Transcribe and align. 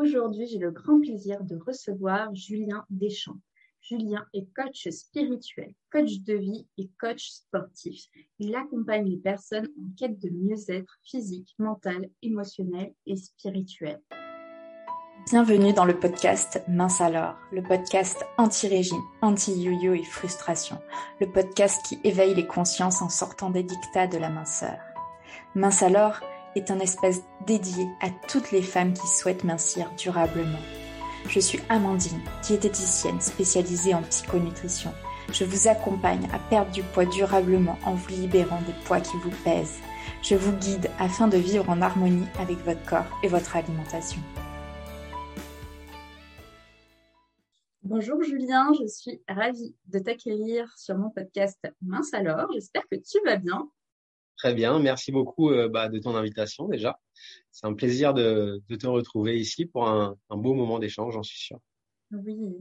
Aujourd'hui, 0.00 0.46
j'ai 0.46 0.58
le 0.58 0.70
grand 0.70 1.00
plaisir 1.00 1.42
de 1.42 1.56
recevoir 1.56 2.32
Julien 2.32 2.84
Deschamps. 2.88 3.40
Julien 3.80 4.24
est 4.32 4.46
coach 4.54 4.88
spirituel, 4.90 5.74
coach 5.90 6.20
de 6.20 6.34
vie 6.34 6.68
et 6.78 6.88
coach 7.00 7.30
sportif. 7.30 8.04
Il 8.38 8.54
accompagne 8.54 9.08
les 9.08 9.16
personnes 9.16 9.66
en 9.76 9.96
quête 9.98 10.20
de 10.20 10.30
mieux-être 10.30 11.00
physique, 11.02 11.52
mental, 11.58 12.08
émotionnel 12.22 12.94
et 13.06 13.16
spirituel. 13.16 14.00
Bienvenue 15.32 15.72
dans 15.72 15.84
le 15.84 15.98
podcast 15.98 16.62
Mince 16.68 17.00
alors, 17.00 17.34
le 17.50 17.64
podcast 17.64 18.24
anti-régime, 18.36 19.02
anti-yo-yo 19.20 19.94
et 19.94 20.04
frustration, 20.04 20.78
le 21.20 21.26
podcast 21.32 21.84
qui 21.84 21.98
éveille 22.04 22.36
les 22.36 22.46
consciences 22.46 23.02
en 23.02 23.08
sortant 23.08 23.50
des 23.50 23.64
dictats 23.64 24.06
de 24.06 24.18
la 24.18 24.30
minceur. 24.30 24.78
Mince 25.56 25.82
alors 25.82 26.20
est 26.58 26.70
un 26.70 26.80
espace 26.80 27.22
dédié 27.46 27.88
à 28.02 28.10
toutes 28.28 28.50
les 28.50 28.62
femmes 28.62 28.92
qui 28.92 29.06
souhaitent 29.06 29.44
mincir 29.44 29.90
durablement. 29.96 30.58
Je 31.28 31.40
suis 31.40 31.60
Amandine, 31.68 32.20
diététicienne 32.42 33.20
spécialisée 33.20 33.94
en 33.94 34.02
psychonutrition. 34.02 34.92
Je 35.32 35.44
vous 35.44 35.68
accompagne 35.68 36.28
à 36.32 36.38
perdre 36.38 36.70
du 36.72 36.82
poids 36.82 37.06
durablement 37.06 37.78
en 37.84 37.94
vous 37.94 38.08
libérant 38.08 38.60
des 38.62 38.72
poids 38.84 39.00
qui 39.00 39.16
vous 39.18 39.32
pèsent. 39.44 39.78
Je 40.22 40.34
vous 40.34 40.52
guide 40.52 40.90
afin 40.98 41.28
de 41.28 41.36
vivre 41.36 41.68
en 41.70 41.80
harmonie 41.80 42.26
avec 42.40 42.58
votre 42.64 42.84
corps 42.84 43.06
et 43.22 43.28
votre 43.28 43.56
alimentation. 43.56 44.20
Bonjour 47.82 48.22
Julien, 48.22 48.72
je 48.78 48.86
suis 48.86 49.22
ravie 49.28 49.74
de 49.86 49.98
t'accueillir 49.98 50.70
sur 50.76 50.98
mon 50.98 51.10
podcast 51.10 51.58
Mince 51.82 52.12
alors. 52.12 52.50
J'espère 52.52 52.82
que 52.90 52.96
tu 52.96 53.18
vas 53.24 53.36
bien. 53.36 53.70
Très 54.38 54.54
bien, 54.54 54.78
merci 54.78 55.10
beaucoup 55.10 55.50
euh, 55.50 55.68
bah, 55.68 55.88
de 55.88 55.98
ton 55.98 56.14
invitation 56.14 56.68
déjà. 56.68 57.00
C'est 57.50 57.66
un 57.66 57.74
plaisir 57.74 58.14
de, 58.14 58.62
te 58.68 58.86
retrouver 58.86 59.36
ici 59.36 59.66
pour 59.66 59.88
un, 59.88 60.16
beau 60.30 60.54
moment 60.54 60.78
d'échange, 60.78 61.14
j'en 61.14 61.24
suis 61.24 61.40
sûre. 61.40 61.58
Oui. 62.12 62.56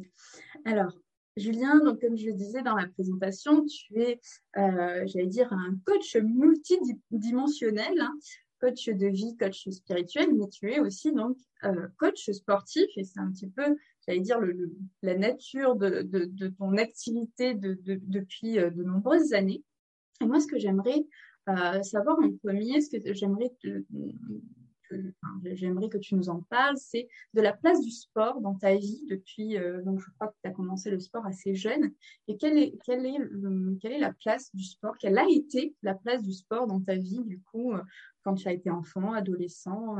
Alors, 0.65 0.91
Julien, 1.37 1.79
donc 1.83 2.01
comme 2.01 2.17
je 2.17 2.25
le 2.25 2.33
disais 2.33 2.63
dans 2.63 2.75
la 2.75 2.87
présentation, 2.87 3.63
tu 3.65 4.01
es, 4.01 4.19
euh, 4.57 5.03
j'allais 5.05 5.27
dire, 5.27 5.53
un 5.53 5.77
coach 5.85 6.15
multidimensionnel, 6.15 8.01
hein. 8.01 8.13
coach 8.59 8.89
de 8.89 9.05
vie, 9.05 9.37
coach 9.37 9.69
spirituel, 9.69 10.33
mais 10.33 10.49
tu 10.49 10.71
es 10.73 10.79
aussi 10.79 11.13
donc 11.13 11.37
euh, 11.63 11.87
coach 11.99 12.27
sportif 12.31 12.87
et 12.95 13.03
c'est 13.03 13.19
un 13.19 13.31
petit 13.31 13.49
peu, 13.49 13.77
j'allais 14.07 14.21
dire, 14.21 14.39
la 15.03 15.15
nature 15.15 15.75
de 15.75 16.47
ton 16.57 16.75
activité 16.77 17.53
depuis 17.53 18.53
de 18.53 18.83
nombreuses 18.83 19.33
années. 19.33 19.63
Et 20.21 20.25
moi, 20.25 20.39
ce 20.39 20.47
que 20.47 20.57
j'aimerais 20.57 21.05
euh, 21.49 21.81
savoir 21.83 22.17
en 22.19 22.31
premier, 22.43 22.81
ce 22.81 22.97
que 22.97 23.13
j'aimerais 23.13 23.51
que, 23.63 23.85
j'aimerais 25.53 25.89
que 25.89 25.97
tu 25.97 26.15
nous 26.15 26.29
en 26.29 26.41
parles, 26.49 26.77
c'est 26.77 27.07
de 27.33 27.41
la 27.41 27.53
place 27.53 27.81
du 27.81 27.91
sport 27.91 28.41
dans 28.41 28.55
ta 28.55 28.75
vie 28.75 29.03
depuis, 29.09 29.57
euh, 29.57 29.81
donc 29.83 29.99
je 29.99 30.09
crois 30.11 30.27
que 30.27 30.35
tu 30.43 30.49
as 30.49 30.53
commencé 30.53 30.89
le 30.89 30.99
sport 30.99 31.25
assez 31.25 31.55
jeune, 31.55 31.91
et 32.27 32.37
quelle 32.37 32.57
est, 32.57 32.77
quelle 32.85 33.05
est, 33.05 33.19
quelle 33.81 33.93
est 33.93 33.99
la 33.99 34.13
place 34.13 34.49
du 34.53 34.63
sport, 34.63 34.97
quelle 34.97 35.17
a 35.17 35.25
été 35.29 35.75
la 35.83 35.95
place 35.95 36.23
du 36.23 36.33
sport 36.33 36.67
dans 36.67 36.81
ta 36.81 36.95
vie, 36.95 37.23
du 37.25 37.41
coup, 37.41 37.73
euh, 37.73 37.81
quand 38.23 38.35
tu 38.35 38.47
as 38.47 38.53
été 38.53 38.69
enfant, 38.69 39.13
adolescent 39.13 39.97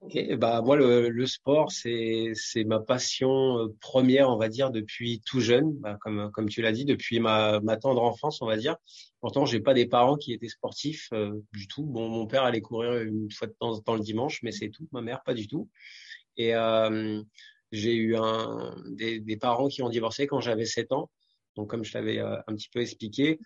Ok, 0.00 0.16
bah 0.36 0.62
moi 0.62 0.76
le, 0.76 1.26
sport 1.26 1.72
c'est 1.72 2.30
c'est 2.34 2.62
ma 2.62 2.78
passion 2.78 3.58
euh, 3.58 3.76
première 3.80 4.30
on 4.30 4.36
va 4.36 4.48
dire 4.48 4.70
depuis 4.70 5.20
tout 5.26 5.40
jeune, 5.40 5.72
bah, 5.80 5.98
comme 6.00 6.30
comme 6.30 6.48
tu 6.48 6.62
l'as 6.62 6.70
dit 6.70 6.84
depuis 6.84 7.18
ma 7.18 7.60
tendre 7.82 8.02
enfance 8.02 8.40
on 8.40 8.46
va 8.46 8.56
dire. 8.56 8.76
Pourtant 9.20 9.44
j'ai 9.44 9.58
pas 9.58 9.74
des 9.74 9.86
parents 9.86 10.16
qui 10.16 10.32
étaient 10.32 10.48
sportifs 10.48 11.08
euh, 11.12 11.32
du 11.52 11.66
tout. 11.66 11.84
Bon 11.84 12.08
mon 12.08 12.28
père 12.28 12.44
allait 12.44 12.60
courir 12.60 12.92
une 13.02 13.30
fois 13.32 13.48
de 13.48 13.54
temps 13.58 13.72
en 13.72 13.80
temps 13.80 13.96
le 13.96 14.02
dimanche 14.02 14.40
mais 14.44 14.52
c'est 14.52 14.70
tout. 14.70 14.86
Ma 14.92 15.00
mère 15.02 15.22
pas 15.24 15.34
du 15.34 15.48
tout. 15.48 15.68
Et 16.36 16.54
euh, 16.54 17.20
j'ai 17.72 17.96
eu 17.96 18.16
des, 18.90 19.18
des 19.18 19.36
parents 19.36 19.68
qui 19.68 19.82
ont 19.82 19.88
divorcé 19.88 20.28
quand 20.28 20.40
j'avais 20.40 20.64
7 20.64 20.92
ans. 20.92 21.10
Donc, 21.58 21.70
comme 21.70 21.84
je 21.84 21.92
t'avais 21.92 22.20
euh, 22.20 22.36
un 22.46 22.54
petit 22.54 22.68
peu 22.72 22.80
expliqué, 22.80 23.40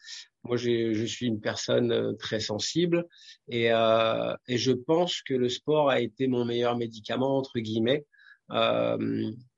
moi, 0.45 0.59
je 0.59 1.05
suis 1.07 1.27
une 1.27 1.41
personne 1.41 1.93
euh, 1.93 2.13
très 2.13 2.41
sensible 2.41 3.07
et, 3.49 3.73
euh, 3.73 4.35
et, 4.47 4.59
je 4.59 4.73
pense 4.73 5.23
que 5.23 5.33
le 5.33 5.49
sport 5.49 5.89
a 5.89 5.99
été 5.99 6.27
mon 6.27 6.45
meilleur 6.45 6.77
médicament, 6.77 7.39
entre 7.39 7.59
guillemets, 7.59 8.05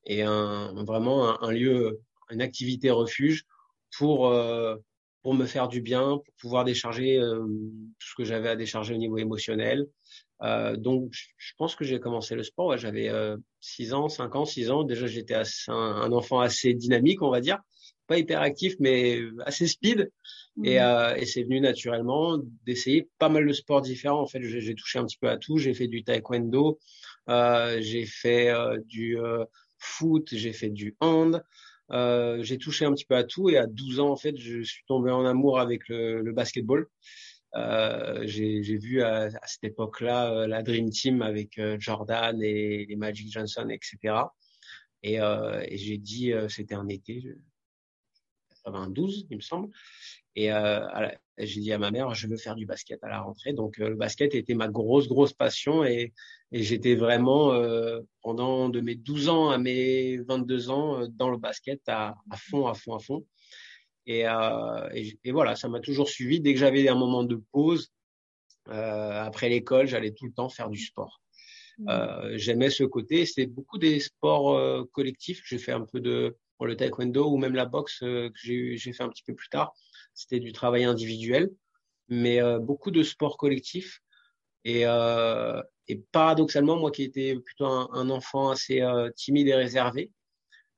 et 0.07 0.23
vraiment 0.23 1.43
un, 1.43 1.51
lieu, 1.51 2.01
une 2.31 2.43
activité 2.43 2.93
refuge 2.93 3.43
pour, 3.97 4.33
pour 5.23 5.35
me 5.35 5.47
faire 5.47 5.67
du 5.67 5.81
bien, 5.81 6.19
pour 6.25 6.35
pouvoir 6.39 6.65
décharger 6.65 7.19
tout 7.19 8.07
ce 8.09 8.15
que 8.17 8.23
j'avais 8.23 8.51
à 8.51 8.55
décharger 8.55 8.95
au 8.95 8.99
niveau 8.99 9.19
émotionnel. 9.19 9.89
donc, 10.77 11.11
je 11.13 11.53
pense 11.59 11.75
que 11.75 11.85
j'ai 11.85 11.99
commencé 11.99 12.37
le 12.37 12.45
sport, 12.45 12.77
j'avais 12.77 13.11
6 13.61 13.95
ans, 13.95 14.09
5 14.09 14.37
ans, 14.37 14.45
6 14.45 14.71
ans. 14.71 14.85
Déjà, 14.85 15.09
j'étais 15.09 15.35
un 15.67 16.13
enfant 16.13 16.39
assez 16.39 16.73
dynamique, 16.73 17.21
on 17.21 17.31
va 17.31 17.41
dire 17.41 17.59
pas 18.07 18.19
hyper 18.19 18.41
actif, 18.41 18.75
mais 18.81 19.21
assez 19.45 19.67
speed. 19.67 20.11
Et, 20.63 20.79
mhm. 20.79 20.83
euh, 20.83 21.15
et 21.17 21.27
c'est 21.27 21.43
venu 21.43 21.61
naturellement 21.61 22.39
d'essayer 22.65 23.09
pas 23.19 23.29
mal 23.29 23.47
de 23.47 23.53
sports 23.53 23.83
différents. 23.83 24.21
En 24.21 24.27
fait, 24.27 24.43
j'ai 24.43 24.75
touché 24.75 24.99
un 24.99 25.05
petit 25.05 25.19
peu 25.19 25.29
à 25.29 25.37
tout. 25.37 25.59
J'ai 25.59 25.75
fait 25.75 25.89
du 25.89 26.05
taekwondo, 26.05 26.79
euh, 27.29 27.79
j'ai 27.81 28.07
fait 28.07 28.51
euh, 28.51 28.79
du 28.87 29.19
euh, 29.19 29.45
foot, 29.79 30.29
j'ai 30.33 30.53
fait 30.53 30.71
du 30.71 30.97
hand. 31.01 31.43
Euh, 31.91 32.43
j'ai 32.43 32.59
touché 32.59 32.85
un 32.85 32.93
petit 32.95 33.05
peu 33.05 33.17
à 33.17 33.25
tout. 33.25 33.51
Et 33.51 33.57
à 33.57 33.67
12 33.67 34.01
ans, 34.01 34.11
en 34.11 34.17
fait, 34.17 34.37
je 34.37 34.63
suis 34.63 34.85
tombé 34.87 35.11
en 35.11 35.25
amour 35.25 35.59
avec 35.59 35.89
le, 35.89 36.21
le 36.23 36.33
basketball. 36.33 36.87
j'ai 38.23 38.79
vu 38.79 39.03
à, 39.03 39.25
à 39.25 39.47
cette 39.47 39.65
époque-là 39.65 40.47
la 40.47 40.63
Dream 40.63 40.91
Team 40.91 41.23
avec 41.23 41.61
Jordan 41.79 42.41
et 42.43 42.87
les 42.87 42.97
Magic 42.97 43.31
Johnson, 43.33 43.69
etc. 43.71 44.15
Et, 45.03 45.17
et 45.17 45.77
j'ai 45.77 45.99
dit, 45.99 46.33
c'était 46.49 46.75
un 46.75 46.89
été, 46.89 47.23
92, 48.65 49.27
il 49.31 49.37
me 49.37 49.43
semble. 49.43 49.69
Et 50.37 50.53
euh, 50.53 50.81
j'ai 51.39 51.61
dit 51.61 51.73
à 51.73 51.79
ma 51.79 51.91
mère, 51.91 52.15
je 52.15 52.27
veux 52.27 52.37
faire 52.37 52.55
du 52.55 52.67
basket 52.67 53.03
à 53.03 53.09
la 53.09 53.21
rentrée. 53.21 53.53
Donc 53.53 53.79
euh, 53.79 53.89
le 53.89 53.95
basket 53.95 54.35
était 54.35 54.55
ma 54.55 54.69
grosse, 54.69 55.09
grosse 55.09 55.33
passion 55.33 55.85
et, 55.85 56.13
et 56.53 56.63
j'étais 56.63 56.95
vraiment 56.95 57.53
euh, 57.53 58.01
pendant 58.23 58.69
de 58.69 58.81
mes 58.81 58.95
12 58.95 59.29
ans 59.29 59.51
à 59.51 59.59
mes 59.59 60.19
22 60.19 60.71
ans 60.71 61.01
euh, 61.01 61.07
dans 61.09 61.31
le 61.31 61.37
basket 61.37 61.81
à, 61.89 62.15
à, 62.31 62.37
fond, 62.37 62.67
à 62.67 62.75
fond, 62.75 62.95
à 62.95 62.99
fond. 62.99 63.27
Et, 64.07 64.27
euh, 64.29 64.89
et, 64.93 65.19
et 65.25 65.33
voilà, 65.33 65.57
ça 65.57 65.69
m'a 65.69 65.81
toujours 65.81 66.09
suivi. 66.09 66.41
Dès 66.41 66.53
que 66.55 66.61
j'avais 66.61 66.89
un 66.89 66.95
moment 66.95 67.25
de 67.25 67.43
pause, 67.53 67.91
après 68.67 69.51
l'école, 69.51 69.87
j'allais 69.87 70.13
tout 70.13 70.25
le 70.25 70.33
temps 70.33 70.49
faire 70.49 70.71
du 70.71 70.79
sport. 70.79 71.21
Mmh. 71.79 72.37
J'aimais 72.37 72.71
ce 72.71 72.85
côté. 72.85 73.27
C'était 73.27 73.45
beaucoup 73.45 73.77
des 73.77 74.01
sports 74.01 74.89
collectifs. 74.93 75.43
J'ai 75.45 75.59
fait 75.59 75.73
un 75.73 75.83
peu 75.85 76.01
de 76.01 76.35
le 76.61 76.77
taekwondo 76.77 77.31
ou 77.31 77.37
même 77.37 77.55
la 77.55 77.67
boxe 77.67 78.03
euh, 78.03 78.31
que 78.31 78.77
j'ai 78.77 78.93
fait 78.93 79.03
un 79.03 79.09
petit 79.09 79.25
peu 79.25 79.35
plus 79.35 79.49
tard. 79.49 79.75
C'était 80.15 80.41
du 80.41 80.53
travail 80.53 80.85
individuel, 80.85 81.51
mais 82.09 82.41
euh, 82.41 82.59
beaucoup 82.59 82.91
de 82.91 83.03
sports 83.03 83.37
collectifs. 83.37 84.01
Et, 84.65 84.87
euh, 84.87 85.61
et, 85.89 85.97
paradoxalement, 86.13 86.77
moi 86.77 86.91
qui 86.91 87.03
étais 87.03 87.37
plutôt 87.37 87.67
un, 87.67 88.09
enfant 88.11 88.51
assez 88.51 88.83
timide 89.17 89.49
et 89.49 89.55
réservé, 89.55 90.11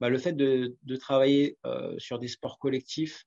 bah, 0.01 0.09
le 0.09 0.19
fait 0.19 0.33
de, 0.33 0.77
de 0.83 0.97
travailler 0.97 1.57
sur 1.99 2.19
des 2.19 2.27
sports 2.27 2.59
collectifs, 2.59 3.25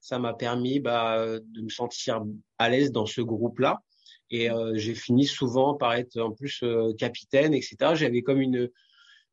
ça 0.00 0.18
m'a 0.18 0.34
permis 0.34 0.80
bah, 0.80 1.38
de 1.40 1.62
me 1.62 1.70
sentir 1.70 2.22
à 2.58 2.68
l'aise 2.68 2.92
dans 2.92 3.06
ce 3.06 3.22
groupe-là. 3.22 3.80
Et 4.28 4.50
j'ai 4.74 4.94
fini 4.94 5.24
souvent 5.24 5.74
par 5.74 5.94
être 5.94 6.20
en 6.20 6.32
plus 6.32 6.62
capitaine, 6.98 7.54
etc. 7.54 7.94
J'avais 7.94 8.20
comme 8.20 8.42
une, 8.42 8.68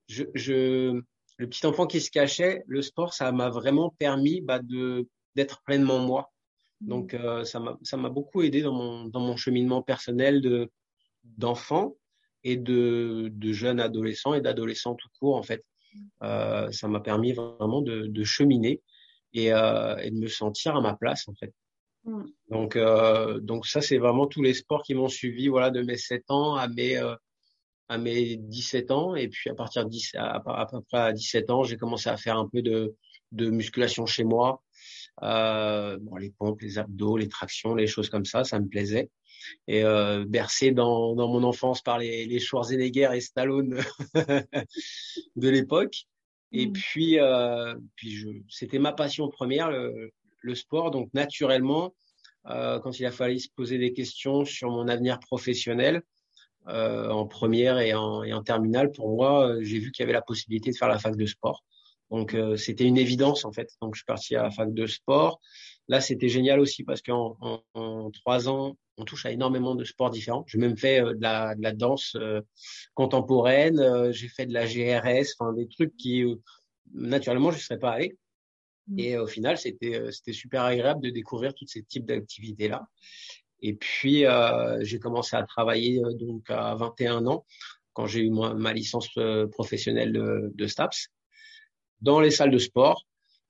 je, 0.08 0.24
je, 0.34 1.02
le 1.40 1.48
petit 1.48 1.66
enfant 1.66 1.88
qui 1.88 2.02
se 2.02 2.12
cachait, 2.12 2.64
le 2.68 2.82
sport, 2.82 3.14
ça 3.14 3.32
m'a 3.32 3.50
vraiment 3.50 3.96
permis 3.98 4.42
bah, 4.42 4.60
de 4.60 5.08
d'être 5.36 5.64
pleinement 5.64 6.00
moi. 6.00 6.32
Donc 6.82 7.14
euh, 7.14 7.46
ça 7.46 7.60
m'a 7.62 7.78
ça 7.82 7.96
m'a 7.96 8.10
beaucoup 8.10 8.42
aidé 8.42 8.62
dans 8.62 8.74
mon 8.74 9.06
dans 9.06 9.22
mon 9.22 9.38
cheminement 9.38 9.82
personnel 9.82 10.42
de 10.42 10.70
d'enfant 11.24 11.96
et 12.44 12.58
de 12.58 13.30
de 13.32 13.54
jeune 13.54 13.80
adolescent 13.80 14.34
et 14.34 14.42
d'adolescent 14.42 14.96
tout 14.96 15.08
court 15.18 15.36
en 15.36 15.44
fait. 15.44 15.64
Euh, 16.24 16.70
ça 16.72 16.88
m'a 16.90 17.00
permis 17.00 17.32
vraiment 17.32 17.82
de, 17.82 18.06
de 18.06 18.24
cheminer 18.24 18.82
et, 19.34 19.52
euh, 19.52 19.98
et 19.98 20.12
de 20.12 20.18
me 20.18 20.28
sentir 20.28 20.76
à 20.76 20.82
ma 20.82 20.96
place 20.96 21.28
en 21.30 21.36
fait. 21.36 21.54
Mm. 22.04 22.24
Donc 22.50 22.78
donc 23.42 23.66
ça 23.66 23.80
c'est 23.80 23.98
vraiment 23.98 24.28
tous 24.28 24.42
les 24.42 24.54
sports 24.54 24.84
qui 24.84 24.94
m'ont 24.94 25.08
suivi 25.08 25.48
voilà 25.48 25.70
de 25.70 25.82
mes 25.84 25.98
7 25.98 26.30
ans 26.32 26.56
à 26.56 26.68
mes 26.68 27.02
à 27.90 27.98
mes 27.98 28.38
17 28.38 28.92
ans. 28.92 29.16
Et 29.16 29.28
puis 29.28 29.50
à 29.50 29.56
partir 29.56 29.84
de 29.84 29.90
10, 29.90 30.16
à, 30.16 30.42
à 30.46 30.66
peu 30.66 30.82
près 30.82 31.00
à 31.00 31.12
17 31.12 31.50
ans, 31.50 31.64
j'ai 31.64 31.78
commencé 31.78 32.10
à 32.10 32.18
faire 32.18 32.38
un 32.38 32.48
peu 32.48 32.62
de, 32.62 32.96
de 33.32 33.50
musculation 33.50 34.06
chez 34.06 34.24
moi. 34.24 34.64
Euh, 35.24 35.98
bon, 36.00 36.16
les 36.16 36.30
pompes, 36.30 36.62
les 36.62 36.78
abdos, 36.78 37.18
les 37.18 37.28
tractions, 37.28 37.76
les 37.76 37.88
choses 37.88 38.10
comme 38.10 38.26
ça, 38.26 38.44
ça 38.44 38.60
me 38.60 38.68
plaisait. 38.68 39.10
Et 39.68 39.84
euh, 39.84 40.26
bercé 40.28 40.72
dans, 40.72 41.16
dans 41.16 41.28
mon 41.28 41.44
enfance 41.44 41.82
par 41.82 41.98
les, 41.98 42.26
les 42.26 42.40
Schwarzenegger 42.40 43.10
et 43.14 43.22
Stallone 43.22 43.82
de 45.36 45.50
l'époque. 45.50 46.06
Et 46.52 46.68
mmh. 46.68 46.74
puis, 46.74 47.20
euh, 47.20 47.76
puis 47.96 48.12
je, 48.12 48.30
c'était 48.50 48.80
ma 48.80 48.92
passion 48.92 49.30
première, 49.30 49.70
le, 49.70 50.12
le 50.42 50.56
sport. 50.56 50.92
Donc 50.92 51.14
naturellement, 51.14 51.94
euh, 52.48 52.80
quand 52.80 53.00
il 53.00 53.06
a 53.06 53.12
fallu 53.12 53.40
se 53.40 53.50
poser 53.56 53.78
des 53.78 53.94
questions 53.94 54.46
sur 54.46 54.72
mon 54.72 54.88
avenir 54.88 55.20
professionnel, 55.20 56.02
en 56.68 57.26
première 57.26 57.80
et 57.80 57.94
en, 57.94 58.24
et 58.24 58.34
en 58.34 58.44
terminale, 58.44 58.92
pour 58.92 59.10
moi, 59.10 59.56
j'ai 59.62 59.80
vu 59.80 59.92
qu'il 59.92 60.04
y 60.04 60.06
avait 60.06 60.14
la 60.14 60.22
possibilité 60.22 60.72
de 60.72 60.78
faire 60.78 60.88
la 60.88 61.00
fac 61.00 61.16
de 61.16 61.26
sport. 61.26 61.64
Donc 62.12 62.36
c'était 62.58 62.86
une 62.86 62.98
évidence 62.98 63.46
en 63.46 63.52
fait. 63.52 63.70
Donc 63.82 63.96
je 63.96 64.00
suis 64.00 64.06
parti 64.06 64.36
à 64.36 64.44
la 64.44 64.52
fac 64.52 64.74
de 64.74 64.88
sport. 64.88 65.40
Là 65.88 66.02
c'était 66.02 66.30
génial 66.30 66.60
aussi 66.60 66.84
parce 66.84 67.02
qu'en 67.02 67.38
en, 67.74 68.12
trois 68.12 68.50
ans 68.50 68.78
on 68.98 69.06
touche 69.06 69.26
à 69.26 69.32
énormément 69.32 69.76
de 69.76 69.84
sports 69.84 70.10
différents. 70.10 70.44
J'ai 70.48 70.58
même 70.58 70.78
fait 70.78 71.02
de, 71.02 71.22
la, 71.22 71.56
de 71.56 71.62
la 71.62 71.72
danse 71.72 72.18
contemporaine. 72.96 74.12
j'ai 74.12 74.28
fait 74.28 74.48
de 74.48 74.54
la 74.54 74.66
GRS, 74.66 75.36
enfin 75.38 75.54
des 75.54 75.68
trucs 75.68 75.96
qui 75.98 76.24
naturellement 76.94 77.52
je 77.52 77.58
ne 77.58 77.62
serais 77.62 77.80
pas 77.80 77.92
allé. 77.92 78.18
Mmh. 78.88 79.00
Et 79.00 79.18
au 79.18 79.28
final, 79.28 79.58
c'était 79.58 79.96
euh, 79.96 80.12
c'était 80.12 80.34
super 80.34 80.64
agréable 80.64 81.02
de 81.02 81.10
découvrir 81.10 81.54
tous 81.54 81.68
ces 81.68 81.84
types 81.84 82.06
d'activités 82.06 82.68
là. 82.68 82.88
Et 83.62 83.74
puis 83.74 84.26
euh, 84.26 84.84
j'ai 84.84 85.00
commencé 85.00 85.36
à 85.36 85.44
travailler 85.44 86.02
euh, 86.04 86.14
donc 86.14 86.50
à 86.50 86.76
21 86.76 87.28
ans 87.28 87.46
quand 87.94 88.08
j'ai 88.08 88.22
eu 88.22 88.30
ma, 88.30 88.74
licence 88.74 89.10
professionnelle 89.52 90.14
de, 90.14 90.52
de, 90.54 90.68
STAPS 90.68 91.10
dans 92.02 92.20
les 92.22 92.32
salles 92.32 92.52
de 92.52 92.58
sport. 92.58 93.06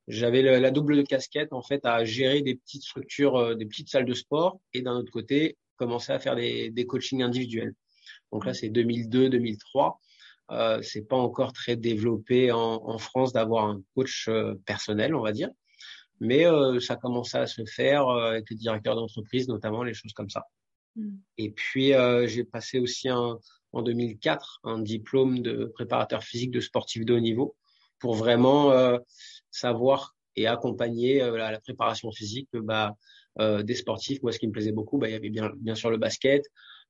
J'avais 0.07 0.41
la 0.41 0.71
double 0.71 1.03
casquette 1.03 1.53
en 1.53 1.61
fait 1.61 1.85
à 1.85 2.03
gérer 2.03 2.41
des 2.41 2.55
petites 2.55 2.81
structures, 2.81 3.55
des 3.55 3.65
petites 3.67 3.89
salles 3.89 4.05
de 4.05 4.13
sport 4.15 4.59
et 4.73 4.81
d'un 4.81 4.95
autre 4.95 5.11
côté 5.11 5.57
commencer 5.75 6.13
à 6.13 6.19
faire 6.19 6.35
des, 6.35 6.71
des 6.71 6.85
coachings 6.87 7.21
individuels. 7.21 7.75
Donc 8.31 8.45
là 8.45 8.55
c'est 8.55 8.69
2002-2003 8.69 9.97
euh, 10.51 10.81
c'est 10.81 11.07
pas 11.07 11.15
encore 11.15 11.53
très 11.53 11.75
développé 11.75 12.51
en, 12.51 12.81
en 12.83 12.97
France 12.97 13.33
d'avoir 13.33 13.65
un 13.65 13.81
coach 13.95 14.27
euh, 14.29 14.55
personnel, 14.65 15.13
on 15.13 15.21
va 15.21 15.31
dire, 15.31 15.49
mais 16.19 16.45
euh, 16.45 16.79
ça 16.79 16.95
commençait 16.95 17.39
à 17.39 17.47
se 17.47 17.63
faire 17.65 18.07
euh, 18.07 18.31
avec 18.31 18.49
les 18.49 18.55
directeurs 18.55 18.95
d'entreprise, 18.95 19.47
notamment 19.47 19.83
les 19.83 19.93
choses 19.93 20.13
comme 20.13 20.29
ça. 20.29 20.45
Mm. 20.95 21.17
Et 21.37 21.51
puis 21.51 21.93
j'ai 22.27 22.43
passé 22.43 22.79
aussi 22.79 23.09
un, 23.09 23.37
en 23.71 23.81
2004 23.81 24.59
un 24.63 24.79
diplôme 24.79 25.39
de 25.41 25.65
préparateur 25.73 26.23
physique 26.23 26.51
de 26.51 26.59
sportif 26.59 27.05
de 27.05 27.13
haut 27.13 27.19
niveau 27.19 27.55
pour 27.99 28.15
vraiment 28.15 28.71
savoir 29.51 30.15
et 30.35 30.47
accompagner 30.47 31.19
la, 31.19 31.51
la, 31.51 31.59
préparation 31.59 32.11
physique 32.11 32.49
bah, 32.53 32.95
des 33.37 33.75
sportifs. 33.75 34.23
Moi, 34.23 34.31
ce 34.31 34.39
qui 34.39 34.47
me 34.47 34.53
plaisait 34.53 34.71
beaucoup, 34.71 34.97
bah, 34.97 35.09
il 35.09 35.11
y 35.11 35.15
avait 35.15 35.29
bien, 35.29 35.51
bien 35.57 35.75
sûr 35.75 35.89
le 35.89 35.97
basket, 35.97 36.45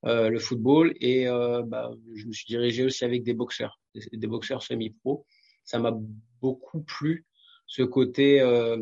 euh, 0.06 0.30
le 0.30 0.40
football 0.40 0.94
et 1.02 1.28
euh, 1.28 1.62
bah, 1.62 1.92
je 2.16 2.26
me 2.26 2.32
suis 2.32 2.46
dirigé 2.46 2.86
aussi 2.86 3.04
avec 3.04 3.24
des 3.24 3.34
boxeurs, 3.34 3.82
des, 4.14 4.28
boxeurs 4.28 4.64
semi-pro. 4.64 5.26
Ça 5.66 5.78
m'a 5.78 5.94
beaucoup 6.42 6.82
plu 6.82 7.26
ce 7.68 7.84
côté 7.84 8.40
euh, 8.40 8.82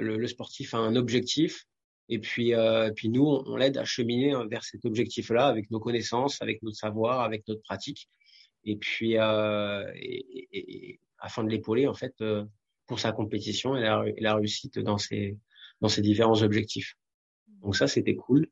le, 0.00 0.16
le, 0.16 0.26
sportif 0.26 0.74
a 0.74 0.78
un 0.78 0.96
objectif 0.96 1.66
et 2.08 2.18
puis 2.18 2.52
puis 2.94 3.08
nous 3.08 3.26
on, 3.26 3.56
l'aide 3.56 3.78
à 3.78 3.84
cheminer 3.84 4.34
vers 4.48 4.64
cet 4.64 4.84
objectif-là 4.84 5.46
avec 5.46 5.70
nos 5.70 5.80
connaissances, 5.80 6.40
avec 6.42 6.62
notre 6.62 6.76
savoir, 6.76 7.20
avec 7.20 7.46
notre 7.48 7.62
pratique 7.62 8.08
et 8.64 8.76
puis 8.76 9.14
et, 9.14 10.48
et, 10.52 11.00
afin 11.18 11.44
de 11.44 11.50
l'épauler 11.50 11.86
en 11.86 11.94
fait 11.94 12.14
pour 12.86 13.00
sa 13.00 13.12
compétition 13.12 13.76
et 13.76 13.82
la, 13.82 14.04
et 14.06 14.20
la 14.20 14.34
réussite 14.34 14.78
dans 14.78 14.98
ses 14.98 15.36
dans 15.80 15.88
ses 15.88 16.02
différents 16.02 16.42
objectifs. 16.42 16.94
Donc 17.62 17.76
ça 17.76 17.88
c'était 17.88 18.14
cool. 18.14 18.48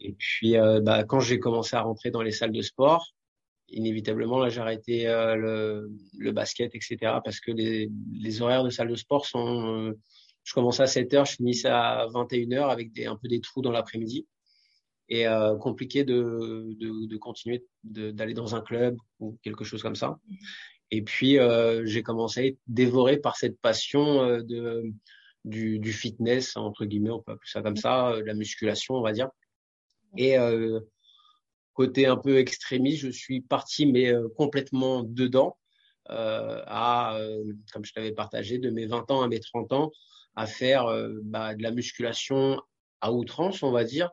Et 0.00 0.12
puis, 0.12 0.56
euh, 0.56 0.80
bah, 0.80 1.04
quand 1.04 1.20
j'ai 1.20 1.38
commencé 1.38 1.76
à 1.76 1.82
rentrer 1.82 2.10
dans 2.10 2.22
les 2.22 2.32
salles 2.32 2.52
de 2.52 2.62
sport, 2.62 3.14
inévitablement, 3.68 4.38
là, 4.38 4.48
j'ai 4.48 4.60
arrêté 4.60 5.06
euh, 5.06 5.36
le, 5.36 5.90
le, 6.16 6.32
basket, 6.32 6.74
etc. 6.74 6.96
Parce 7.24 7.40
que 7.40 7.50
les, 7.50 7.90
les, 8.12 8.42
horaires 8.42 8.64
de 8.64 8.70
salle 8.70 8.88
de 8.88 8.94
sport 8.94 9.26
sont... 9.26 9.94
Euh, 10.48 10.50
je 10.50 10.54
commençais 10.54 10.82
à 10.82 10.86
7 10.86 11.14
heures, 11.14 11.26
je 11.26 11.36
finissais 11.36 11.68
à 11.68 12.06
21 12.12 12.52
heures 12.52 12.70
avec 12.70 12.92
des, 12.92 13.06
un 13.06 13.16
peu 13.16 13.28
des 13.28 13.40
trous 13.40 13.62
dans 13.62 13.72
l'après-midi. 13.72 14.26
Et 15.10 15.26
euh, 15.26 15.56
compliqué 15.56 16.04
de, 16.04 16.74
de, 16.78 17.06
de 17.06 17.16
continuer 17.16 17.64
d'aller 17.82 18.34
dans 18.34 18.54
un 18.54 18.60
club 18.60 18.96
ou 19.20 19.38
quelque 19.42 19.64
chose 19.64 19.82
comme 19.82 19.96
ça. 19.96 20.18
Et 20.90 21.02
puis, 21.02 21.38
j'ai 21.84 22.02
commencé 22.02 22.40
à 22.40 22.46
être 22.46 22.58
dévoré 22.66 23.16
par 23.18 23.36
cette 23.36 23.58
passion 23.60 24.38
de, 24.42 24.92
du, 25.44 25.78
du 25.78 25.92
fitness, 25.92 26.56
entre 26.56 26.84
guillemets, 26.84 27.10
on 27.10 27.22
peut 27.22 27.32
appeler 27.32 27.50
ça 27.50 27.62
comme 27.62 27.76
ça, 27.76 28.14
la 28.24 28.34
musculation, 28.34 28.94
on 28.94 29.02
va 29.02 29.12
dire. 29.12 29.30
Et 30.16 30.38
euh, 30.38 30.80
côté 31.78 32.06
un 32.06 32.16
peu 32.16 32.38
extrémiste, 32.38 33.02
je 33.02 33.10
suis 33.10 33.40
parti 33.40 33.86
mais 33.86 34.12
euh, 34.12 34.28
complètement 34.36 35.04
dedans. 35.04 35.56
Euh, 36.10 36.62
à, 36.66 37.16
euh, 37.18 37.44
comme 37.72 37.84
je 37.84 37.92
t'avais 37.92 38.12
partagé, 38.12 38.58
de 38.58 38.70
mes 38.70 38.86
20 38.86 39.10
ans 39.10 39.22
à 39.22 39.28
mes 39.28 39.40
30 39.40 39.72
ans, 39.72 39.92
à 40.38 40.46
faire 40.46 40.86
bah, 41.22 41.54
de 41.54 41.62
la 41.62 41.70
musculation 41.70 42.60
à 43.00 43.12
outrance, 43.12 43.62
on 43.62 43.72
va 43.72 43.84
dire, 43.84 44.10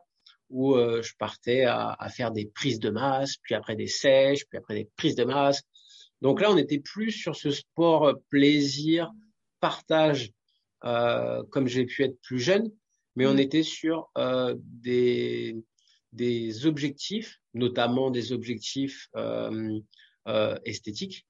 où 0.50 0.74
je 0.76 1.12
partais 1.18 1.64
à, 1.64 1.96
à, 1.98 2.08
faire 2.08 2.32
des 2.32 2.46
prises 2.46 2.80
de 2.80 2.90
masse, 2.90 3.36
puis 3.42 3.54
après 3.54 3.76
des 3.76 3.86
sèches, 3.86 4.44
puis 4.46 4.58
après 4.58 4.74
des 4.74 4.90
prises 4.96 5.14
de 5.14 5.24
masse. 5.24 5.62
Donc 6.20 6.40
là, 6.40 6.50
on 6.50 6.56
était 6.56 6.78
plus 6.80 7.12
sur 7.12 7.36
ce 7.36 7.50
sport 7.50 8.12
plaisir, 8.28 9.10
partage, 9.60 10.32
comme 10.80 11.66
j'ai 11.66 11.86
pu 11.86 12.02
être 12.02 12.20
plus 12.22 12.40
jeune, 12.40 12.70
mais 13.14 13.26
on 13.26 13.34
mmh. 13.34 13.40
était 13.40 13.62
sur 13.62 14.10
des, 14.56 15.56
des 16.16 16.66
objectifs, 16.66 17.40
notamment 17.54 18.10
des 18.10 18.32
objectifs 18.32 19.08
euh, 19.16 19.78
euh, 20.26 20.58
esthétiques, 20.64 21.26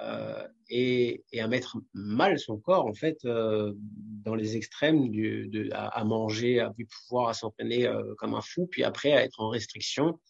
euh, 0.00 0.46
et, 0.70 1.24
et, 1.32 1.40
à 1.40 1.48
mettre 1.48 1.76
mal 1.92 2.38
son 2.38 2.56
corps 2.56 2.86
en 2.86 2.94
fait 2.94 3.18
euh, 3.26 3.74
dans 4.26 4.34
les 4.34 4.56
extrêmes 4.56 5.08
du, 5.08 5.48
de, 5.48 5.70
à, 5.72 5.86
à, 5.86 6.04
manger, 6.04 6.60
à 6.60 6.70
plus 6.70 6.86
pouvoir, 6.86 7.28
à 7.28 7.34
s'entraîner 7.34 7.86
euh, 7.86 8.14
comme 8.18 8.34
un 8.34 8.42
fou, 8.42 8.66
puis 8.66 8.84
après 8.84 9.12
à 9.12 9.24
être 9.24 9.40
en 9.40 9.48
restriction. 9.48 10.20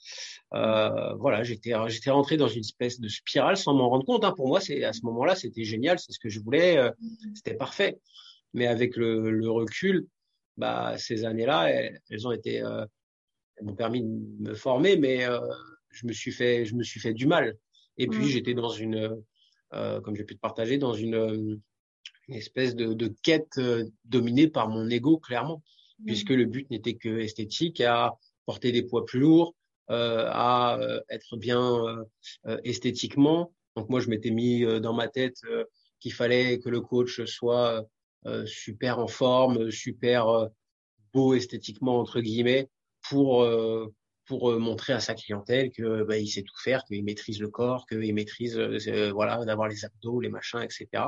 Euh, 0.54 1.14
voilà, 1.14 1.42
j'étais 1.42 1.72
j'étais 1.88 2.10
rentré 2.10 2.36
dans 2.36 2.48
une 2.48 2.60
espèce 2.60 3.00
de 3.00 3.08
spirale 3.08 3.56
sans 3.56 3.74
m'en 3.74 3.88
rendre 3.88 4.04
compte. 4.04 4.24
Hein. 4.24 4.34
Pour 4.36 4.46
moi, 4.48 4.60
c'est 4.60 4.84
à 4.84 4.92
ce 4.92 5.00
moment-là, 5.04 5.34
c'était 5.34 5.64
génial, 5.64 5.98
c'est 5.98 6.12
ce 6.12 6.20
que 6.20 6.28
je 6.28 6.40
voulais, 6.40 6.78
c'était 7.34 7.54
parfait. 7.54 7.98
Mais 8.54 8.66
avec 8.66 8.96
le, 8.96 9.30
le 9.30 9.50
recul, 9.50 10.06
bah, 10.56 10.96
ces 10.98 11.24
années-là, 11.24 11.70
elles, 11.70 12.00
elles, 12.08 12.26
ont 12.26 12.32
été 12.32 12.62
m'ont 13.62 13.74
permis 13.74 14.02
de 14.02 14.48
me 14.48 14.54
former, 14.54 14.96
mais 14.96 15.24
euh, 15.24 15.40
je 15.90 16.06
me 16.06 16.12
suis 16.12 16.32
fait, 16.32 16.64
je 16.64 16.74
me 16.74 16.82
suis 16.82 17.00
fait 17.00 17.14
du 17.14 17.26
mal. 17.26 17.56
Et 17.98 18.06
puis 18.06 18.24
mmh. 18.24 18.28
j'étais 18.28 18.54
dans 18.54 18.68
une, 18.68 19.16
euh, 19.72 20.00
comme 20.00 20.14
j'ai 20.16 20.24
pu 20.24 20.34
te 20.34 20.40
partager, 20.40 20.78
dans 20.78 20.92
une, 20.92 21.60
une 22.28 22.34
espèce 22.34 22.74
de, 22.74 22.92
de 22.92 23.14
quête 23.22 23.58
euh, 23.58 23.84
dominée 24.04 24.48
par 24.48 24.68
mon 24.68 24.88
ego, 24.90 25.18
clairement, 25.18 25.62
mmh. 26.00 26.04
puisque 26.06 26.30
le 26.30 26.44
but 26.44 26.70
n'était 26.70 26.94
que 26.94 27.20
esthétique, 27.20 27.80
à 27.80 28.16
porter 28.46 28.72
des 28.72 28.82
poids 28.82 29.04
plus 29.04 29.20
lourds, 29.20 29.54
euh, 29.90 30.28
à 30.30 30.78
euh, 30.80 31.00
être 31.08 31.36
bien 31.36 32.06
euh, 32.46 32.58
esthétiquement. 32.64 33.52
Donc 33.76 33.88
moi, 33.88 34.00
je 34.00 34.08
m'étais 34.08 34.30
mis 34.30 34.64
dans 34.80 34.94
ma 34.94 35.06
tête 35.06 35.36
qu'il 36.00 36.14
fallait 36.14 36.58
que 36.60 36.70
le 36.70 36.80
coach 36.80 37.22
soit 37.26 37.86
super 38.46 38.98
en 38.98 39.06
forme, 39.06 39.70
super 39.70 40.48
beau 41.12 41.34
esthétiquement 41.34 41.98
entre 41.98 42.20
guillemets, 42.20 42.70
pour 43.08 43.42
euh, 43.42 43.92
pour 44.26 44.50
euh, 44.50 44.58
montrer 44.58 44.92
à 44.92 45.00
sa 45.00 45.14
clientèle 45.14 45.70
que 45.70 46.02
bah, 46.02 46.18
il 46.18 46.28
sait 46.28 46.42
tout 46.42 46.58
faire, 46.62 46.84
qu'il 46.84 47.02
maîtrise 47.04 47.40
le 47.40 47.48
corps, 47.48 47.86
qu'il 47.86 48.12
maîtrise 48.14 48.58
euh, 48.58 49.10
voilà 49.12 49.44
d'avoir 49.44 49.68
les 49.68 49.84
abdos, 49.84 50.20
les 50.20 50.28
machins, 50.28 50.60
etc. 50.60 51.04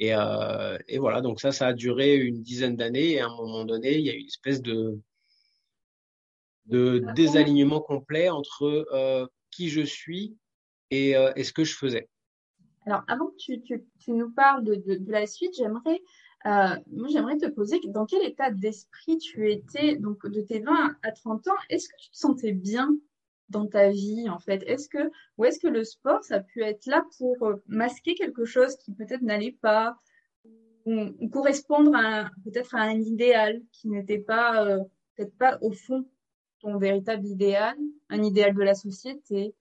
Et, 0.00 0.14
euh, 0.14 0.78
et 0.88 0.98
voilà, 0.98 1.20
donc 1.20 1.40
ça, 1.40 1.52
ça 1.52 1.68
a 1.68 1.72
duré 1.74 2.16
une 2.16 2.42
dizaine 2.42 2.74
d'années. 2.74 3.12
Et 3.12 3.20
à 3.20 3.26
un 3.26 3.36
moment 3.36 3.66
donné, 3.66 3.98
il 3.98 4.06
y 4.06 4.10
a 4.10 4.14
eu 4.14 4.20
une 4.20 4.26
espèce 4.26 4.60
de 4.60 4.98
de 6.66 7.04
désalignement 7.16 7.80
complet 7.80 8.28
entre 8.28 8.86
euh, 8.92 9.26
qui 9.50 9.68
je 9.68 9.80
suis 9.80 10.36
et, 10.90 11.16
euh, 11.16 11.32
et, 11.34 11.42
ce 11.42 11.52
que 11.52 11.64
je 11.64 11.74
faisais. 11.74 12.08
Alors, 12.86 13.02
avant 13.08 13.26
que 13.26 13.36
tu, 13.38 13.60
tu, 13.62 13.84
tu 13.98 14.12
nous 14.12 14.30
parles 14.30 14.62
de, 14.62 14.76
de, 14.76 14.94
de 14.94 15.10
la 15.10 15.26
suite, 15.26 15.52
j'aimerais 15.56 16.00
moi, 16.44 17.08
j'aimerais 17.10 17.36
te 17.36 17.46
poser 17.48 17.80
dans 17.88 18.06
quel 18.06 18.24
état 18.24 18.50
d'esprit 18.50 19.18
tu 19.18 19.50
étais, 19.50 19.96
donc 19.96 20.26
de 20.26 20.40
tes 20.40 20.60
20 20.60 20.96
à 21.02 21.12
30 21.12 21.48
ans, 21.48 21.56
est-ce 21.68 21.88
que 21.88 21.96
tu 21.98 22.10
te 22.10 22.16
sentais 22.16 22.52
bien? 22.52 22.96
Dans 23.50 23.66
ta 23.66 23.90
vie, 23.90 24.28
en 24.28 24.38
fait? 24.38 24.62
Est-ce 24.66 24.88
que, 24.88 25.10
ou 25.36 25.44
est-ce 25.44 25.58
que 25.58 25.68
le 25.68 25.84
sport, 25.84 26.24
ça 26.24 26.36
a 26.36 26.40
pu 26.40 26.62
être 26.62 26.86
là 26.86 27.04
pour 27.18 27.42
euh, 27.42 27.56
masquer 27.66 28.14
quelque 28.14 28.44
chose 28.44 28.76
qui 28.76 28.92
peut-être 28.92 29.22
n'allait 29.22 29.56
pas, 29.60 29.96
ou, 30.86 30.94
ou, 31.18 31.28
correspondre 31.28 31.94
à 31.94 32.30
peut-être 32.44 32.74
à 32.74 32.80
un 32.80 32.98
idéal 33.00 33.60
qui 33.72 33.88
n'était 33.88 34.18
pas, 34.18 34.64
euh, 34.64 34.78
peut-être 35.16 35.36
pas 35.36 35.58
au 35.60 35.72
fond 35.72 36.06
ton 36.60 36.78
véritable 36.78 37.26
idéal, 37.26 37.76
un 38.08 38.22
idéal 38.22 38.54
de 38.54 38.62
la 38.62 38.74
société, 38.74 39.54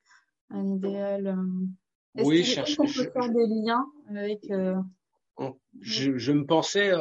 un 0.49 0.75
idéal. 0.75 1.27
Euh... 1.27 2.23
oui, 2.23 2.43
je 2.43 2.53
cherche. 2.53 2.77
peut 2.77 2.87
faire 2.87 3.29
des 3.29 3.47
liens 3.47 3.85
avec. 4.09 4.49
Euh, 4.51 4.75
je, 5.79 6.17
je, 6.17 6.31
me 6.33 6.45
pensais 6.45 6.91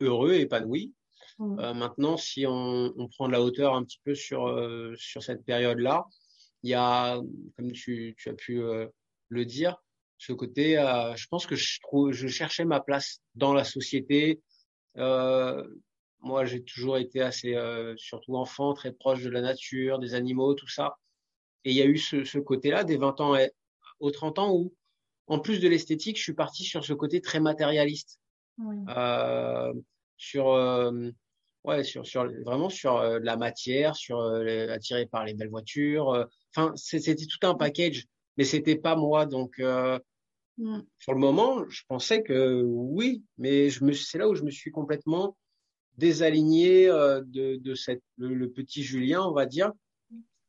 heureux, 0.00 0.34
épanoui. 0.34 0.92
Mmh. 1.38 1.58
Euh, 1.58 1.74
maintenant, 1.74 2.16
si 2.16 2.46
on, 2.46 2.92
on, 2.96 3.08
prend 3.08 3.26
de 3.26 3.32
la 3.32 3.42
hauteur 3.42 3.74
un 3.74 3.84
petit 3.84 4.00
peu 4.04 4.14
sur 4.14 4.46
euh, 4.46 4.94
sur 4.96 5.22
cette 5.22 5.44
période-là, 5.44 6.04
il 6.62 6.70
y 6.70 6.74
a, 6.74 7.20
comme 7.56 7.72
tu, 7.72 8.14
tu 8.16 8.28
as 8.28 8.34
pu 8.34 8.62
euh, 8.62 8.86
le 9.28 9.44
dire, 9.44 9.82
ce 10.18 10.32
côté. 10.32 10.74
Je 11.16 11.26
pense 11.28 11.46
que 11.46 11.56
je 11.56 11.80
trouve, 11.80 12.12
je 12.12 12.28
cherchais 12.28 12.64
ma 12.64 12.80
place 12.80 13.20
dans 13.34 13.52
la 13.52 13.64
société. 13.64 14.40
moi, 14.96 16.44
j'ai 16.44 16.62
toujours 16.62 16.96
été 16.96 17.20
assez, 17.20 17.54
surtout 17.96 18.36
enfant, 18.36 18.72
très 18.72 18.92
proche 18.92 19.22
de 19.22 19.30
la 19.30 19.42
nature, 19.42 19.98
des 19.98 20.14
animaux, 20.14 20.54
tout 20.54 20.68
ça. 20.68 20.96
Et 21.64 21.70
il 21.70 21.76
y 21.76 21.82
a 21.82 21.86
eu 21.86 21.98
ce, 21.98 22.24
ce 22.24 22.38
côté-là 22.38 22.84
des 22.84 22.96
20 22.96 23.20
ans 23.20 23.36
aux 24.00 24.10
30 24.10 24.38
ans 24.38 24.54
où, 24.54 24.74
en 25.26 25.38
plus 25.38 25.60
de 25.60 25.68
l'esthétique, 25.68 26.16
je 26.16 26.22
suis 26.22 26.34
parti 26.34 26.64
sur 26.64 26.84
ce 26.84 26.92
côté 26.92 27.20
très 27.20 27.40
matérialiste. 27.40 28.20
Oui. 28.58 28.76
Euh, 28.88 29.72
sur, 30.16 30.50
euh, 30.50 31.10
ouais, 31.64 31.84
sur, 31.84 32.06
sur, 32.06 32.30
vraiment 32.44 32.68
sur 32.68 32.96
euh, 32.96 33.18
la 33.22 33.36
matière, 33.36 33.96
sur 33.96 34.20
euh, 34.20 34.68
attiré 34.68 35.06
par 35.06 35.24
les 35.24 35.34
belles 35.34 35.48
voitures. 35.48 36.26
Enfin, 36.54 36.72
c'était 36.76 37.16
tout 37.16 37.46
un 37.46 37.54
package, 37.54 38.04
mais 38.36 38.44
c'était 38.44 38.76
pas 38.76 38.96
moi. 38.96 39.26
Donc, 39.26 39.58
mm. 39.58 40.80
sur 40.98 41.12
le 41.12 41.18
moment, 41.18 41.68
je 41.68 41.82
pensais 41.88 42.22
que 42.22 42.62
oui, 42.62 43.22
mais 43.38 43.70
je 43.70 43.84
me, 43.84 43.92
c'est 43.92 44.18
là 44.18 44.28
où 44.28 44.34
je 44.34 44.42
me 44.42 44.50
suis 44.50 44.70
complètement 44.70 45.36
désaligné 45.96 46.86
de, 46.86 47.56
de 47.56 47.74
cette, 47.74 48.02
le, 48.18 48.50
petit 48.50 48.82
Julien, 48.82 49.22
on 49.22 49.32
va 49.32 49.46
dire, 49.46 49.72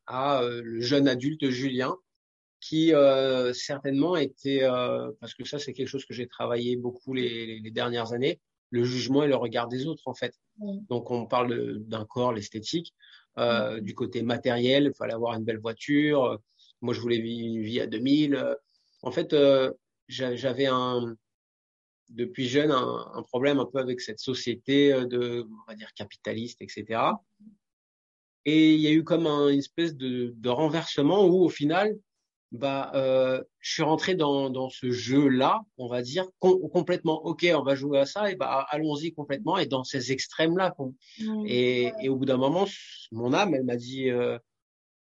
à 0.07 0.41
le 0.43 0.79
jeune 0.81 1.07
adulte 1.07 1.49
Julien 1.49 1.95
qui 2.65 2.95
euh, 2.95 3.53
certainement 3.53 4.15
était, 4.15 4.63
euh, 4.63 5.11
parce 5.19 5.35
que 5.35 5.43
ça 5.43 5.59
c'est 5.59 5.71
quelque 5.71 5.87
chose 5.87 6.05
que 6.05 6.15
j'ai 6.15 6.25
travaillé 6.25 6.77
beaucoup 6.77 7.13
les, 7.13 7.59
les, 7.59 7.71
dernières 7.71 8.13
années, 8.13 8.39
le 8.69 8.83
jugement 8.83 9.23
et 9.23 9.27
le 9.27 9.35
regard 9.35 9.67
des 9.67 9.87
autres 9.87 10.03
en 10.05 10.13
fait. 10.13 10.33
Donc 10.59 11.11
on 11.11 11.25
parle 11.25 11.79
d'un 11.79 12.05
corps, 12.05 12.33
l'esthétique, 12.33 12.93
euh, 13.37 13.79
du 13.79 13.93
côté 13.93 14.21
matériel, 14.23 14.91
il 14.93 14.97
fallait 14.97 15.13
avoir 15.13 15.35
une 15.35 15.43
belle 15.43 15.59
voiture. 15.59 16.39
Moi 16.81 16.93
je 16.93 17.01
voulais 17.01 17.19
vivre 17.19 17.47
une 17.47 17.61
vie 17.61 17.79
à 17.79 17.87
2000. 17.87 18.55
En 19.01 19.11
fait, 19.11 19.33
euh, 19.33 19.71
j'avais 20.07 20.67
un 20.67 21.15
depuis 22.09 22.47
jeune 22.47 22.71
un, 22.71 23.11
un, 23.15 23.23
problème 23.23 23.59
un 23.59 23.65
peu 23.65 23.79
avec 23.79 23.99
cette 23.99 24.19
société 24.19 24.91
de, 25.07 25.47
on 25.49 25.71
va 25.71 25.75
dire 25.75 25.91
capitaliste, 25.95 26.61
etc. 26.61 27.01
Et 28.45 28.75
il 28.75 28.79
y 28.79 28.87
a 28.87 28.91
eu 28.91 29.03
comme 29.03 29.25
un, 29.25 29.49
une 29.49 29.59
espèce 29.59 29.95
de, 29.95 30.33
de 30.35 30.49
renversement 30.49 31.25
où 31.25 31.43
au 31.43 31.49
final 31.49 31.97
bah, 32.51 32.91
euh, 32.95 33.43
je 33.59 33.73
suis 33.73 33.83
rentré 33.83 34.15
dans, 34.15 34.49
dans 34.49 34.69
ce 34.69 34.91
jeu-là, 34.91 35.61
on 35.77 35.87
va 35.87 36.01
dire, 36.01 36.25
complètement, 36.39 37.25
ok, 37.25 37.45
on 37.53 37.63
va 37.63 37.75
jouer 37.75 37.99
à 37.99 38.05
ça, 38.05 38.31
et 38.31 38.35
bah, 38.35 38.65
allons-y 38.69 39.13
complètement, 39.13 39.57
et 39.57 39.65
dans 39.65 39.83
ces 39.83 40.11
extrêmes-là. 40.11 40.75
Et, 41.45 41.91
et, 42.01 42.09
au 42.09 42.15
bout 42.15 42.25
d'un 42.25 42.37
moment, 42.37 42.65
mon 43.11 43.33
âme, 43.33 43.53
elle 43.55 43.65
m'a 43.65 43.75
dit, 43.75 44.09
euh, 44.09 44.37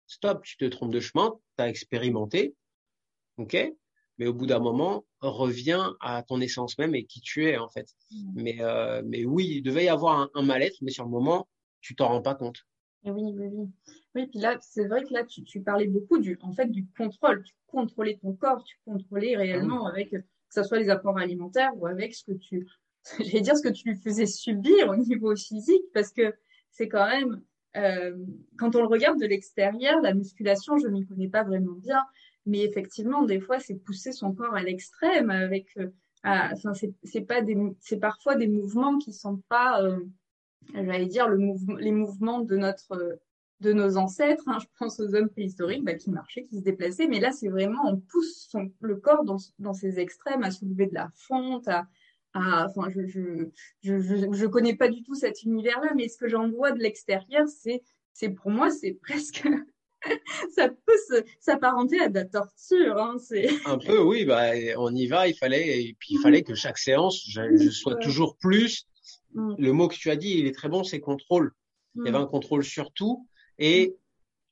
stop, 0.07 0.43
tu 0.43 0.57
te 0.57 0.65
trompes 0.65 0.91
de 0.91 0.99
chemin, 0.99 1.35
tu 1.57 1.63
as 1.63 1.69
expérimenté, 1.69 2.55
ok, 3.37 3.73
mais 4.17 4.27
au 4.27 4.33
bout 4.33 4.47
d'un 4.47 4.59
moment, 4.59 5.05
reviens 5.21 5.95
à 6.01 6.23
ton 6.23 6.41
essence 6.41 6.77
même 6.77 6.93
et 6.93 7.05
qui 7.05 7.21
tu 7.21 7.47
es, 7.47 7.57
en 7.57 7.69
fait. 7.69 7.95
Mais, 8.35 8.57
euh, 8.59 9.01
mais 9.05 9.23
oui, 9.23 9.47
il 9.47 9.61
devait 9.61 9.85
y 9.85 9.89
avoir 9.89 10.19
un, 10.19 10.29
un 10.33 10.41
mal-être, 10.41 10.77
mais 10.81 10.91
sur 10.91 11.05
le 11.05 11.09
moment, 11.09 11.47
tu 11.79 11.95
t'en 11.95 12.09
rends 12.09 12.21
pas 12.21 12.35
compte. 12.35 12.65
Oui, 13.05 13.31
oui, 13.33 13.47
oui. 13.49 13.67
Oui, 14.15 14.27
puis 14.27 14.39
là, 14.39 14.57
c'est 14.61 14.87
vrai 14.87 15.03
que 15.03 15.13
là, 15.13 15.23
tu, 15.23 15.43
tu, 15.43 15.61
parlais 15.61 15.87
beaucoup 15.87 16.17
du, 16.17 16.37
en 16.41 16.51
fait, 16.51 16.65
du 16.65 16.87
contrôle. 16.97 17.43
Tu 17.43 17.53
contrôlais 17.67 18.17
ton 18.21 18.33
corps, 18.33 18.63
tu 18.63 18.77
contrôlais 18.85 19.35
réellement 19.35 19.85
ah 19.85 19.91
avec, 19.91 20.09
que 20.09 20.17
ce 20.49 20.63
soit 20.63 20.79
les 20.79 20.89
apports 20.89 21.17
alimentaires 21.17 21.71
ou 21.75 21.85
avec 21.85 22.15
ce 22.15 22.23
que 22.23 22.31
tu, 22.31 22.67
j'allais 23.19 23.41
dire 23.41 23.55
ce 23.55 23.61
que 23.61 23.73
tu 23.73 23.89
lui 23.89 23.97
faisais 23.97 24.25
subir 24.25 24.89
au 24.89 24.95
niveau 24.95 25.35
physique, 25.35 25.83
parce 25.93 26.11
que 26.11 26.33
c'est 26.71 26.87
quand 26.87 27.07
même, 27.07 27.41
euh, 27.77 28.17
quand 28.57 28.75
on 28.75 28.81
le 28.81 28.87
regarde 28.87 29.19
de 29.19 29.25
l'extérieur, 29.25 30.01
la 30.01 30.13
musculation, 30.13 30.77
je 30.77 30.87
m'y 30.87 31.05
connais 31.05 31.29
pas 31.29 31.43
vraiment 31.43 31.73
bien, 31.73 32.03
mais 32.45 32.61
effectivement, 32.61 33.23
des 33.23 33.39
fois, 33.39 33.59
c'est 33.59 33.75
pousser 33.75 34.11
son 34.11 34.33
corps 34.33 34.55
à 34.55 34.63
l'extrême 34.63 35.29
avec, 35.29 35.67
euh, 35.77 35.89
enfin, 36.23 36.73
c'est 37.03 37.21
pas 37.21 37.41
des, 37.41 37.57
c'est 37.79 37.99
parfois 37.99 38.35
des 38.35 38.47
mouvements 38.47 38.97
qui 38.97 39.13
sont 39.13 39.37
pas, 39.49 39.83
euh, 39.83 39.99
j'allais 40.73 41.05
dire 41.05 41.27
le 41.27 41.37
mouvement, 41.37 41.75
les 41.75 41.91
mouvements 41.91 42.39
de 42.39 42.57
notre 42.57 43.19
de 43.61 43.73
nos 43.73 43.97
ancêtres, 43.97 44.43
hein, 44.47 44.57
je 44.59 44.65
pense 44.77 44.99
aux 44.99 45.15
hommes 45.15 45.29
préhistoriques 45.29 45.83
bah, 45.83 45.95
qui 45.95 46.11
marchaient, 46.11 46.45
qui 46.45 46.57
se 46.57 46.63
déplaçaient, 46.63 47.07
mais 47.07 47.19
là 47.19 47.31
c'est 47.31 47.49
vraiment 47.49 47.81
on 47.85 47.97
pousse 47.97 48.47
son, 48.49 48.71
le 48.81 48.95
corps 48.95 49.23
dans, 49.23 49.37
dans 49.59 49.73
ses 49.73 49.99
extrêmes 49.99 50.43
à 50.43 50.51
soulever 50.51 50.87
de 50.87 50.93
la 50.93 51.09
fonte, 51.15 51.67
à, 51.67 51.87
à 52.33 52.67
enfin 52.67 52.89
je 52.89 53.05
je, 53.05 53.49
je 53.81 53.99
je 53.99 54.31
je 54.31 54.45
connais 54.45 54.75
pas 54.75 54.87
du 54.87 55.03
tout 55.03 55.15
cet 55.15 55.43
univers-là, 55.43 55.93
mais 55.95 56.07
ce 56.07 56.17
que 56.17 56.29
j'en 56.29 56.49
vois 56.49 56.71
de 56.71 56.79
l'extérieur, 56.79 57.47
c'est 57.47 57.83
c'est 58.13 58.29
pour 58.29 58.51
moi 58.51 58.69
c'est 58.69 58.93
presque 58.93 59.47
ça 60.55 60.69
peut 60.69 61.23
s'apparenter 61.39 61.99
à 61.99 62.07
de 62.07 62.15
la 62.15 62.25
torture. 62.25 62.97
Hein, 62.97 63.17
un 63.65 63.77
peu 63.77 64.01
oui, 64.01 64.23
bah 64.23 64.51
on 64.77 64.95
y 64.95 65.07
va, 65.07 65.27
il 65.27 65.35
fallait 65.35 65.83
et 65.83 65.97
puis 65.99 66.15
il 66.15 66.19
fallait 66.19 66.43
que 66.43 66.55
chaque 66.55 66.77
séance 66.77 67.21
je, 67.27 67.41
je 67.57 67.69
sois 67.69 67.95
toujours 67.95 68.37
plus 68.37 68.87
Mm. 69.33 69.55
Le 69.57 69.73
mot 69.73 69.87
que 69.87 69.95
tu 69.95 70.09
as 70.09 70.15
dit, 70.15 70.35
il 70.37 70.47
est 70.47 70.55
très 70.55 70.69
bon, 70.69 70.83
c'est 70.83 70.99
contrôle. 70.99 71.53
Il 71.95 72.05
y 72.05 72.09
avait 72.09 72.17
un 72.17 72.25
contrôle 72.25 72.63
sur 72.63 72.91
tout. 72.91 73.27
Et 73.59 73.95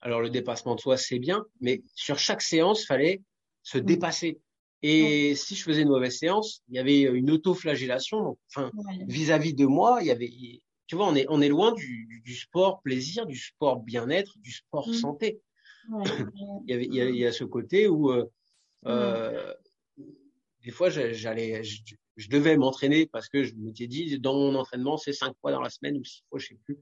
alors 0.02 0.22
le 0.22 0.30
dépassement 0.30 0.76
de 0.76 0.80
soi, 0.80 0.98
c'est 0.98 1.20
bien, 1.20 1.46
mais 1.60 1.82
sur 1.96 2.20
chaque 2.20 2.42
séance, 2.42 2.86
fallait 2.86 3.22
se 3.64 3.78
mm. 3.78 3.82
dépasser. 3.82 4.40
Et 4.84 5.34
si 5.36 5.56
je 5.56 5.64
faisais 5.64 5.82
une 5.82 5.90
mauvaise 5.90 6.18
séance, 6.18 6.62
il 6.70 6.76
y 6.76 6.80
avait 6.80 7.02
une 7.02 7.32
auto-flagellation. 7.32 8.38
Enfin, 8.50 8.72
vis-à-vis 9.08 9.56
de 9.56 9.66
moi, 9.66 10.00
il 10.02 10.08
y 10.08 10.12
avait, 10.12 10.32
tu 10.86 10.96
vois, 10.96 11.08
on 11.08 11.16
est, 11.16 11.26
on 11.30 11.42
est 11.42 11.50
loin 11.50 11.72
du, 11.74 12.22
du 12.24 12.36
sport 12.36 12.82
plaisir, 12.82 13.26
du 13.26 13.38
sport 13.38 13.80
bien-être, 13.80 14.38
du 14.38 14.52
sport 14.52 14.94
santé. 14.94 15.40
il, 15.90 16.64
y 16.68 16.74
avait, 16.74 16.86
il, 16.86 17.16
y 17.16 17.26
a, 17.26 17.32
ce 17.32 17.44
côté 17.44 17.88
où, 17.88 18.12
euh, 18.12 18.30
euh, 18.86 19.54
des 20.64 20.72
fois, 20.72 20.90
j'allais, 20.90 21.64
je 21.64 22.30
devais 22.30 22.56
m'entraîner 22.56 23.08
parce 23.08 23.30
que 23.30 23.44
je 23.44 23.56
m'étais 23.56 23.88
dit, 23.88 24.20
dans 24.20 24.36
mon 24.36 24.54
entraînement, 24.54 24.98
c'est 24.98 25.14
cinq 25.14 25.36
fois 25.42 25.52
dans 25.52 25.62
la 25.62 25.70
semaine 25.70 25.98
ou 25.98 26.04
six 26.04 26.24
fois, 26.30 26.40
je 26.40 26.48
sais 26.48 26.60
plus. 26.66 26.78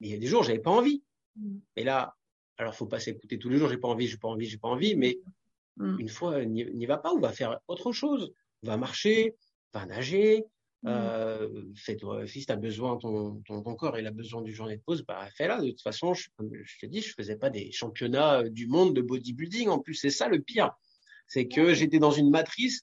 Mm. 0.00 0.02
Mais 0.02 0.08
il 0.08 0.10
y 0.10 0.14
a 0.14 0.18
des 0.18 0.26
jours, 0.26 0.42
j'avais 0.42 0.58
pas 0.58 0.70
envie. 0.70 1.02
Mm. 1.36 1.58
Et 1.76 1.84
là, 1.84 2.16
alors 2.56 2.74
faut 2.74 2.86
pas 2.86 3.00
s'écouter 3.00 3.38
tous 3.38 3.48
les 3.48 3.58
jours, 3.58 3.68
j'ai 3.68 3.78
pas 3.78 3.88
envie, 3.88 4.06
j'ai 4.06 4.18
pas 4.18 4.28
envie, 4.28 4.46
j'ai 4.46 4.58
pas 4.58 4.68
envie, 4.68 4.96
mais 4.96 5.18
mm. 5.76 6.00
une 6.00 6.08
fois, 6.08 6.44
n'y 6.44 6.86
va 6.86 6.98
pas, 6.98 7.12
ou 7.12 7.20
va 7.20 7.32
faire 7.32 7.58
autre 7.68 7.92
chose. 7.92 8.32
Va 8.62 8.76
marcher, 8.76 9.36
va 9.72 9.86
nager, 9.86 10.44
euh, 10.86 11.64
fais-toi, 11.74 12.26
si 12.26 12.46
tu 12.46 12.52
as 12.52 12.56
besoin, 12.56 12.96
ton, 12.98 13.42
ton, 13.46 13.62
ton, 13.62 13.74
corps 13.74 13.98
il 13.98 14.06
a 14.06 14.12
besoin 14.12 14.42
du 14.42 14.52
journée 14.52 14.76
de 14.76 14.82
pause, 14.82 15.04
bah 15.04 15.28
fais-la. 15.36 15.60
De 15.60 15.70
toute 15.70 15.82
façon, 15.82 16.14
je, 16.14 16.28
je 16.38 16.78
te 16.78 16.86
dis, 16.86 17.00
je 17.00 17.14
faisais 17.14 17.36
pas 17.36 17.50
des 17.50 17.72
championnats 17.72 18.48
du 18.48 18.66
monde 18.66 18.94
de 18.94 19.02
bodybuilding. 19.02 19.68
En 19.68 19.80
plus, 19.80 19.94
c'est 19.94 20.10
ça 20.10 20.28
le 20.28 20.40
pire. 20.40 20.70
C'est 21.26 21.48
que 21.48 21.74
j'étais 21.74 21.98
dans 21.98 22.12
une 22.12 22.30
matrice 22.30 22.82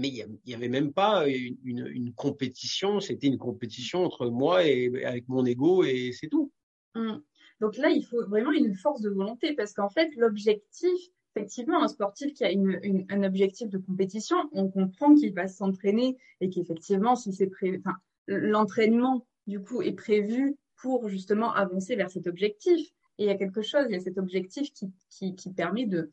mais 0.00 0.08
il 0.08 0.38
n'y 0.46 0.54
avait 0.54 0.68
même 0.68 0.92
pas 0.92 1.28
une, 1.28 1.86
une, 1.86 2.12
compétition, 2.14 3.00
c'était 3.00 3.26
une 3.26 3.38
compétition 3.38 4.02
entre 4.04 4.28
moi 4.28 4.64
et 4.66 5.04
avec 5.04 5.28
mon 5.28 5.44
ego 5.44 5.84
et 5.84 6.12
c'est 6.12 6.28
tout. 6.28 6.50
Mmh. 6.94 7.18
Donc 7.60 7.76
là, 7.76 7.90
il 7.90 8.02
faut 8.04 8.24
vraiment 8.26 8.52
une 8.52 8.74
force 8.74 9.02
de 9.02 9.10
volonté 9.10 9.54
parce 9.54 9.74
qu'en 9.74 9.90
fait, 9.90 10.10
l'objectif, 10.16 10.98
effectivement, 11.36 11.82
un 11.82 11.88
sportif 11.88 12.32
qui 12.32 12.44
a 12.44 12.50
une, 12.50 13.04
un 13.10 13.22
objectif 13.22 13.68
de 13.68 13.78
compétition, 13.78 14.36
on 14.52 14.70
comprend 14.70 15.14
qu'il 15.14 15.34
va 15.34 15.46
s'entraîner 15.46 16.16
et 16.40 16.48
qu'effectivement, 16.48 17.14
si 17.14 17.32
c'est 17.34 17.50
enfin, 17.78 17.96
l'entraînement 18.26 19.26
du 19.46 19.60
coup 19.60 19.82
est 19.82 19.92
prévu 19.92 20.56
pour 20.76 21.08
justement 21.08 21.52
avancer 21.52 21.96
vers 21.96 22.10
cet 22.10 22.26
objectif. 22.26 22.88
Et 23.18 23.24
il 23.24 23.26
y 23.26 23.30
a 23.30 23.36
quelque 23.36 23.60
chose, 23.60 23.84
il 23.90 23.92
y 23.92 23.98
a 23.98 24.00
cet 24.00 24.16
objectif 24.16 24.72
qui, 24.72 25.34
qui 25.34 25.52
permet 25.52 25.84
de, 25.84 26.10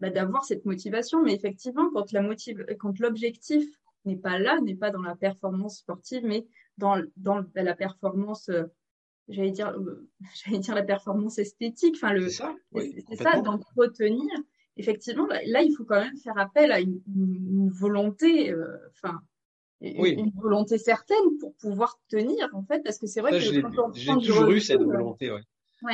bah, 0.00 0.10
d'avoir 0.10 0.44
cette 0.44 0.64
motivation. 0.64 1.22
Mais 1.22 1.34
effectivement, 1.34 1.90
quand 1.92 2.12
la 2.12 2.22
motive, 2.22 2.64
quand 2.78 2.98
l'objectif 2.98 3.66
n'est 4.04 4.16
pas 4.16 4.38
là, 4.38 4.60
n'est 4.60 4.76
pas 4.76 4.90
dans 4.90 5.02
la 5.02 5.16
performance 5.16 5.78
sportive, 5.78 6.22
mais 6.24 6.46
dans, 6.78 7.00
dans 7.16 7.44
la 7.54 7.74
performance, 7.74 8.48
euh, 8.48 8.64
j'allais 9.28 9.50
dire, 9.50 9.68
euh, 9.68 10.08
j'allais 10.44 10.58
dire 10.58 10.74
la 10.74 10.82
performance 10.82 11.38
esthétique. 11.38 11.96
Enfin, 11.96 12.12
le, 12.12 12.28
c'est 12.28 13.16
ça, 13.16 13.40
d'entretenir. 13.40 14.30
Effectivement, 14.76 15.26
là, 15.26 15.62
il 15.62 15.72
faut 15.76 15.84
quand 15.84 16.00
même 16.00 16.16
faire 16.16 16.36
appel 16.36 16.72
à 16.72 16.80
une, 16.80 17.00
une 17.06 17.70
volonté, 17.70 18.50
euh, 18.50 18.76
enfin, 18.90 19.20
une 19.80 20.32
volonté 20.36 20.78
certaine 20.78 21.38
pour 21.38 21.54
pouvoir 21.54 22.00
tenir, 22.08 22.48
en 22.52 22.64
fait, 22.64 22.82
parce 22.82 22.98
que 22.98 23.06
c'est 23.06 23.20
vrai 23.20 23.32
que 23.32 23.38
j'ai 23.38 23.62
toujours 23.62 24.50
eu 24.50 24.60
cette 24.60 24.82
volonté, 24.82 25.30
ouais. 25.30 25.42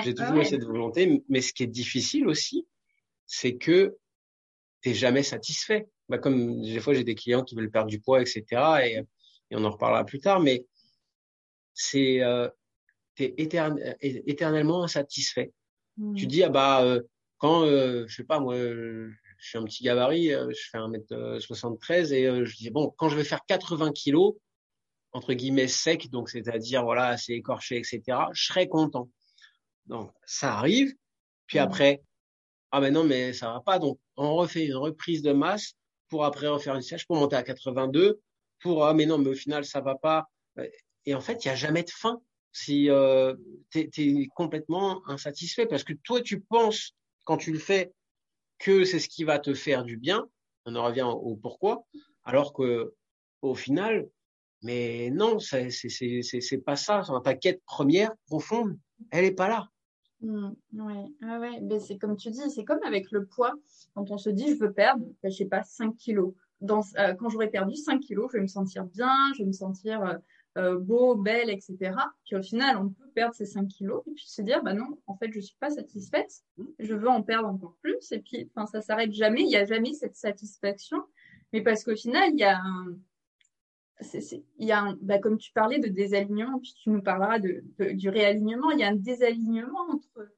j'ai 0.03 0.15
toujours 0.15 0.39
eu 0.39 0.45
cette 0.45 0.65
volonté, 0.65 1.23
mais 1.29 1.43
ce 1.43 1.53
qui 1.53 1.63
est 1.63 1.69
difficile 1.69 2.27
aussi, 2.27 2.67
c'est 3.31 3.57
que 3.57 3.97
t'es 4.83 4.93
jamais 4.93 5.23
satisfait. 5.23 5.87
Bah, 6.09 6.19
comme 6.19 6.63
des 6.63 6.81
fois 6.81 6.95
j'ai 6.95 7.05
des 7.05 7.15
clients 7.15 7.45
qui 7.45 7.55
veulent 7.55 7.71
perdre 7.71 7.89
du 7.89 8.01
poids, 8.01 8.21
etc. 8.21 8.45
Et, 8.85 8.95
et 9.51 9.57
on 9.57 9.65
en 9.65 9.71
reparlera 9.71 10.05
plus 10.05 10.19
tard, 10.19 10.41
mais 10.41 10.67
c'est 11.73 12.23
euh, 12.23 12.49
t'es 13.15 13.33
éternellement 13.39 14.83
insatisfait. 14.83 15.53
Mmh. 15.97 16.15
Tu 16.17 16.27
dis 16.27 16.43
ah 16.43 16.49
bah 16.49 16.83
euh, 16.83 17.03
quand 17.39 17.65
euh, 17.65 18.05
je 18.09 18.17
sais 18.17 18.25
pas 18.25 18.41
moi 18.41 18.57
je 18.57 19.13
suis 19.39 19.59
un 19.59 19.65
petit 19.65 19.85
gabarit, 19.85 20.35
euh, 20.35 20.51
je 20.51 20.69
fais 20.69 20.79
1m73 20.79 22.13
et 22.13 22.27
euh, 22.27 22.45
je 22.45 22.57
dis 22.57 22.71
bon 22.71 22.93
quand 22.99 23.09
je 23.09 23.17
vais 23.17 23.25
faire 23.25 23.45
80 23.47 23.93
kilos 23.93 24.35
entre 25.13 25.35
guillemets 25.35 25.69
sec, 25.69 26.11
donc 26.11 26.31
c'est-à-dire 26.31 26.83
voilà 26.83 27.07
assez 27.07 27.35
écorché, 27.35 27.77
etc. 27.77 28.03
Je 28.33 28.45
serai 28.47 28.69
content. 28.69 29.09
Donc 29.87 30.13
ça 30.27 30.57
arrive. 30.57 30.93
Puis 31.47 31.59
mmh. 31.59 31.63
après 31.63 32.03
ah 32.73 32.81
ben 32.81 32.93
non, 32.93 33.05
mais 33.05 33.33
ça 33.33 33.53
va 33.53 33.61
pas. 33.61 33.79
Donc, 33.79 33.99
on 34.17 34.35
refait 34.35 34.67
une 34.67 34.77
reprise 34.77 35.23
de 35.23 35.33
masse 35.33 35.75
pour 36.09 36.25
après 36.25 36.49
refaire 36.49 36.75
une 36.75 36.83
sèche 36.83 37.07
pour 37.07 37.17
monter 37.17 37.37
à 37.37 37.43
82 37.43 38.21
pour, 38.61 38.85
ah 38.85 38.95
mais 38.95 39.07
non, 39.07 39.19
mais 39.19 39.31
au 39.31 39.35
final, 39.35 39.65
ça 39.65 39.81
va 39.81 39.95
pas. 39.95 40.29
Et 41.07 41.15
en 41.15 41.21
fait, 41.21 41.45
il 41.45 41.49
y 41.49 41.51
a 41.51 41.55
jamais 41.55 41.83
de 41.83 41.91
fin 41.91 42.21
si 42.53 42.91
euh, 42.91 43.35
tu 43.71 43.89
es, 43.97 44.29
complètement 44.35 45.09
insatisfait 45.09 45.67
parce 45.67 45.85
que 45.85 45.93
toi, 45.93 46.21
tu 46.21 46.41
penses 46.41 46.95
quand 47.25 47.37
tu 47.37 47.53
le 47.53 47.59
fais 47.59 47.93
que 48.59 48.85
c'est 48.85 48.99
ce 48.99 49.09
qui 49.09 49.25
va 49.25 49.39
te 49.39 49.55
faire 49.55 49.85
du 49.85 49.97
bien, 49.97 50.27
on 50.67 50.75
en 50.77 50.85
revient 50.85 51.03
au 51.03 51.37
pourquoi, 51.37 51.87
alors 52.25 52.53
que 52.53 52.93
au 53.41 53.55
final, 53.55 54.09
mais 54.63 55.11
non, 55.11 55.39
c'est 55.39 56.65
pas 56.65 56.77
ça. 56.77 57.03
Ta 57.25 57.35
quête 57.35 57.63
première, 57.65 58.13
profonde, 58.27 58.79
elle 59.11 59.25
est 59.25 59.33
pas 59.33 59.49
là. 59.49 59.69
Mmh, 60.23 60.51
ouais, 60.75 61.07
ouais, 61.23 61.61
Mais 61.63 61.81
c'est 61.81 61.97
comme 61.97 62.17
tu 62.17 62.31
dis, 62.31 62.51
c'est 62.51 62.65
comme 62.65 62.83
avec 62.85 63.11
le 63.11 63.25
poids. 63.25 63.55
Quand 63.95 64.11
on 64.11 64.19
se 64.19 64.31
dit, 64.31 64.49
je 64.55 64.59
veux 64.59 64.73
perdre, 64.73 65.05
ben, 65.23 65.31
je 65.31 65.37
sais 65.37 65.47
pas, 65.47 65.63
5 65.63 65.97
kilos. 65.97 66.35
Dans, 66.61 66.83
euh, 66.99 67.15
quand 67.15 67.31
j'aurai 67.31 67.49
perdu 67.49 67.75
5 67.75 68.01
kilos, 68.01 68.31
je 68.31 68.37
vais 68.37 68.43
me 68.43 68.49
sentir 68.49 68.85
bien, 68.85 69.15
je 69.35 69.43
vais 69.43 69.47
me 69.47 69.53
sentir 69.53 70.03
euh, 70.05 70.15
euh, 70.59 70.79
beau, 70.79 71.15
belle, 71.15 71.49
etc. 71.49 71.93
Puis 72.27 72.37
au 72.37 72.43
final, 72.43 72.77
on 72.77 72.91
peut 72.91 73.09
perdre 73.15 73.35
ces 73.35 73.47
5 73.47 73.67
kilos 73.69 74.03
et 74.07 74.11
puis 74.13 74.27
se 74.27 74.43
dire, 74.43 74.63
bah 74.63 74.75
non, 74.75 74.99
en 75.07 75.17
fait, 75.17 75.33
je 75.33 75.41
suis 75.41 75.57
pas 75.59 75.71
satisfaite, 75.71 76.31
je 76.79 76.95
veux 76.95 77.09
en 77.09 77.23
perdre 77.23 77.49
encore 77.49 77.77
plus. 77.81 78.13
Et 78.13 78.19
puis, 78.21 78.51
enfin, 78.55 78.67
ça 78.67 78.83
s'arrête 78.83 79.13
jamais, 79.13 79.41
il 79.41 79.49
n'y 79.49 79.57
a 79.57 79.65
jamais 79.65 79.95
cette 79.95 80.17
satisfaction. 80.17 80.99
Mais 81.55 81.63
parce 81.63 81.83
qu'au 81.83 81.97
final, 81.97 82.31
il 82.33 82.39
y 82.39 82.45
a 82.45 82.59
un, 82.59 82.95
il 84.15 84.67
y 84.67 84.73
a 84.73 84.81
un, 84.81 84.99
bah, 85.01 85.19
comme 85.19 85.39
tu 85.39 85.53
parlais 85.53 85.79
de 85.79 85.89
désalignement, 85.89 86.59
puis 86.59 86.75
tu 86.83 86.91
nous 86.91 87.03
parleras 87.03 87.39
du 87.39 88.09
réalignement, 88.09 88.71
il 88.71 88.81
y 88.81 88.85
a 88.85 88.89
un 88.89 88.97
désalignement 88.97 89.91
entre 89.91 90.31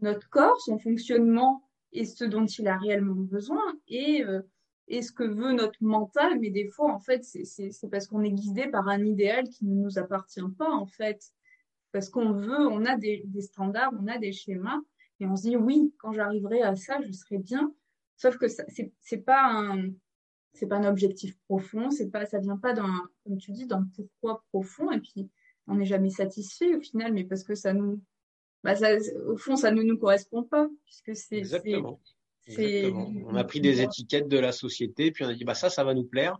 notre 0.00 0.28
corps, 0.28 0.60
son 0.60 0.78
fonctionnement 0.78 1.62
et 1.92 2.04
ce 2.04 2.24
dont 2.24 2.46
il 2.46 2.68
a 2.68 2.76
réellement 2.76 3.14
besoin 3.14 3.76
et, 3.88 4.24
euh, 4.24 4.42
et 4.88 5.02
ce 5.02 5.12
que 5.12 5.24
veut 5.24 5.52
notre 5.52 5.82
mental. 5.82 6.38
Mais 6.40 6.50
des 6.50 6.68
fois, 6.68 6.92
en 6.92 6.98
fait, 6.98 7.24
c'est 7.24 7.90
parce 7.90 8.06
qu'on 8.06 8.22
est 8.22 8.32
guidé 8.32 8.66
par 8.68 8.88
un 8.88 9.04
idéal 9.04 9.48
qui 9.48 9.66
ne 9.66 9.74
nous 9.74 9.98
appartient 9.98 10.40
pas, 10.58 10.70
en 10.70 10.86
fait. 10.86 11.22
Parce 11.92 12.08
qu'on 12.08 12.32
veut, 12.32 12.66
on 12.66 12.84
a 12.86 12.96
des, 12.96 13.22
des 13.26 13.42
standards, 13.42 13.92
on 14.00 14.06
a 14.06 14.18
des 14.18 14.32
schémas, 14.32 14.80
et 15.20 15.26
on 15.26 15.36
se 15.36 15.42
dit, 15.42 15.56
oui, 15.56 15.92
quand 15.98 16.12
j'arriverai 16.12 16.62
à 16.62 16.74
ça, 16.74 17.00
je 17.02 17.12
serai 17.12 17.38
bien. 17.38 17.72
Sauf 18.16 18.38
que 18.38 18.46
c'est 18.48 19.24
pas 19.24 19.44
un, 19.44 19.90
c'est 20.52 20.66
pas 20.66 20.76
un 20.76 20.88
objectif 20.88 21.36
profond, 21.48 21.90
c'est 21.90 22.10
pas, 22.10 22.26
ça 22.26 22.38
vient 22.38 22.56
pas 22.56 22.72
d'un, 22.72 23.08
comme 23.24 23.38
tu 23.38 23.52
dis, 23.52 23.66
d'un 23.66 23.88
pourquoi 23.96 24.44
profond, 24.50 24.90
et 24.90 25.00
puis 25.00 25.30
on 25.66 25.76
n'est 25.76 25.86
jamais 25.86 26.10
satisfait 26.10 26.74
au 26.74 26.80
final, 26.80 27.12
mais 27.12 27.24
parce 27.24 27.44
que 27.44 27.54
ça 27.54 27.72
nous, 27.72 28.00
bah 28.64 28.76
ça, 28.76 28.96
au 29.26 29.36
fond, 29.36 29.56
ça 29.56 29.70
ne 29.70 29.82
nous 29.82 29.98
correspond 29.98 30.42
pas, 30.44 30.68
puisque 30.84 31.16
c'est. 31.16 31.38
Exactement. 31.38 32.00
On 32.48 33.34
a 33.36 33.44
pris 33.44 33.60
des 33.60 33.82
étiquettes 33.82 34.28
de 34.28 34.38
la 34.38 34.52
société, 34.52 35.10
puis 35.10 35.24
on 35.24 35.28
a 35.28 35.34
dit, 35.34 35.44
bah 35.44 35.54
ça, 35.54 35.70
ça 35.70 35.84
va 35.84 35.94
nous 35.94 36.04
plaire. 36.04 36.38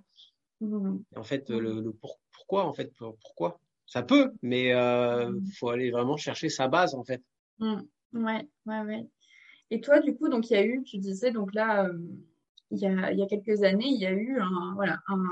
Mmh. 0.61 0.99
Et 1.14 1.19
en 1.19 1.23
fait, 1.23 1.49
le, 1.50 1.92
pourquoi, 2.33 2.66
en 2.66 2.73
fait, 2.73 2.92
pourquoi? 3.21 3.61
Ça 3.87 4.02
peut, 4.02 4.33
mais 4.42 4.66
il 4.66 4.73
euh, 4.73 5.31
mmh. 5.31 5.47
faut 5.59 5.69
aller 5.69 5.90
vraiment 5.90 6.16
chercher 6.16 6.49
sa 6.49 6.69
base, 6.69 6.95
en 6.95 7.04
fait. 7.04 7.23
Mmh. 7.59 7.83
Ouais, 8.14 8.49
ouais, 8.66 8.81
ouais. 8.81 9.07
Et 9.71 9.81
toi, 9.81 10.00
du 10.00 10.16
coup, 10.16 10.28
donc 10.28 10.50
il 10.50 10.54
y 10.54 10.57
a 10.57 10.64
eu, 10.64 10.83
tu 10.83 10.99
disais, 10.99 11.31
donc 11.31 11.54
là, 11.54 11.87
euh, 11.87 11.99
il 12.73 12.79
y, 12.79 12.87
a, 12.87 13.12
il 13.12 13.19
y 13.19 13.23
a 13.23 13.26
quelques 13.26 13.62
années, 13.62 13.87
il 13.87 14.00
y 14.00 14.07
a 14.07 14.12
eu 14.12 14.38
un, 14.41 14.73
voilà, 14.75 14.99
un, 15.09 15.23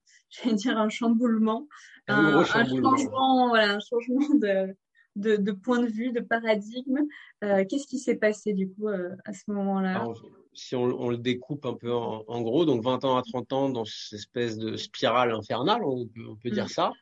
j'allais 0.30 0.56
dire 0.56 0.78
un 0.78 0.88
chamboulement, 0.88 1.68
un, 2.08 2.42
changement, 2.44 3.48
voilà, 3.48 3.74
un 3.74 3.80
changement 3.80 4.34
de, 4.34 4.74
de, 5.16 5.36
de, 5.36 5.52
point 5.52 5.80
de 5.80 5.86
vue, 5.86 6.12
de 6.12 6.20
paradigme. 6.20 7.00
Euh, 7.44 7.64
Qu'est-ce 7.68 7.86
qui 7.86 7.98
s'est 7.98 8.16
passé 8.16 8.54
du 8.54 8.70
coup 8.70 8.88
euh, 8.88 9.10
à 9.26 9.34
ce 9.34 9.42
moment-là? 9.48 10.06
Si 10.52 10.74
on, 10.74 10.82
on, 10.82 11.10
le 11.10 11.18
découpe 11.18 11.64
un 11.66 11.74
peu 11.74 11.92
en, 11.92 12.24
en, 12.26 12.40
gros, 12.40 12.64
donc 12.64 12.82
20 12.82 13.04
ans 13.04 13.16
à 13.16 13.22
30 13.22 13.52
ans 13.52 13.68
dans 13.68 13.84
cette 13.84 14.18
espèce 14.18 14.58
de 14.58 14.76
spirale 14.76 15.32
infernale, 15.32 15.84
on 15.84 16.06
peut, 16.06 16.26
on 16.28 16.36
peut 16.36 16.50
dire 16.50 16.64
mm. 16.64 16.68
ça. 16.68 16.92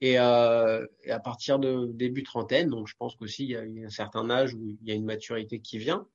Et, 0.00 0.18
euh, 0.18 0.84
et, 1.04 1.12
à 1.12 1.20
partir 1.20 1.60
de 1.60 1.86
début 1.92 2.24
trentaine, 2.24 2.70
donc 2.70 2.88
je 2.88 2.94
pense 2.98 3.14
qu'aussi 3.14 3.44
il 3.44 3.50
y 3.50 3.56
a 3.56 3.86
un 3.86 3.90
certain 3.90 4.28
âge 4.30 4.54
où 4.54 4.76
il 4.80 4.88
y 4.88 4.90
a 4.90 4.94
une 4.94 5.04
maturité 5.04 5.60
qui 5.60 5.78
vient. 5.78 6.06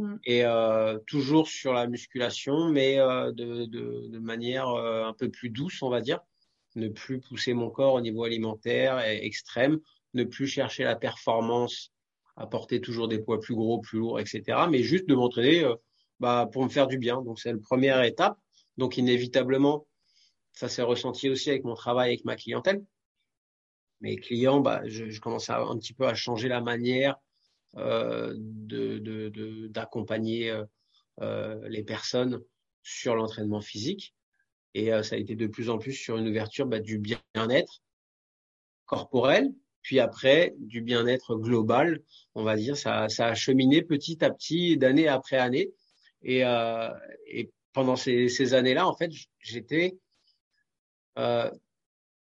Mm. 0.00 0.18
Et 0.24 0.44
euh, 0.44 0.98
toujours 1.06 1.46
sur 1.46 1.74
la 1.74 1.86
musculation, 1.86 2.70
mais 2.70 2.98
euh, 2.98 3.32
de, 3.32 3.66
de, 3.66 4.08
de, 4.08 4.18
manière 4.18 4.68
euh, 4.70 5.04
un 5.04 5.12
peu 5.12 5.30
plus 5.30 5.50
douce, 5.50 5.82
on 5.82 5.90
va 5.90 6.00
dire. 6.00 6.20
Ne 6.74 6.88
plus 6.88 7.20
pousser 7.20 7.52
mon 7.52 7.68
corps 7.70 7.94
au 7.94 8.00
niveau 8.00 8.24
alimentaire 8.24 9.04
et 9.06 9.24
extrême, 9.26 9.78
ne 10.14 10.24
plus 10.24 10.46
chercher 10.46 10.84
la 10.84 10.96
performance, 10.96 11.92
apporter 12.36 12.80
toujours 12.80 13.08
des 13.08 13.18
poids 13.18 13.40
plus 13.40 13.54
gros, 13.54 13.78
plus 13.80 13.98
lourds, 13.98 14.20
etc. 14.20 14.42
Mais 14.70 14.82
juste 14.82 15.06
de 15.06 15.14
m'entraîner 15.14 15.68
bah, 16.20 16.48
pour 16.50 16.64
me 16.64 16.68
faire 16.68 16.86
du 16.86 16.96
bien. 16.96 17.20
Donc 17.22 17.40
c'est 17.40 17.52
la 17.52 17.58
première 17.58 18.02
étape. 18.02 18.38
Donc 18.78 18.96
inévitablement, 18.96 19.86
ça 20.52 20.68
s'est 20.68 20.82
ressenti 20.82 21.28
aussi 21.28 21.50
avec 21.50 21.64
mon 21.64 21.74
travail 21.74 22.10
avec 22.10 22.24
ma 22.24 22.36
clientèle. 22.36 22.82
Mes 24.00 24.16
clients, 24.16 24.60
bah, 24.60 24.82
je, 24.86 25.10
je 25.10 25.20
commence 25.20 25.50
à, 25.50 25.60
un 25.60 25.76
petit 25.76 25.92
peu 25.92 26.06
à 26.06 26.14
changer 26.14 26.48
la 26.48 26.60
manière 26.60 27.16
d'accompagner 27.74 30.50
de, 30.50 30.56
de, 30.56 30.68
euh, 31.22 31.68
les 31.68 31.82
personnes 31.82 32.40
sur 32.82 33.14
l'entraînement 33.14 33.60
physique. 33.60 34.14
Et 34.74 34.92
euh, 34.92 35.02
ça 35.02 35.16
a 35.16 35.18
été 35.18 35.34
de 35.34 35.46
plus 35.46 35.70
en 35.70 35.78
plus 35.78 35.92
sur 35.92 36.16
une 36.16 36.28
ouverture 36.28 36.66
bah, 36.66 36.80
du 36.80 36.98
bien-être 36.98 37.82
corporel, 38.86 39.52
puis 39.82 40.00
après 40.00 40.54
du 40.58 40.80
bien-être 40.80 41.36
global, 41.36 42.02
on 42.34 42.42
va 42.42 42.56
dire. 42.56 42.76
Ça, 42.76 43.08
ça 43.08 43.26
a 43.26 43.34
cheminé 43.34 43.82
petit 43.82 44.24
à 44.24 44.30
petit, 44.30 44.76
d'année 44.76 45.08
après 45.08 45.36
année. 45.36 45.70
Et, 46.22 46.44
euh, 46.44 46.90
pendant 47.72 47.96
ces, 47.96 48.54
années-là, 48.54 48.86
en 48.86 48.96
fait, 48.96 49.12
j'étais, 49.38 49.96
euh, 51.18 51.50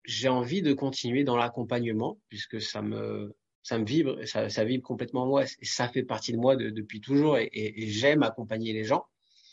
j'ai 0.04 0.28
envie 0.28 0.62
de 0.62 0.72
continuer 0.72 1.24
dans 1.24 1.36
l'accompagnement 1.36 2.18
puisque 2.28 2.60
ça 2.60 2.80
me, 2.80 3.34
ça 3.64 3.78
me 3.78 3.86
vibre, 3.86 4.24
ça, 4.26 4.50
ça 4.50 4.62
vibre 4.62 4.84
complètement 4.84 5.26
moi, 5.26 5.44
et 5.44 5.64
ça 5.64 5.88
fait 5.88 6.02
partie 6.02 6.32
de 6.32 6.36
moi 6.36 6.54
depuis 6.54 7.00
toujours, 7.00 7.38
et, 7.38 7.50
et, 7.52 7.88
j'aime 7.88 8.22
accompagner 8.22 8.74
les 8.74 8.84
gens. 8.84 9.06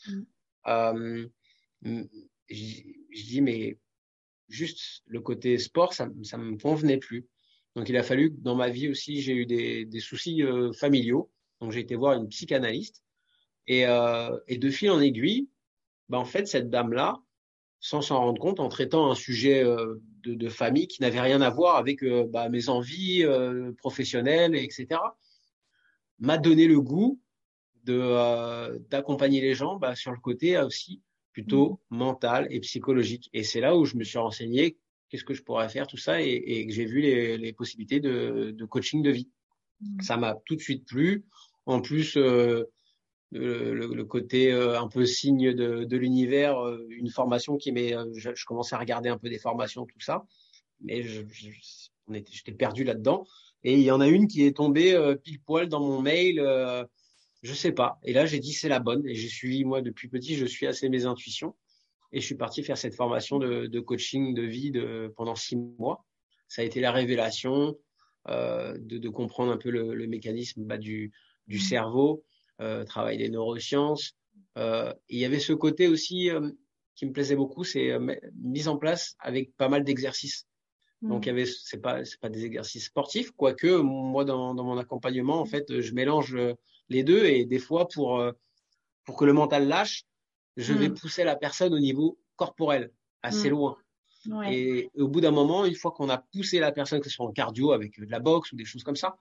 Mm. 0.05 0.21
Euh, 0.67 1.27
je, 2.49 3.23
dis, 3.25 3.41
mais 3.41 3.79
juste 4.49 5.01
le 5.05 5.21
côté 5.21 5.57
sport, 5.57 5.93
ça, 5.93 6.09
ça 6.23 6.37
me 6.37 6.57
convenait 6.57 6.97
plus. 6.97 7.25
Donc 7.75 7.87
il 7.87 7.95
a 7.95 8.03
fallu 8.03 8.31
que 8.31 8.41
dans 8.41 8.55
ma 8.55 8.69
vie 8.69 8.89
aussi, 8.89 9.21
j'ai 9.21 9.33
eu 9.33 9.45
des, 9.45 9.85
des 9.85 9.99
soucis 10.01 10.43
euh, 10.43 10.73
familiaux. 10.73 11.31
Donc 11.61 11.71
j'ai 11.71 11.79
été 11.79 11.95
voir 11.95 12.13
une 12.13 12.27
psychanalyste. 12.27 13.01
Et, 13.67 13.87
euh, 13.87 14.37
et 14.47 14.57
de 14.57 14.69
fil 14.69 14.91
en 14.91 14.99
aiguille, 14.99 15.47
bah, 16.09 16.17
en 16.19 16.25
fait, 16.25 16.47
cette 16.47 16.69
dame-là, 16.69 17.21
sans 17.81 18.01
s'en 18.01 18.19
rendre 18.19 18.39
compte, 18.39 18.59
en 18.59 18.69
traitant 18.69 19.11
un 19.11 19.15
sujet 19.15 19.63
euh, 19.63 19.95
de, 20.23 20.35
de, 20.35 20.49
famille 20.49 20.87
qui 20.87 21.01
n'avait 21.01 21.19
rien 21.19 21.41
à 21.41 21.49
voir 21.49 21.77
avec 21.77 22.03
euh, 22.03 22.27
bah, 22.29 22.47
mes 22.47 22.69
envies 22.69 23.23
euh, 23.23 23.73
professionnelles, 23.73 24.55
etc., 24.55 25.01
m'a 26.19 26.37
donné 26.37 26.67
le 26.67 26.79
goût 26.79 27.19
de 27.83 28.77
d'accompagner 28.89 29.41
les 29.41 29.55
gens 29.55 29.77
bah, 29.77 29.95
sur 29.95 30.11
le 30.11 30.19
côté 30.19 30.55
aussi 30.59 31.01
plutôt 31.33 31.81
mmh. 31.89 31.97
mental 31.97 32.47
et 32.51 32.59
psychologique. 32.59 33.27
Et 33.33 33.43
c'est 33.43 33.59
là 33.59 33.75
où 33.75 33.85
je 33.85 33.97
me 33.97 34.03
suis 34.03 34.19
renseigné 34.19 34.77
qu'est-ce 35.09 35.23
que 35.23 35.33
je 35.33 35.41
pourrais 35.41 35.67
faire, 35.67 35.87
tout 35.87 35.97
ça, 35.97 36.21
et, 36.21 36.29
et 36.29 36.67
que 36.67 36.73
j'ai 36.73 36.85
vu 36.85 37.01
les, 37.01 37.39
les 37.39 37.53
possibilités 37.53 37.99
de, 37.99 38.51
de, 38.55 38.65
coaching 38.65 39.01
de 39.01 39.09
vie. 39.09 39.29
Mmh. 39.81 40.01
Ça 40.01 40.17
m'a 40.17 40.35
tout 40.45 40.55
de 40.55 40.61
suite 40.61 40.85
plu. 40.85 41.25
En 41.65 41.81
plus, 41.81 42.15
euh, 42.17 42.65
le, 43.31 43.73
le, 43.73 44.05
côté 44.05 44.51
euh, 44.51 44.79
un 44.79 44.87
peu 44.87 45.05
signe 45.05 45.53
de, 45.53 45.83
de 45.85 45.97
l'univers, 45.97 46.59
euh, 46.59 46.85
une 46.89 47.09
formation 47.09 47.57
qui 47.57 47.71
m'est, 47.71 47.95
euh, 47.95 48.05
je, 48.13 48.29
je, 48.35 48.45
commençais 48.45 48.75
à 48.75 48.79
regarder 48.79 49.09
un 49.09 49.17
peu 49.17 49.29
des 49.29 49.39
formations, 49.39 49.85
tout 49.85 49.99
ça, 50.01 50.25
mais 50.81 51.03
je, 51.03 51.21
j'étais 52.07 52.51
perdu 52.51 52.83
là-dedans. 52.83 53.25
Et 53.63 53.73
il 53.75 53.83
y 53.83 53.91
en 53.91 54.01
a 54.01 54.07
une 54.07 54.27
qui 54.27 54.43
est 54.45 54.57
tombée 54.57 54.97
pile 55.23 55.39
poil 55.39 55.69
dans 55.69 55.79
mon 55.79 56.01
mail, 56.01 56.41
je 57.43 57.53
sais 57.53 57.71
pas. 57.71 57.99
Et 58.03 58.11
là, 58.11 58.25
j'ai 58.25 58.39
dit 58.39 58.53
c'est 58.53 58.69
la 58.69 58.79
bonne. 58.79 59.07
Et 59.07 59.13
j'ai 59.13 59.27
suivi 59.27 59.63
moi 59.65 59.83
depuis 59.83 60.07
petit, 60.07 60.35
je 60.35 60.47
suis 60.47 60.65
assez 60.65 60.89
mes 60.89 61.05
intuitions. 61.05 61.55
Et 62.11 62.19
je 62.19 62.25
suis 62.25 62.35
parti 62.35 62.63
faire 62.63 62.77
cette 62.77 62.95
formation 62.95 63.37
de, 63.37 63.67
de 63.67 63.79
coaching 63.79 64.33
de 64.33 64.41
vie 64.41 64.71
de, 64.71 65.13
pendant 65.15 65.35
six 65.35 65.55
mois. 65.55 66.03
Ça 66.47 66.63
a 66.63 66.65
été 66.65 66.81
la 66.81 66.91
révélation 66.91 67.77
euh, 68.27 68.77
de, 68.79 68.99
de, 68.99 69.09
comprendre 69.09 69.51
un 69.51 69.57
peu 69.57 69.71
le, 69.71 69.95
le 69.95 70.05
mécanisme 70.05 70.63
bah, 70.63 70.77
du, 70.77 71.11
du 71.47 71.57
cerveau, 71.57 72.23
euh, 72.23 72.30
travail 72.85 73.17
des 73.17 73.29
neurosciences. 73.29 74.15
Euh, 74.57 74.93
il 75.09 75.19
y 75.19 75.25
avait 75.25 75.39
ce 75.39 75.53
côté 75.53 75.87
aussi 75.87 76.29
euh, 76.29 76.49
qui 76.95 77.05
me 77.05 77.13
plaisait 77.13 77.35
beaucoup, 77.35 77.63
c'est 77.63 77.97
mise 78.35 78.67
en 78.67 78.77
place 78.77 79.15
avec 79.19 79.55
pas 79.57 79.69
mal 79.69 79.83
d'exercices. 79.83 80.47
Donc, 81.01 81.25
il 81.25 81.29
y 81.29 81.31
avait, 81.31 81.47
c'est 81.47 81.81
pas, 81.81 82.05
c'est 82.05 82.19
pas 82.19 82.29
des 82.29 82.45
exercices 82.45 82.85
sportifs, 82.85 83.31
quoique 83.31 83.81
moi 83.81 84.23
dans, 84.23 84.53
dans 84.53 84.63
mon 84.63 84.77
accompagnement, 84.77 85.39
en 85.39 85.45
fait, 85.45 85.81
je 85.81 85.93
mélange 85.95 86.37
les 86.89 87.03
deux 87.03 87.25
et 87.25 87.45
des 87.45 87.57
fois 87.57 87.87
pour 87.87 88.21
pour 89.03 89.17
que 89.17 89.25
le 89.25 89.33
mental 89.33 89.67
lâche, 89.67 90.05
je 90.57 90.73
vais 90.73 90.89
pousser 90.89 91.23
la 91.23 91.35
personne 91.35 91.73
au 91.73 91.79
niveau 91.79 92.19
corporel, 92.35 92.91
assez 93.21 93.49
loin. 93.49 93.77
Ouais. 94.27 94.55
Et, 94.55 94.91
au 94.95 95.07
bout 95.07 95.21
d'un 95.21 95.31
moment, 95.31 95.65
une 95.65 95.75
fois 95.75 95.91
qu'on 95.91 96.09
a 96.09 96.17
poussé 96.17 96.59
la 96.59 96.71
personne, 96.71 96.99
que 96.99 97.09
ce 97.09 97.15
soit 97.15 97.25
en 97.25 97.31
cardio 97.31 97.71
avec 97.71 97.99
de 97.99 98.09
la 98.09 98.19
boxe 98.19 98.51
ou 98.51 98.55
des 98.55 98.65
choses 98.65 98.83
comme 98.83 98.95
ça, 98.95 99.17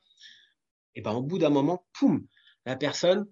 et 0.94 1.00
ben 1.00 1.12
au 1.12 1.22
bout 1.22 1.38
d'un 1.38 1.50
moment, 1.50 1.86
poum, 1.92 2.26
la 2.66 2.76
personne, 2.76 3.26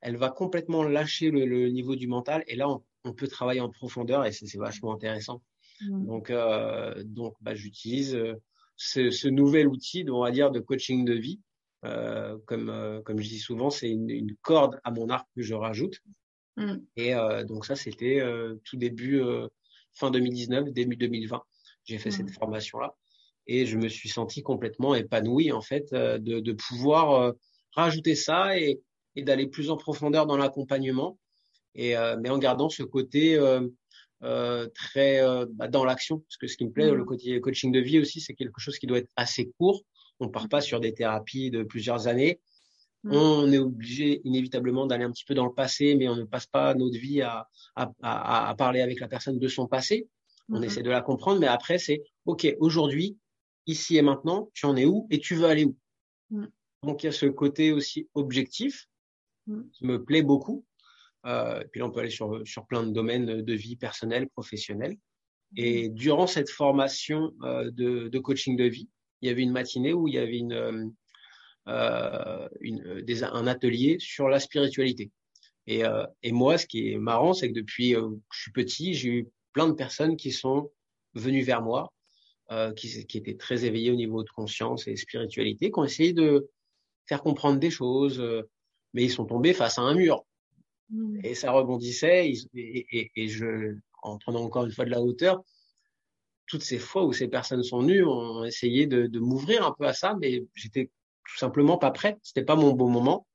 elle 0.00 0.16
va 0.16 0.30
complètement 0.30 0.82
lâcher 0.82 1.30
le, 1.30 1.46
le 1.46 1.68
niveau 1.68 1.96
du 1.96 2.08
mental 2.08 2.42
et 2.46 2.56
là, 2.56 2.68
on, 2.68 2.82
on, 3.04 3.12
peut 3.12 3.28
travailler 3.28 3.60
en 3.60 3.70
profondeur 3.70 4.24
et 4.24 4.32
c'est 4.32 4.58
vachement 4.58 4.92
intéressant. 4.92 5.42
Mmh. 5.80 6.06
Donc, 6.06 6.30
euh, 6.30 7.02
donc 7.04 7.34
bah, 7.40 7.54
j'utilise 7.54 8.14
euh, 8.14 8.34
ce, 8.76 9.10
ce, 9.10 9.28
nouvel 9.28 9.68
outil, 9.68 10.04
on 10.10 10.22
va 10.22 10.30
dire, 10.30 10.50
de 10.50 10.60
coaching 10.60 11.04
de 11.04 11.14
vie 11.14 11.40
Euh, 11.84 12.38
comme, 12.46 12.68
euh, 12.68 13.02
comme 13.02 13.18
je 13.18 13.28
dis 13.28 13.40
souvent, 13.40 13.68
c'est 13.68 13.90
une, 13.90 14.08
une, 14.08 14.36
corde 14.40 14.78
à 14.84 14.92
mon 14.92 15.08
arc 15.08 15.26
que 15.34 15.42
je 15.42 15.54
rajoute. 15.54 15.98
Mm. 16.56 16.76
Et 16.96 17.14
donc 17.48 17.64
ça, 17.64 17.74
c'était 17.74 18.22
tout 18.64 18.76
début, 18.76 19.20
fin 19.92 20.10
2019, 20.10 20.70
début 20.70 20.96
2020. 20.96 21.42
J'ai 21.84 21.98
fait 21.98 22.10
mm. 22.10 22.12
cette 22.12 22.30
formation-là 22.30 22.94
et 23.48 23.66
je 23.66 23.76
me 23.78 23.88
suis 23.88 24.08
senti 24.08 24.42
complètement 24.42 24.94
épanoui 24.94 25.50
en 25.50 25.62
fait 25.62 25.92
de, 25.92 26.38
de 26.40 26.52
pouvoir 26.52 27.32
rajouter 27.72 28.14
ça 28.14 28.58
et, 28.58 28.80
et 29.16 29.22
d'aller 29.22 29.46
plus 29.46 29.70
en 29.70 29.76
profondeur 29.76 30.26
dans 30.26 30.36
l'accompagnement. 30.36 31.18
Et 31.74 31.94
mais 32.20 32.28
en 32.28 32.36
gardant 32.38 32.68
ce 32.68 32.82
côté 32.82 33.38
euh, 33.38 34.68
très 34.74 35.22
bah, 35.52 35.68
dans 35.68 35.84
l'action, 35.86 36.18
parce 36.18 36.36
que 36.36 36.46
ce 36.46 36.58
qui 36.58 36.66
me 36.66 36.70
plaît, 36.70 36.90
le 36.90 37.02
mm. 37.02 37.06
côté 37.06 37.40
coaching 37.40 37.72
de 37.72 37.80
vie 37.80 37.98
aussi, 37.98 38.20
c'est 38.20 38.34
quelque 38.34 38.60
chose 38.60 38.78
qui 38.78 38.86
doit 38.86 38.98
être 38.98 39.10
assez 39.16 39.50
court 39.58 39.82
on 40.22 40.28
part 40.28 40.48
pas 40.48 40.60
sur 40.60 40.80
des 40.80 40.94
thérapies 40.94 41.50
de 41.50 41.62
plusieurs 41.62 42.06
années. 42.06 42.40
Mm. 43.04 43.12
On 43.12 43.52
est 43.52 43.58
obligé 43.58 44.20
inévitablement 44.24 44.86
d'aller 44.86 45.04
un 45.04 45.10
petit 45.10 45.24
peu 45.24 45.34
dans 45.34 45.46
le 45.46 45.52
passé, 45.52 45.94
mais 45.96 46.08
on 46.08 46.16
ne 46.16 46.24
passe 46.24 46.46
pas 46.46 46.74
notre 46.74 46.96
vie 46.96 47.20
à, 47.22 47.48
à, 47.74 48.54
parler 48.56 48.80
avec 48.80 49.00
la 49.00 49.08
personne 49.08 49.38
de 49.38 49.48
son 49.48 49.66
passé. 49.66 50.08
On 50.48 50.60
mm-hmm. 50.60 50.64
essaie 50.64 50.82
de 50.82 50.90
la 50.90 51.02
comprendre, 51.02 51.40
mais 51.40 51.46
après 51.46 51.78
c'est 51.78 52.02
OK. 52.26 52.46
Aujourd'hui, 52.60 53.18
ici 53.66 53.96
et 53.96 54.02
maintenant, 54.02 54.50
tu 54.54 54.66
en 54.66 54.76
es 54.76 54.84
où 54.84 55.06
et 55.10 55.18
tu 55.18 55.34
veux 55.34 55.46
aller 55.46 55.64
où? 55.64 55.76
Mm. 56.30 56.46
Donc 56.82 57.02
il 57.02 57.06
y 57.06 57.08
a 57.08 57.12
ce 57.12 57.26
côté 57.26 57.72
aussi 57.72 58.08
objectif 58.14 58.88
mm. 59.46 59.62
qui 59.72 59.86
me 59.86 60.02
plaît 60.02 60.22
beaucoup. 60.22 60.64
Euh, 61.24 61.62
puis 61.70 61.80
là, 61.80 61.86
on 61.86 61.90
peut 61.90 62.00
aller 62.00 62.10
sur, 62.10 62.42
sur 62.46 62.66
plein 62.66 62.82
de 62.82 62.90
domaines 62.90 63.42
de 63.42 63.54
vie 63.54 63.76
personnelle, 63.76 64.28
professionnelle. 64.28 64.96
Et 65.56 65.88
durant 65.88 66.26
cette 66.26 66.50
formation 66.50 67.32
euh, 67.42 67.70
de, 67.70 68.08
de 68.08 68.18
coaching 68.18 68.56
de 68.56 68.64
vie, 68.64 68.88
il 69.20 69.28
y 69.28 69.30
avait 69.30 69.42
une 69.42 69.52
matinée 69.52 69.92
où 69.92 70.08
il 70.08 70.14
y 70.14 70.18
avait 70.18 70.38
une, 70.38 70.52
euh, 70.52 70.86
euh 71.68 72.48
une 72.60 73.02
des, 73.02 73.22
un 73.22 73.46
atelier 73.46 73.98
sur 74.00 74.28
la 74.28 74.40
spiritualité. 74.40 75.12
Et, 75.66 75.84
euh, 75.84 76.04
et 76.22 76.32
moi, 76.32 76.58
ce 76.58 76.66
qui 76.66 76.92
est 76.92 76.98
marrant, 76.98 77.34
c'est 77.34 77.48
que 77.48 77.54
depuis 77.54 77.94
euh, 77.94 78.08
que 78.08 78.34
je 78.34 78.40
suis 78.42 78.52
petit, 78.52 78.94
j'ai 78.94 79.08
eu 79.08 79.28
plein 79.52 79.68
de 79.68 79.74
personnes 79.74 80.16
qui 80.16 80.32
sont 80.32 80.70
venues 81.14 81.42
vers 81.42 81.62
moi, 81.62 81.92
euh, 82.50 82.72
qui, 82.72 83.06
qui 83.06 83.18
étaient 83.18 83.36
très 83.36 83.64
éveillées 83.64 83.90
au 83.90 83.96
niveau 83.96 84.24
de 84.24 84.30
conscience 84.30 84.88
et 84.88 84.96
spiritualité, 84.96 85.70
qui 85.70 85.78
ont 85.78 85.84
essayé 85.84 86.12
de 86.12 86.48
faire 87.06 87.22
comprendre 87.22 87.58
des 87.58 87.70
choses, 87.70 88.22
mais 88.94 89.04
ils 89.04 89.10
sont 89.10 89.26
tombés 89.26 89.54
face 89.54 89.78
à 89.78 89.82
un 89.82 89.94
mur. 89.94 90.24
Mmh. 90.90 91.20
Et 91.24 91.34
ça 91.34 91.52
rebondissait, 91.52 92.30
et, 92.30 92.36
et, 92.54 93.10
et, 93.16 93.28
je, 93.28 93.76
en 94.02 94.18
prenant 94.18 94.42
encore 94.42 94.66
une 94.66 94.72
fois 94.72 94.84
de 94.84 94.90
la 94.90 95.00
hauteur, 95.00 95.42
toutes 96.46 96.62
ces 96.62 96.78
fois 96.78 97.04
où 97.04 97.12
ces 97.12 97.28
personnes 97.28 97.62
sont 97.62 97.80
venues 97.80 98.04
ont 98.04 98.44
essayé 98.44 98.86
de, 98.86 99.06
de 99.06 99.18
m'ouvrir 99.18 99.66
un 99.66 99.72
peu 99.72 99.86
à 99.86 99.94
ça, 99.94 100.16
mais 100.20 100.44
j'étais 100.54 100.90
tout 101.26 101.38
simplement 101.38 101.78
pas 101.78 101.92
prêt. 101.92 102.18
C'était 102.22 102.44
pas 102.44 102.56
mon 102.56 102.72
bon 102.72 102.90
moment. 102.90 103.26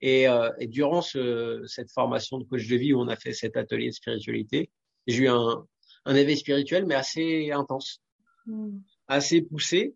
Et, 0.00 0.28
euh, 0.28 0.50
et 0.58 0.66
durant 0.66 1.02
ce, 1.02 1.62
cette 1.66 1.90
formation 1.90 2.38
de 2.38 2.44
coach 2.44 2.66
de 2.66 2.76
vie 2.76 2.94
où 2.94 3.00
on 3.00 3.08
a 3.08 3.16
fait 3.16 3.32
cet 3.32 3.56
atelier 3.56 3.88
de 3.88 3.94
spiritualité, 3.94 4.70
j'ai 5.06 5.24
eu 5.24 5.28
un, 5.28 5.66
un 6.06 6.14
éveil 6.14 6.38
spirituel, 6.38 6.86
mais 6.86 6.94
assez 6.94 7.50
intense, 7.50 8.00
mmh. 8.46 8.78
assez 9.08 9.42
poussé. 9.42 9.94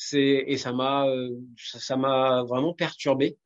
C'est 0.00 0.44
et 0.46 0.56
ça 0.58 0.72
m'a 0.72 1.06
ça 1.56 1.96
m'a 1.96 2.44
vraiment 2.44 2.72
perturbé. 2.72 3.36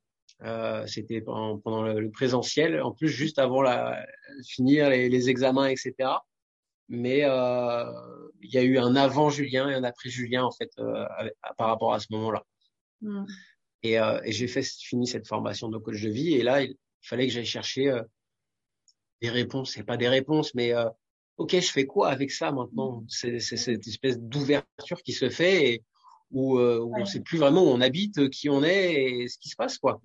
Euh, 0.42 0.86
C'était 0.86 1.20
pendant, 1.20 1.58
pendant 1.58 1.82
le, 1.82 2.10
présentiel, 2.10 2.82
en 2.82 2.92
plus 2.92 3.08
juste 3.08 3.38
avant 3.38 3.62
la 3.62 4.04
finir 4.44 4.90
les, 4.90 5.08
les 5.08 5.30
examens, 5.30 5.68
etc 5.68 6.10
mais 6.92 7.24
euh, 7.24 7.84
il 8.42 8.52
y 8.52 8.58
a 8.58 8.62
eu 8.62 8.76
un 8.78 8.94
avant 8.96 9.30
Julien 9.30 9.68
et 9.70 9.74
un 9.74 9.82
après 9.82 10.10
Julien 10.10 10.44
en 10.44 10.50
fait 10.50 10.70
euh, 10.78 11.06
par 11.56 11.68
rapport 11.68 11.94
à 11.94 12.00
ce 12.00 12.06
moment-là. 12.10 12.44
Mm. 13.00 13.24
Et, 13.82 13.98
euh, 13.98 14.20
et 14.24 14.32
j'ai 14.32 14.46
fait 14.46 14.62
fini 14.62 15.06
cette 15.06 15.26
formation 15.26 15.70
de 15.70 15.78
coach 15.78 16.00
de 16.02 16.10
vie 16.10 16.34
et 16.34 16.42
là 16.42 16.62
il 16.62 16.76
fallait 17.00 17.26
que 17.26 17.32
j'aille 17.32 17.46
chercher 17.46 17.88
euh, 17.88 18.02
des 19.22 19.30
réponses, 19.30 19.72
c'est 19.72 19.84
pas 19.84 19.96
des 19.96 20.08
réponses, 20.08 20.54
mais 20.54 20.74
euh, 20.74 20.88
ok 21.38 21.58
je 21.60 21.72
fais 21.72 21.86
quoi 21.86 22.10
avec 22.10 22.30
ça 22.30 22.52
maintenant? 22.52 23.00
Mm. 23.00 23.06
C'est 23.08 23.40
cette 23.40 23.86
espèce 23.86 24.18
d'ouverture 24.18 25.02
qui 25.02 25.12
se 25.12 25.30
fait 25.30 25.72
et 25.72 25.84
où, 26.32 26.58
euh, 26.58 26.80
où 26.80 26.96
on 26.96 27.04
sait 27.04 27.20
plus 27.20 27.38
vraiment 27.38 27.62
où 27.62 27.68
on 27.68 27.80
habite, 27.80 28.28
qui 28.30 28.48
on 28.48 28.64
est 28.64 28.94
et 28.94 29.28
ce 29.28 29.38
qui 29.38 29.48
se 29.48 29.56
passe 29.56 29.78
quoi. 29.78 30.00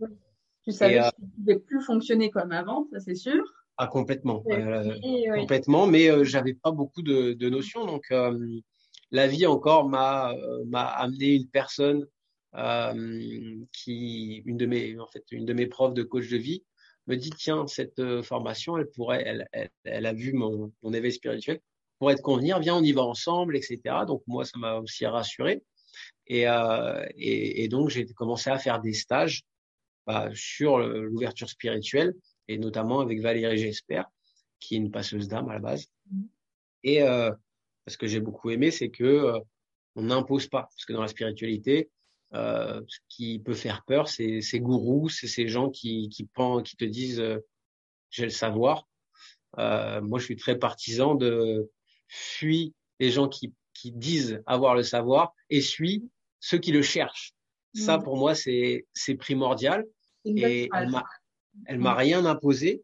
Tu 0.63 0.71
savais 0.73 0.99
que 0.99 1.15
tu 1.15 1.21
ne 1.21 1.29
pouvais 1.29 1.59
plus 1.59 1.81
fonctionner 1.81 2.29
comme 2.29 2.51
avant, 2.51 2.87
ça 2.91 2.99
c'est 2.99 3.15
sûr. 3.15 3.43
Ah 3.77 3.87
complètement, 3.87 4.43
euh, 4.49 4.99
complètement. 5.35 5.85
Mais 5.85 6.09
euh, 6.09 6.23
j'avais 6.23 6.55
pas 6.55 6.71
beaucoup 6.71 7.03
de, 7.03 7.33
de 7.33 7.49
notions, 7.49 7.85
donc 7.85 8.05
euh, 8.11 8.59
la 9.11 9.27
vie 9.27 9.45
encore 9.45 9.87
m'a 9.87 10.31
euh, 10.33 10.65
m'a 10.65 10.83
amené 10.83 11.35
une 11.35 11.47
personne 11.47 12.05
qui, 13.71 14.41
une 14.45 14.57
de 14.57 14.65
mes 14.65 14.99
en 14.99 15.05
fait, 15.05 15.23
une 15.29 15.45
de 15.45 15.53
mes 15.53 15.67
profs 15.67 15.93
de 15.93 16.01
coach 16.01 16.27
de 16.27 16.37
vie 16.37 16.63
me 17.05 17.15
dit 17.15 17.29
tiens 17.29 17.67
cette 17.67 18.01
formation, 18.23 18.77
elle 18.79 18.89
pourrait, 18.89 19.21
elle, 19.23 19.47
elle, 19.51 19.69
elle 19.83 20.05
a 20.07 20.13
vu 20.13 20.33
mon, 20.33 20.73
mon 20.81 20.91
éveil 20.91 21.11
spirituel, 21.11 21.59
pourrait 21.99 22.15
te 22.15 22.21
convenir, 22.21 22.59
viens 22.59 22.75
on 22.75 22.83
y 22.83 22.93
va 22.93 23.03
ensemble, 23.03 23.55
etc. 23.55 23.79
Donc 24.07 24.23
moi 24.25 24.43
ça 24.43 24.57
m'a 24.57 24.75
aussi 24.79 25.05
rassuré. 25.05 25.63
Et, 26.27 26.41
et, 26.41 27.63
et, 27.63 27.67
donc 27.67 27.89
j'ai 27.89 28.05
commencé 28.05 28.49
à 28.49 28.57
faire 28.57 28.81
des 28.81 28.93
stages 28.93 29.43
bah, 30.05 30.29
sur 30.33 30.79
l'ouverture 30.79 31.49
spirituelle 31.49 32.13
et 32.47 32.57
notamment 32.57 32.99
avec 32.99 33.21
Valérie 33.21 33.57
J'espère, 33.57 34.05
qui 34.60 34.75
est 34.75 34.77
une 34.77 34.91
passeuse 34.91 35.27
d'âme 35.27 35.49
à 35.49 35.53
la 35.53 35.60
base. 35.60 35.88
Mm. 36.12 36.23
Et 36.83 37.01
euh, 37.03 37.31
ce 37.88 37.97
que 37.97 38.07
j'ai 38.07 38.19
beaucoup 38.19 38.49
aimé, 38.49 38.71
c'est 38.71 38.89
que 38.89 39.03
euh, 39.03 39.39
on 39.95 40.03
n'impose 40.03 40.47
pas, 40.47 40.63
parce 40.63 40.86
que 40.86 40.93
dans 40.93 41.01
la 41.01 41.07
spiritualité, 41.07 41.89
euh, 42.33 42.81
ce 42.88 42.99
qui 43.10 43.39
peut 43.39 43.53
faire 43.53 43.83
peur, 43.86 44.10
c'est 44.10 44.41
ces 44.41 44.60
gourous, 44.60 45.10
c'est 45.10 45.27
ces 45.27 45.47
gens 45.47 45.69
qui 45.69 46.10
qui 46.10 46.27
te 46.27 46.86
disent 46.86 47.19
euh, 47.19 47.39
j'ai 48.10 48.23
le 48.23 48.29
savoir. 48.29 48.88
Euh, 49.60 50.01
moi, 50.01 50.19
je 50.19 50.25
suis 50.25 50.36
très 50.36 50.57
partisan 50.60 51.15
de 51.15 51.71
fuis 52.07 52.73
les 52.99 53.12
gens 53.12 53.27
qui 53.27 53.53
qui 53.77 53.91
disent 53.91 54.41
avoir 54.47 54.73
le 54.73 54.81
savoir 54.83 55.33
et 55.49 55.61
suis 55.61 56.09
ceux 56.39 56.57
qui 56.57 56.71
le 56.71 56.81
cherchent. 56.81 57.33
Ça, 57.75 57.97
mm. 57.97 58.03
pour 58.03 58.17
moi, 58.17 58.33
c'est 58.33 58.87
c'est 58.93 59.15
primordial. 59.15 59.85
Et 60.25 60.69
elle 60.73 60.89
m'a 60.89 61.03
elle 61.65 61.79
m'a 61.79 61.93
rien 61.93 62.25
imposé. 62.25 62.83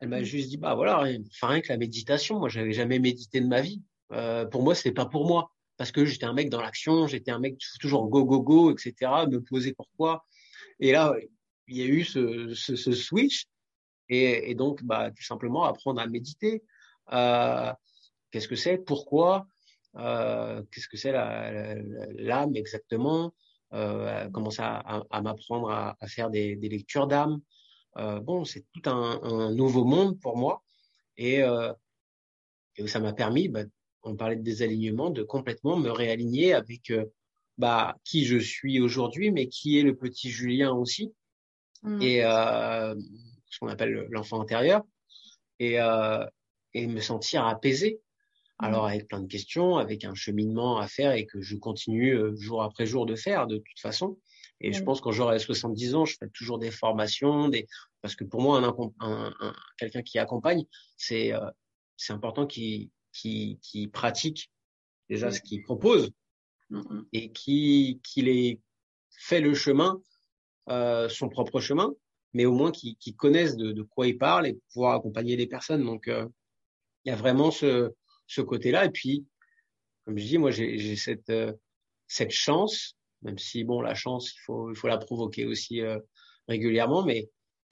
Elle 0.00 0.08
m'a 0.08 0.20
mm. 0.20 0.24
juste 0.24 0.48
dit, 0.50 0.58
bah 0.58 0.74
voilà, 0.74 1.04
enfin 1.30 1.48
rien 1.48 1.60
que 1.60 1.68
la 1.68 1.78
méditation. 1.78 2.38
Moi, 2.38 2.50
j'avais 2.50 2.72
jamais 2.72 2.98
médité 2.98 3.40
de 3.40 3.46
ma 3.46 3.62
vie. 3.62 3.82
Euh, 4.12 4.44
pour 4.44 4.62
moi, 4.62 4.74
c'était 4.74 4.92
pas 4.92 5.06
pour 5.06 5.26
moi. 5.26 5.50
Parce 5.76 5.90
que 5.90 6.04
j'étais 6.04 6.26
un 6.26 6.34
mec 6.34 6.50
dans 6.50 6.60
l'action, 6.60 7.08
j'étais 7.08 7.32
un 7.32 7.40
mec 7.40 7.56
toujours 7.80 8.06
go, 8.08 8.24
go, 8.24 8.40
go, 8.40 8.70
etc. 8.70 8.94
Me 9.28 9.38
poser 9.38 9.72
pourquoi. 9.72 10.24
Et 10.78 10.92
là, 10.92 11.16
il 11.66 11.76
y 11.76 11.82
a 11.82 11.86
eu 11.86 12.04
ce, 12.04 12.54
ce, 12.54 12.76
ce 12.76 12.92
switch. 12.92 13.46
Et, 14.10 14.50
et, 14.50 14.54
donc, 14.54 14.84
bah, 14.84 15.10
tout 15.10 15.24
simplement 15.24 15.64
apprendre 15.64 16.00
à 16.00 16.06
méditer. 16.06 16.62
Euh, 17.12 17.72
qu'est-ce 18.30 18.46
que 18.46 18.56
c'est? 18.56 18.76
Pourquoi? 18.76 19.46
Euh, 19.96 20.62
Qu'est-ce 20.70 20.88
que 20.88 20.96
c'est 20.96 21.12
l'âme 21.12 22.56
exactement? 22.56 23.34
Euh, 23.72 24.28
Commencer 24.30 24.62
à, 24.62 24.76
à, 24.76 25.02
à 25.10 25.22
m'apprendre 25.22 25.70
à, 25.70 25.96
à, 26.00 26.06
faire 26.06 26.30
des, 26.30 26.56
des 26.56 26.68
lectures 26.68 27.06
d'âme, 27.06 27.40
euh, 27.96 28.20
bon, 28.20 28.44
c'est 28.44 28.64
tout 28.72 28.88
un, 28.88 29.20
un, 29.22 29.54
nouveau 29.54 29.84
monde 29.84 30.18
pour 30.20 30.36
moi. 30.36 30.62
Et, 31.16 31.42
euh, 31.42 31.72
et 32.76 32.86
ça 32.86 33.00
m'a 33.00 33.12
permis, 33.12 33.48
bah, 33.48 33.62
on 34.02 34.16
parlait 34.16 34.36
de 34.36 34.42
désalignement, 34.42 35.10
de 35.10 35.22
complètement 35.22 35.76
me 35.76 35.90
réaligner 35.90 36.54
avec 36.54 36.90
euh, 36.90 37.06
bah, 37.58 37.96
qui 38.04 38.24
je 38.24 38.38
suis 38.38 38.80
aujourd'hui, 38.80 39.30
mais 39.30 39.48
qui 39.48 39.78
est 39.78 39.82
le 39.82 39.96
petit 39.96 40.30
Julien 40.30 40.72
aussi, 40.72 41.12
mmh. 41.82 42.02
et 42.02 42.24
euh, 42.24 42.94
ce 43.48 43.58
qu'on 43.60 43.68
appelle 43.68 44.06
l'enfant 44.10 44.40
intérieur, 44.40 44.82
et, 45.60 45.80
euh, 45.80 46.24
et 46.72 46.86
me 46.86 47.00
sentir 47.00 47.46
apaisé. 47.46 48.00
Mmh. 48.60 48.64
Alors 48.64 48.86
avec 48.86 49.08
plein 49.08 49.20
de 49.20 49.26
questions, 49.26 49.76
avec 49.76 50.04
un 50.04 50.14
cheminement 50.14 50.78
à 50.78 50.86
faire 50.86 51.12
et 51.12 51.26
que 51.26 51.40
je 51.40 51.56
continue 51.56 52.16
jour 52.36 52.62
après 52.62 52.86
jour 52.86 53.06
de 53.06 53.16
faire 53.16 53.46
de 53.46 53.58
toute 53.58 53.80
façon. 53.80 54.18
Et 54.60 54.72
je 54.72 54.82
pense 54.82 55.00
quand 55.00 55.10
j'aurai 55.10 55.38
70 55.38 55.94
ans, 55.94 56.04
je 56.04 56.14
ferai 56.14 56.30
toujours 56.30 56.58
des 56.58 56.70
formations, 56.70 57.48
des 57.48 57.66
parce 58.00 58.14
que 58.16 58.24
pour 58.24 58.40
moi, 58.40 58.58
un, 58.58 58.74
un, 59.00 59.34
un 59.40 59.54
quelqu'un 59.78 60.02
qui 60.02 60.18
accompagne, 60.18 60.64
c'est 60.96 61.32
euh, 61.32 61.50
c'est 61.96 62.12
important 62.12 62.46
qu'il 62.46 62.90
qui 63.12 63.58
qui 63.62 63.88
pratique 63.88 64.50
déjà 65.08 65.30
ce 65.30 65.40
qu'il 65.40 65.62
propose 65.62 66.10
et 67.12 67.32
qui 67.32 68.00
qu'il 68.02 68.28
ait 68.28 68.60
fait 69.10 69.40
le 69.40 69.54
chemin, 69.54 70.00
euh, 70.68 71.08
son 71.08 71.28
propre 71.28 71.60
chemin, 71.60 71.92
mais 72.32 72.46
au 72.46 72.54
moins 72.54 72.72
qu'il 72.72 72.96
qu 72.96 73.12
connaisse 73.12 73.56
de, 73.56 73.72
de, 73.72 73.82
quoi 73.82 74.06
il 74.06 74.18
parle 74.18 74.46
et 74.46 74.58
pouvoir 74.72 74.94
accompagner 74.94 75.36
les 75.36 75.46
personnes. 75.46 75.84
Donc 75.84 76.08
euh, 76.08 76.26
il 77.04 77.10
y 77.10 77.12
a 77.12 77.16
vraiment 77.16 77.50
ce 77.50 77.92
ce 78.26 78.40
côté-là. 78.40 78.84
Et 78.84 78.90
puis, 78.90 79.24
comme 80.04 80.18
je 80.18 80.24
dis, 80.24 80.38
moi 80.38 80.50
j'ai 80.50 80.96
cette 80.96 81.30
euh, 81.30 81.52
cette 82.06 82.30
chance 82.30 82.96
même 83.22 83.38
si 83.38 83.64
bon 83.64 83.80
la 83.80 83.94
chance 83.94 84.34
il 84.34 84.40
faut 84.44 84.70
il 84.70 84.76
faut 84.76 84.88
la 84.88 84.98
provoquer 84.98 85.46
aussi 85.46 85.80
euh, 85.80 85.98
régulièrement 86.46 87.02
mais 87.02 87.30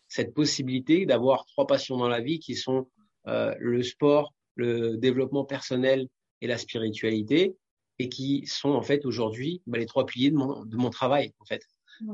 cette 0.09 0.33
possibilité 0.33 1.05
d'avoir 1.05 1.45
trois 1.45 1.67
passions 1.67 1.99
dans 1.99 2.09
la 2.09 2.21
vie 2.21 2.38
qui 2.38 2.57
sont 2.57 2.88
euh, 3.27 3.55
le 3.61 3.83
sport 3.83 4.33
le 4.55 4.97
développement 4.97 5.45
personnel 5.45 6.09
et 6.41 6.47
la 6.47 6.57
spiritualité 6.57 7.55
et 7.99 8.09
qui 8.09 8.47
sont 8.47 8.71
en 8.71 8.83
fait 8.83 9.05
aujourd'hui 9.05 9.62
bah, 9.67 9.79
les 9.79 9.87
trois 9.87 10.07
piliers 10.07 10.31
de 10.31 10.37
mon 10.37 10.65
de 10.65 10.77
mon 10.79 10.88
travail 10.88 11.35
en 11.38 11.45
fait 11.45 11.62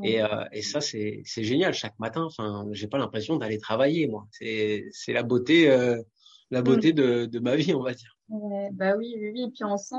Et, 0.02 0.22
euh, 0.22 0.44
et 0.52 0.62
ça, 0.62 0.80
c'est 0.80 1.22
génial. 1.24 1.72
Chaque 1.72 1.98
matin, 1.98 2.24
enfin, 2.24 2.66
j'ai 2.72 2.88
pas 2.88 2.98
l'impression 2.98 3.36
d'aller 3.36 3.58
travailler, 3.58 4.06
moi. 4.06 4.26
C'est 4.32 4.90
la 5.08 5.22
beauté, 5.22 5.70
euh, 5.70 6.02
la 6.50 6.62
beauté 6.62 6.92
de, 6.92 7.26
de, 7.26 7.38
ma 7.38 7.56
vie, 7.56 7.74
on 7.74 7.82
va 7.82 7.94
dire. 7.94 8.17
Ouais, 8.28 8.68
bah 8.72 8.94
oui, 8.96 9.14
oui, 9.18 9.30
oui. 9.32 9.42
Et 9.44 9.50
puis 9.50 9.64
on 9.64 9.76
sent, 9.78 9.96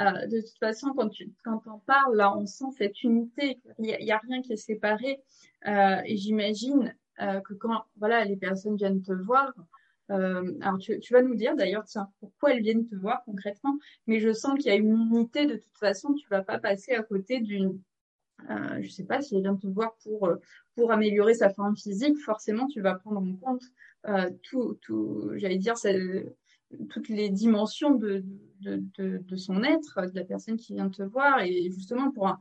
euh, 0.00 0.26
de 0.26 0.40
toute 0.40 0.58
façon, 0.58 0.92
quand 0.96 1.08
tu 1.08 1.32
quand 1.44 1.62
on 1.66 1.78
parle, 1.80 2.16
là, 2.16 2.36
on 2.36 2.46
sent 2.46 2.66
cette 2.76 3.02
unité. 3.02 3.60
Il 3.78 3.86
y, 3.86 4.04
y, 4.04 4.12
a 4.12 4.18
rien 4.18 4.42
qui 4.42 4.52
est 4.52 4.56
séparé. 4.56 5.20
Euh, 5.66 6.00
et 6.04 6.16
j'imagine 6.16 6.94
euh, 7.20 7.40
que 7.40 7.54
quand, 7.54 7.84
voilà, 7.96 8.24
les 8.24 8.36
personnes 8.36 8.76
viennent 8.76 9.02
te 9.02 9.12
voir. 9.12 9.52
Euh, 10.10 10.54
alors 10.62 10.78
tu, 10.78 10.98
tu, 11.00 11.12
vas 11.12 11.22
nous 11.22 11.34
dire 11.34 11.54
d'ailleurs, 11.54 11.84
tiens, 11.84 12.10
pourquoi 12.20 12.54
elles 12.54 12.62
viennent 12.62 12.86
te 12.86 12.94
voir 12.96 13.22
concrètement? 13.24 13.76
Mais 14.06 14.20
je 14.20 14.32
sens 14.32 14.54
qu'il 14.54 14.66
y 14.66 14.70
a 14.70 14.76
une 14.76 14.88
unité. 14.88 15.46
De 15.46 15.56
toute 15.56 15.78
façon, 15.78 16.14
tu 16.14 16.26
vas 16.28 16.42
pas 16.42 16.58
passer 16.58 16.92
à 16.92 17.02
côté 17.02 17.40
d'une 17.40 17.80
euh, 18.50 18.80
je 18.80 18.88
sais 18.88 19.04
pas, 19.04 19.20
si 19.20 19.34
elle 19.34 19.42
vient 19.42 19.56
te 19.56 19.66
voir 19.66 19.96
pour, 20.04 20.28
euh, 20.28 20.36
pour 20.76 20.92
améliorer 20.92 21.34
sa 21.34 21.50
forme 21.50 21.76
physique, 21.76 22.16
forcément, 22.18 22.68
tu 22.68 22.80
vas 22.80 22.94
prendre 22.94 23.20
en 23.20 23.36
compte 23.36 23.62
tout, 24.42 24.78
tout 24.80 25.32
j'allais 25.36 25.58
dire, 25.58 25.76
toutes 26.90 27.08
les 27.08 27.30
dimensions 27.30 27.94
de, 27.94 28.24
de, 28.60 28.82
de, 28.98 29.18
de, 29.18 29.36
son 29.36 29.62
être, 29.62 30.00
de 30.02 30.14
la 30.14 30.24
personne 30.24 30.56
qui 30.56 30.74
vient 30.74 30.90
te 30.90 31.02
voir. 31.02 31.42
Et 31.42 31.70
justement, 31.70 32.10
pour, 32.10 32.36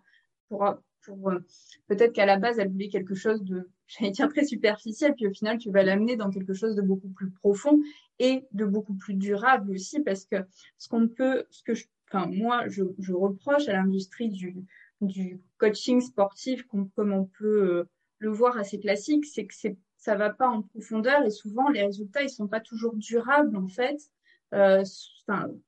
pour, 0.50 0.66
pour 1.02 1.30
euh, 1.30 1.40
peut-être 1.88 2.14
qu'à 2.14 2.26
la 2.26 2.38
base, 2.38 2.60
elle 2.60 2.70
voulait 2.70 2.90
quelque 2.90 3.16
chose 3.16 3.44
de, 3.44 3.70
j'allais 3.88 4.12
dire, 4.12 4.28
très 4.30 4.46
superficiel, 4.46 5.14
puis 5.16 5.28
au 5.28 5.32
final, 5.32 5.58
tu 5.58 5.72
vas 5.72 5.84
l'amener 5.84 6.16
dans 6.16 6.30
quelque 6.30 6.54
chose 6.54 6.76
de 6.76 6.82
beaucoup 6.82 7.10
plus 7.10 7.32
profond 7.32 7.80
et 8.20 8.46
de 8.52 8.66
beaucoup 8.66 8.96
plus 8.96 9.14
durable 9.14 9.72
aussi, 9.72 10.02
parce 10.02 10.26
que 10.26 10.38
ce 10.78 10.90
qu'on 10.90 11.08
peut, 11.08 11.46
ce 11.50 11.64
que 11.64 11.74
je, 11.74 11.86
enfin, 12.08 12.28
moi, 12.28 12.68
je, 12.68 12.84
je 13.00 13.14
reproche 13.14 13.68
à 13.70 13.74
l'industrie 13.74 14.30
du, 14.30 14.56
du 15.02 15.40
coaching 15.58 16.02
sportif 16.02 16.64
comme, 16.68 17.14
on 17.14 17.26
peut 17.26 17.64
euh, 17.64 17.90
le 18.20 18.30
voir 18.30 18.58
assez 18.58 18.80
classique, 18.80 19.26
c'est 19.26 19.46
que 19.46 19.54
c'est 19.56 19.78
ça 19.98 20.16
va 20.16 20.30
pas 20.30 20.48
en 20.48 20.62
profondeur 20.62 21.26
et 21.26 21.32
souvent 21.32 21.70
les 21.70 21.84
résultats 21.84 22.22
ils 22.22 22.30
sont 22.30 22.48
pas 22.48 22.60
toujours 22.60 22.96
durables 22.96 23.58
en 23.58 23.68
fait. 23.68 23.98
Euh, 24.54 24.84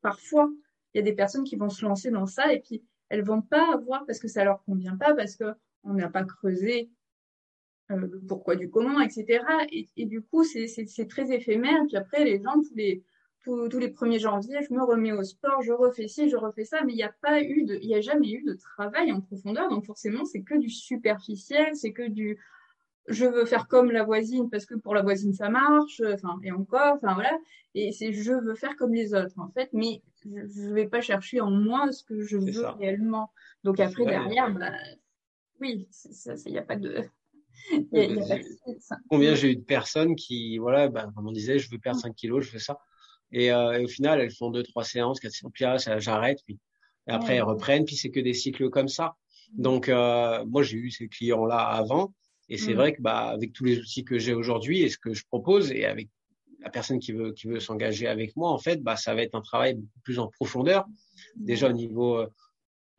parfois 0.02 0.50
il 0.94 1.00
y 1.00 1.02
a 1.02 1.04
des 1.04 1.14
personnes 1.14 1.44
qui 1.44 1.58
vont 1.58 1.70
se 1.70 1.84
lancer 1.84 2.12
dans 2.12 2.26
ça 2.26 2.54
et 2.54 2.62
puis 2.62 2.84
elles 3.10 3.24
vont 3.24 3.42
pas 3.42 3.74
avoir 3.74 4.06
parce 4.06 4.20
que 4.20 4.30
ça 4.30 4.44
leur 4.46 4.64
convient 4.64 4.96
pas 4.96 5.14
parce 5.14 5.36
que 5.36 5.54
on 5.84 5.94
n'a 5.94 6.10
pas 6.10 6.24
creusé 6.24 6.90
euh, 7.92 7.98
le 7.98 8.22
pourquoi 8.22 8.56
du 8.56 8.70
comment 8.70 9.02
etc 9.02 9.44
et, 9.72 10.06
du 10.06 10.22
coup 10.22 10.44
c'est 10.44 11.08
très 11.10 11.32
éphémère. 11.32 11.82
Puis 11.88 11.98
après 11.98 12.24
les 12.24 12.42
gens 12.42 12.54
tous 12.62 12.76
les 12.76 13.04
tous, 13.44 13.80
les 13.80 13.90
1er 13.90 14.20
janvier, 14.20 14.60
je 14.68 14.74
me 14.74 14.84
remets 14.84 15.14
au 15.14 15.24
sport, 15.24 15.62
je 15.62 15.72
refais 15.72 16.08
ci, 16.08 16.30
je 16.30 16.36
refais 16.36 16.66
ça, 16.66 16.84
mais 16.84 16.94
il 16.94 16.98
n'y 16.98 17.04
a 17.04 17.14
pas 17.22 17.42
eu 17.42 17.64
de, 17.64 17.76
il 17.82 17.88
n'y 17.88 17.96
a 17.96 18.02
jamais 18.02 18.32
eu 18.32 18.44
de 18.44 18.54
travail 18.54 19.12
en 19.12 19.22
profondeur. 19.22 19.70
Donc 19.70 19.86
forcément, 19.86 20.26
c'est 20.26 20.42
que 20.42 20.56
du 20.56 20.70
superficiel, 20.70 21.76
c'est 21.76 21.94
que 21.94 22.08
du, 22.08 22.38
je 23.10 23.26
veux 23.26 23.46
faire 23.46 23.68
comme 23.68 23.92
la 23.92 24.04
voisine 24.04 24.50
parce 24.50 24.66
que 24.66 24.76
pour 24.76 24.96
la 24.96 25.02
voisine 25.02 25.34
ça 25.34 25.50
marche, 25.50 26.02
enfin 26.14 26.40
et 26.44 26.52
encore, 26.52 26.96
enfin 26.96 27.14
voilà. 27.14 27.38
Et 27.76 27.92
c'est 27.92 28.14
je 28.14 28.34
veux 28.34 28.56
faire 28.56 28.76
comme 28.76 28.94
les 28.94 29.14
autres 29.14 29.38
en 29.38 29.50
fait, 29.50 29.70
mais 29.74 30.02
je 30.24 30.30
ne 30.30 30.74
vais 30.74 30.88
pas 30.88 31.02
chercher 31.02 31.42
en 31.42 31.52
moi 31.52 31.92
ce 31.92 32.04
que 32.04 32.22
je 32.22 32.38
veux 32.38 32.68
réellement. 32.78 33.32
Donc 33.64 33.80
après 33.80 34.06
derrière, 34.06 34.52
bah, 34.54 34.72
oui, 35.60 35.88
il 36.46 36.52
n'y 36.52 36.58
a 36.58 36.64
pas 36.64 36.76
de. 36.76 37.04
Y 37.92 38.00
a, 38.00 38.04
y 38.06 38.20
a 38.22 38.26
pas 38.26 38.38
de 38.38 38.90
Combien 39.10 39.36
j'ai 39.36 39.52
eu 39.52 39.56
de 39.58 39.64
personnes 39.64 40.16
qui, 40.16 40.58
voilà, 40.60 40.88
bah, 40.88 41.10
comme 41.14 41.28
on 41.28 41.32
disait, 41.32 41.60
je 41.60 41.70
veux 41.70 41.78
perdre 41.78 42.00
5 42.00 42.16
kilos, 42.16 42.46
je 42.46 42.52
fais 42.52 42.60
ça. 42.60 42.80
Et, 43.34 43.52
euh, 43.52 43.78
et, 43.78 43.84
au 43.84 43.88
final, 43.88 44.22
elles 44.22 44.34
font 44.34 44.50
deux, 44.50 44.64
trois 44.64 44.86
séances, 44.86 45.20
quatre 45.20 45.34
séances, 45.34 45.52
puis 45.54 45.66
là, 45.66 45.78
j'arrête, 46.00 46.40
puis 46.46 46.58
et 47.10 47.12
après 47.12 47.36
elles 47.36 47.44
reprennent, 47.44 47.86
puis 47.86 47.96
c'est 47.96 48.12
que 48.12 48.20
des 48.20 48.34
cycles 48.34 48.70
comme 48.70 48.88
ça. 48.88 49.16
Donc 49.54 49.90
euh, 49.90 50.46
moi, 50.46 50.62
j'ai 50.62 50.78
eu 50.78 50.92
ces 50.92 51.08
clients-là 51.08 51.58
avant, 51.58 52.14
et 52.50 52.58
c'est 52.58 52.74
mm. 52.74 52.78
vrai 52.78 52.94
que 52.94 53.02
bah 53.02 53.30
avec 53.30 53.54
tous 53.54 53.64
les 53.64 53.80
outils 53.80 54.04
que 54.04 54.18
j'ai 54.18 54.34
aujourd'hui 54.34 54.82
et 54.82 54.90
ce 54.90 54.98
que 54.98 55.14
je 55.14 55.26
propose, 55.26 55.72
et 55.72 55.86
avec 55.86 56.10
la 56.62 56.70
personne 56.70 57.00
qui 57.00 57.12
veut 57.12 57.32
qui 57.32 57.48
veut 57.48 57.60
s'engager 57.60 58.08
avec 58.08 58.36
moi, 58.36 58.50
en 58.52 58.58
fait, 58.58 58.82
bah 58.82 58.96
ça 58.96 59.14
va 59.16 59.22
être 59.22 59.36
un 59.36 59.42
travail 59.42 59.76
beaucoup 59.76 60.00
plus 60.04 60.20
en 60.20 60.28
profondeur. 60.28 60.86
Déjà 61.36 61.70
au 61.70 61.74
niveau 61.74 62.18
euh, 62.18 62.28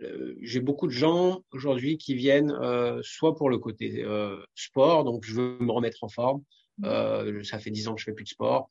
euh 0.02 0.34
j'ai 0.40 0.60
beaucoup 0.60 0.86
de 0.86 0.92
gens 0.92 1.42
aujourd'hui 1.52 1.98
qui 1.98 2.14
viennent 2.14 2.52
euh, 2.52 3.00
soit 3.02 3.34
pour 3.36 3.50
le 3.50 3.58
côté 3.58 4.02
euh, 4.04 4.38
sport, 4.54 5.04
donc 5.04 5.24
je 5.24 5.34
veux 5.34 5.58
me 5.60 5.72
remettre 5.72 6.04
en 6.04 6.08
forme. 6.08 6.42
Mm. 6.78 6.84
Euh, 6.86 7.44
ça 7.44 7.58
fait 7.58 7.70
dix 7.70 7.88
ans 7.88 7.94
que 7.94 8.00
je 8.00 8.06
fais 8.06 8.14
plus 8.14 8.24
de 8.24 8.30
sport. 8.30 8.70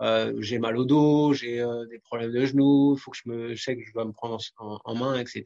Euh, 0.00 0.34
j'ai 0.40 0.58
mal 0.58 0.76
au 0.78 0.84
dos, 0.84 1.32
j'ai 1.32 1.60
euh, 1.60 1.86
des 1.86 1.98
problèmes 1.98 2.32
de 2.32 2.44
genoux, 2.44 2.94
il 2.96 3.00
faut 3.00 3.10
que 3.10 3.16
je 3.16 3.28
me, 3.28 3.54
je 3.54 3.62
sais 3.62 3.76
que 3.76 3.84
je 3.84 3.92
dois 3.92 4.04
me 4.04 4.12
prendre 4.12 4.38
en, 4.58 4.78
en 4.84 4.94
main, 4.94 5.18
etc. 5.18 5.44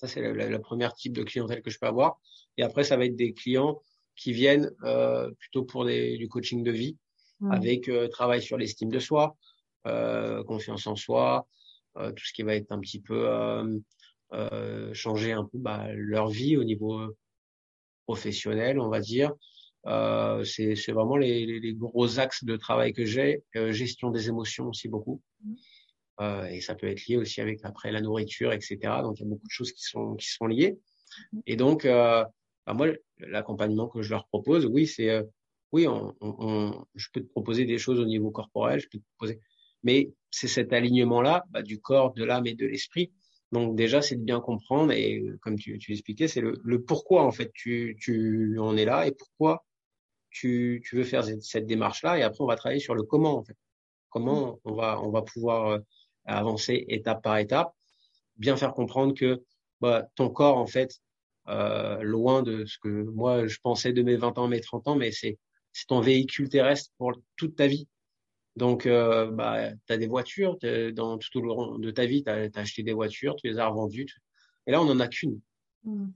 Ça, 0.00 0.08
c'est 0.08 0.22
la, 0.22 0.48
la, 0.48 0.58
première 0.58 0.94
type 0.94 1.12
de 1.12 1.22
clientèle 1.22 1.62
que 1.62 1.70
je 1.70 1.78
peux 1.78 1.86
avoir. 1.86 2.18
Et 2.56 2.62
après, 2.62 2.84
ça 2.84 2.96
va 2.96 3.04
être 3.04 3.16
des 3.16 3.34
clients 3.34 3.82
qui 4.16 4.32
viennent 4.32 4.70
euh, 4.84 5.30
plutôt 5.38 5.64
pour 5.64 5.84
des, 5.84 6.16
du 6.16 6.26
coaching 6.28 6.62
de 6.62 6.70
vie, 6.70 6.96
avec 7.50 7.88
euh, 7.88 8.08
travail 8.08 8.42
sur 8.42 8.56
l'estime 8.56 8.90
de 8.90 8.98
soi, 8.98 9.36
euh, 9.86 10.42
confiance 10.44 10.86
en 10.86 10.96
soi, 10.96 11.46
tout 11.94 12.24
ce 12.24 12.32
qui 12.32 12.42
va 12.42 12.54
être 12.54 12.72
un 12.72 12.78
petit 12.80 13.00
peu 13.00 13.28
changer 14.92 15.32
un 15.32 15.44
peu 15.44 15.58
bah, 15.58 15.88
leur 15.92 16.28
vie 16.28 16.56
au 16.56 16.64
niveau 16.64 17.00
professionnel, 18.06 18.78
on 18.78 18.88
va 18.88 19.00
dire, 19.00 19.32
euh, 19.86 20.44
c'est 20.44 20.92
vraiment 20.92 21.16
les, 21.16 21.46
les, 21.46 21.60
les, 21.60 21.74
gros 21.74 22.18
axes 22.18 22.44
de 22.44 22.56
travail 22.56 22.92
que 22.92 23.04
j'ai. 23.04 23.42
Euh, 23.56 23.72
gestion 23.72 24.10
des 24.10 24.28
émotions 24.28 24.68
aussi 24.68 24.88
beaucoup. 24.88 25.22
Mmh. 25.44 25.54
Euh, 26.20 26.44
et 26.46 26.60
ça 26.60 26.74
peut 26.74 26.86
être 26.86 27.06
lié 27.06 27.16
aussi 27.16 27.40
avec 27.40 27.60
après 27.64 27.92
la 27.92 28.00
nourriture, 28.00 28.52
etc. 28.52 28.78
Donc 29.02 29.18
il 29.18 29.22
y 29.22 29.26
a 29.26 29.28
beaucoup 29.28 29.46
de 29.46 29.52
choses 29.52 29.72
qui 29.72 29.82
sont 29.82 30.16
qui 30.16 30.28
sont 30.28 30.46
liées. 30.46 30.78
Mmh. 31.32 31.40
Et 31.46 31.56
donc 31.56 31.84
euh, 31.84 32.24
bah 32.66 32.74
moi 32.74 32.88
l'accompagnement 33.18 33.88
que 33.88 34.02
je 34.02 34.10
leur 34.10 34.26
propose, 34.28 34.66
oui 34.66 34.86
c'est 34.86 35.10
euh, 35.10 35.22
oui 35.72 35.86
on, 35.88 36.14
on, 36.20 36.84
je 36.94 37.08
peux 37.12 37.20
te 37.20 37.28
proposer 37.30 37.64
des 37.64 37.78
choses 37.78 38.00
au 38.00 38.04
niveau 38.04 38.30
corporel, 38.30 38.80
je 38.80 38.88
peux 38.88 38.98
te 38.98 39.04
proposer, 39.16 39.40
mais 39.82 40.12
c'est 40.30 40.48
cet 40.48 40.72
alignement 40.72 41.22
là 41.22 41.44
bah, 41.50 41.62
du 41.62 41.80
corps, 41.80 42.12
de 42.14 42.24
l'âme 42.24 42.46
et 42.46 42.54
de 42.54 42.66
l'esprit. 42.66 43.12
Donc 43.52 43.74
déjà, 43.76 44.00
c'est 44.00 44.14
de 44.14 44.22
bien 44.22 44.40
comprendre 44.40 44.92
et 44.92 45.24
comme 45.42 45.56
tu, 45.58 45.76
tu 45.78 45.92
expliquais, 45.92 46.28
c'est 46.28 46.40
le, 46.40 46.60
le, 46.62 46.82
pourquoi 46.82 47.24
en 47.24 47.32
fait 47.32 47.50
tu, 47.52 47.96
tu 48.00 48.58
en 48.60 48.76
es 48.76 48.84
là 48.84 49.08
et 49.08 49.12
pourquoi 49.12 49.64
tu, 50.30 50.82
tu 50.86 50.96
veux 50.96 51.04
faire 51.04 51.24
cette 51.40 51.66
démarche-là 51.66 52.18
et 52.18 52.22
après 52.22 52.44
on 52.44 52.46
va 52.46 52.54
travailler 52.56 52.80
sur 52.80 52.94
le 52.94 53.02
comment 53.02 53.38
en 53.38 53.42
fait. 53.44 53.56
Comment 54.10 54.60
on 54.64 54.74
va 54.74 55.00
on 55.02 55.10
va 55.10 55.22
pouvoir 55.22 55.80
avancer 56.36 56.84
étape 56.88 57.22
par 57.22 57.38
étape, 57.38 57.72
bien 58.36 58.56
faire 58.56 58.72
comprendre 58.72 59.14
que 59.14 59.42
bah, 59.80 60.06
ton 60.14 60.30
corps 60.30 60.56
en 60.56 60.66
fait 60.66 61.00
euh, 61.48 62.02
loin 62.02 62.42
de 62.42 62.64
ce 62.64 62.78
que 62.78 62.88
moi 62.88 63.46
je 63.46 63.58
pensais 63.62 63.92
de 63.92 64.02
mes 64.02 64.16
20 64.16 64.38
ans, 64.38 64.48
mes 64.48 64.60
30 64.60 64.88
ans, 64.88 64.96
mais 64.96 65.12
c'est 65.12 65.38
ton 65.88 66.00
véhicule 66.00 66.48
terrestre 66.48 66.90
pour 66.98 67.12
toute 67.36 67.56
ta 67.56 67.66
vie. 67.66 67.88
Donc, 68.56 68.84
euh, 68.86 69.30
bah, 69.30 69.70
tu 69.86 69.92
as 69.92 69.96
des 69.96 70.08
voitures, 70.08 70.58
dans 70.92 71.16
tout 71.18 71.38
au 71.38 71.40
long 71.40 71.78
de 71.78 71.90
ta 71.90 72.04
vie, 72.04 72.24
tu 72.24 72.30
as, 72.30 72.48
acheté 72.54 72.82
des 72.82 72.92
voitures, 72.92 73.36
tu 73.36 73.46
les 73.46 73.58
as 73.58 73.68
revendues. 73.68 74.08
Et 74.66 74.72
là, 74.72 74.82
on 74.82 74.84
n'en 74.84 74.98
a 74.98 75.06
qu'une. 75.06 75.40
Mmh. 75.84 76.08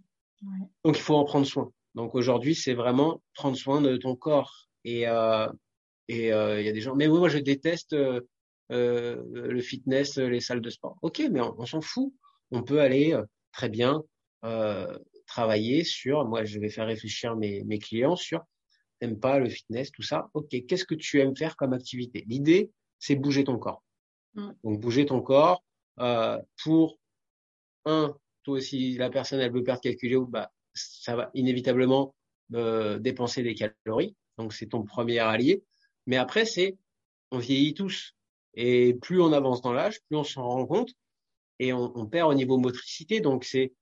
Ouais. 0.42 0.66
Donc, 0.84 0.98
il 0.98 1.00
faut 1.00 1.14
en 1.14 1.24
prendre 1.24 1.46
soin. 1.46 1.72
Donc 1.94 2.14
aujourd'hui, 2.14 2.54
c'est 2.54 2.74
vraiment 2.74 3.22
prendre 3.34 3.56
soin 3.56 3.80
de 3.80 3.96
ton 3.96 4.16
corps. 4.16 4.68
Et 4.84 5.08
euh, 5.08 5.48
et 6.08 6.32
euh, 6.32 6.60
il 6.60 6.66
y 6.66 6.68
a 6.68 6.72
des 6.72 6.80
gens, 6.80 6.94
mais 6.94 7.08
moi 7.08 7.28
je 7.28 7.38
déteste 7.38 7.96
euh, 8.70 9.16
euh, 9.34 9.48
le 9.48 9.60
fitness, 9.60 10.16
les 10.16 10.40
salles 10.40 10.60
de 10.60 10.70
sport. 10.70 10.96
Ok, 11.02 11.22
mais 11.30 11.40
on, 11.40 11.54
on 11.58 11.66
s'en 11.66 11.80
fout. 11.80 12.12
On 12.50 12.62
peut 12.62 12.80
aller 12.80 13.18
très 13.52 13.68
bien 13.68 14.02
travailler 15.26 15.84
sur. 15.84 16.26
Moi, 16.26 16.44
je 16.44 16.58
vais 16.58 16.68
faire 16.68 16.86
réfléchir 16.86 17.34
mes, 17.36 17.64
mes 17.64 17.78
clients 17.78 18.16
sur. 18.16 18.42
T'aimes 19.00 19.18
pas 19.18 19.38
le 19.38 19.48
fitness, 19.48 19.90
tout 19.90 20.02
ça. 20.02 20.28
Ok, 20.34 20.54
qu'est-ce 20.68 20.84
que 20.84 20.94
tu 20.94 21.20
aimes 21.20 21.36
faire 21.36 21.56
comme 21.56 21.72
activité? 21.72 22.24
L'idée, 22.28 22.70
c'est 22.98 23.16
bouger 23.16 23.44
ton 23.44 23.58
corps. 23.58 23.82
Mm. 24.34 24.50
Donc 24.62 24.80
bouger 24.80 25.06
ton 25.06 25.20
corps 25.20 25.64
pour 26.62 26.98
un, 27.86 28.14
toi 28.42 28.56
aussi, 28.56 28.96
la 28.96 29.10
personne 29.10 29.40
elle 29.40 29.52
veut 29.52 29.64
perdre 29.64 29.80
quelques 29.80 30.00
kilos, 30.00 30.28
bah 30.28 30.52
ça 30.74 31.16
va 31.16 31.30
inévitablement 31.34 32.14
euh, 32.54 32.98
dépenser 32.98 33.42
des 33.42 33.54
calories. 33.54 34.14
Donc, 34.38 34.52
c'est 34.52 34.66
ton 34.66 34.82
premier 34.82 35.18
allié. 35.20 35.64
Mais 36.06 36.16
après, 36.16 36.44
c'est, 36.44 36.76
on 37.30 37.38
vieillit 37.38 37.74
tous. 37.74 38.14
Et 38.56 38.94
plus 38.94 39.20
on 39.20 39.32
avance 39.32 39.62
dans 39.62 39.72
l'âge, 39.72 40.00
plus 40.08 40.16
on 40.16 40.24
s'en 40.24 40.42
rend 40.48 40.66
compte 40.66 40.90
et 41.58 41.72
on, 41.72 41.96
on, 41.96 42.06
perd 42.06 42.30
au 42.30 42.34
niveau 42.34 42.58
motricité. 42.58 43.20
Donc, 43.20 43.44
c'est 43.44 43.72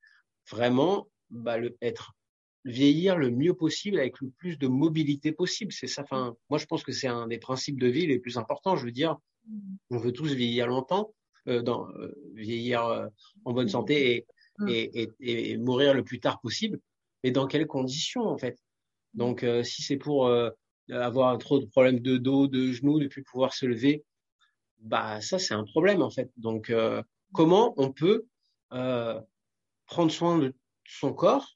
vraiment 0.51 1.09
bah, 1.31 1.59
le, 1.59 1.77
être 1.81 2.13
vieillir 2.65 3.17
le 3.17 3.31
mieux 3.31 3.55
possible 3.55 3.99
avec 3.99 4.21
le 4.21 4.31
plus 4.31 4.59
de 4.59 4.69
mobilité 4.69 5.33
possible. 5.33 5.73
C'est 5.73 5.87
ça. 5.87 6.03
Enfin, 6.03 6.37
moi, 6.51 6.59
je 6.59 6.67
pense 6.67 6.83
que 6.83 6.93
c'est 6.93 7.09
un 7.09 7.27
des 7.27 7.39
principes 7.39 7.81
de 7.81 7.89
vie 7.89 8.07
les 8.07 8.19
plus 8.19 8.39
importants. 8.39 8.77
Je 8.77 8.85
veux 8.85 8.93
dire, 8.93 9.17
on 9.91 9.99
veut 9.99 10.13
tous 10.13 10.33
vieillir 10.33 10.67
longtemps, 10.67 11.15
euh, 11.49 11.63
dans, 11.63 11.89
euh, 11.91 12.15
vieillir 12.35 12.85
euh, 12.87 13.07
en 13.45 13.53
bonne 13.53 13.69
santé 13.69 14.15
et 14.17 14.27
Mm. 14.59 14.69
et, 14.69 15.09
et, 15.21 15.51
et, 15.53 15.57
mourir 15.57 15.95
le 15.95 16.05
plus 16.05 16.21
tard 16.21 16.41
possible. 16.41 16.79
Mais 17.25 17.31
dans 17.31 17.47
quelles 17.47 17.67
conditions 17.67 18.23
en 18.23 18.39
fait? 18.39 18.59
Donc 19.15 19.43
euh, 19.43 19.63
si 19.63 19.83
c'est 19.83 19.97
pour 19.97 20.27
euh, 20.27 20.51
avoir 20.91 21.37
trop 21.39 21.59
de 21.59 21.67
problèmes 21.67 22.01
de 22.01 22.17
dos, 22.17 22.49
de 22.49 22.73
genoux, 22.73 22.99
de 23.01 23.09
plus 23.09 23.23
pouvoir 23.23 23.55
se 23.55 23.67
lever, 23.67 24.05
bah 24.83 25.21
ça 25.21 25.39
c'est 25.39 25.55
un 25.55 25.65
problème 25.65 26.03
en 26.03 26.11
fait. 26.11 26.31
Donc 26.37 26.71
euh, 26.71 27.03
comment 27.33 27.75
on 27.77 27.93
peut 27.93 28.27
prendre 29.87 30.11
soin 30.11 30.39
de 30.39 30.55
son 30.85 31.13
corps 31.13 31.47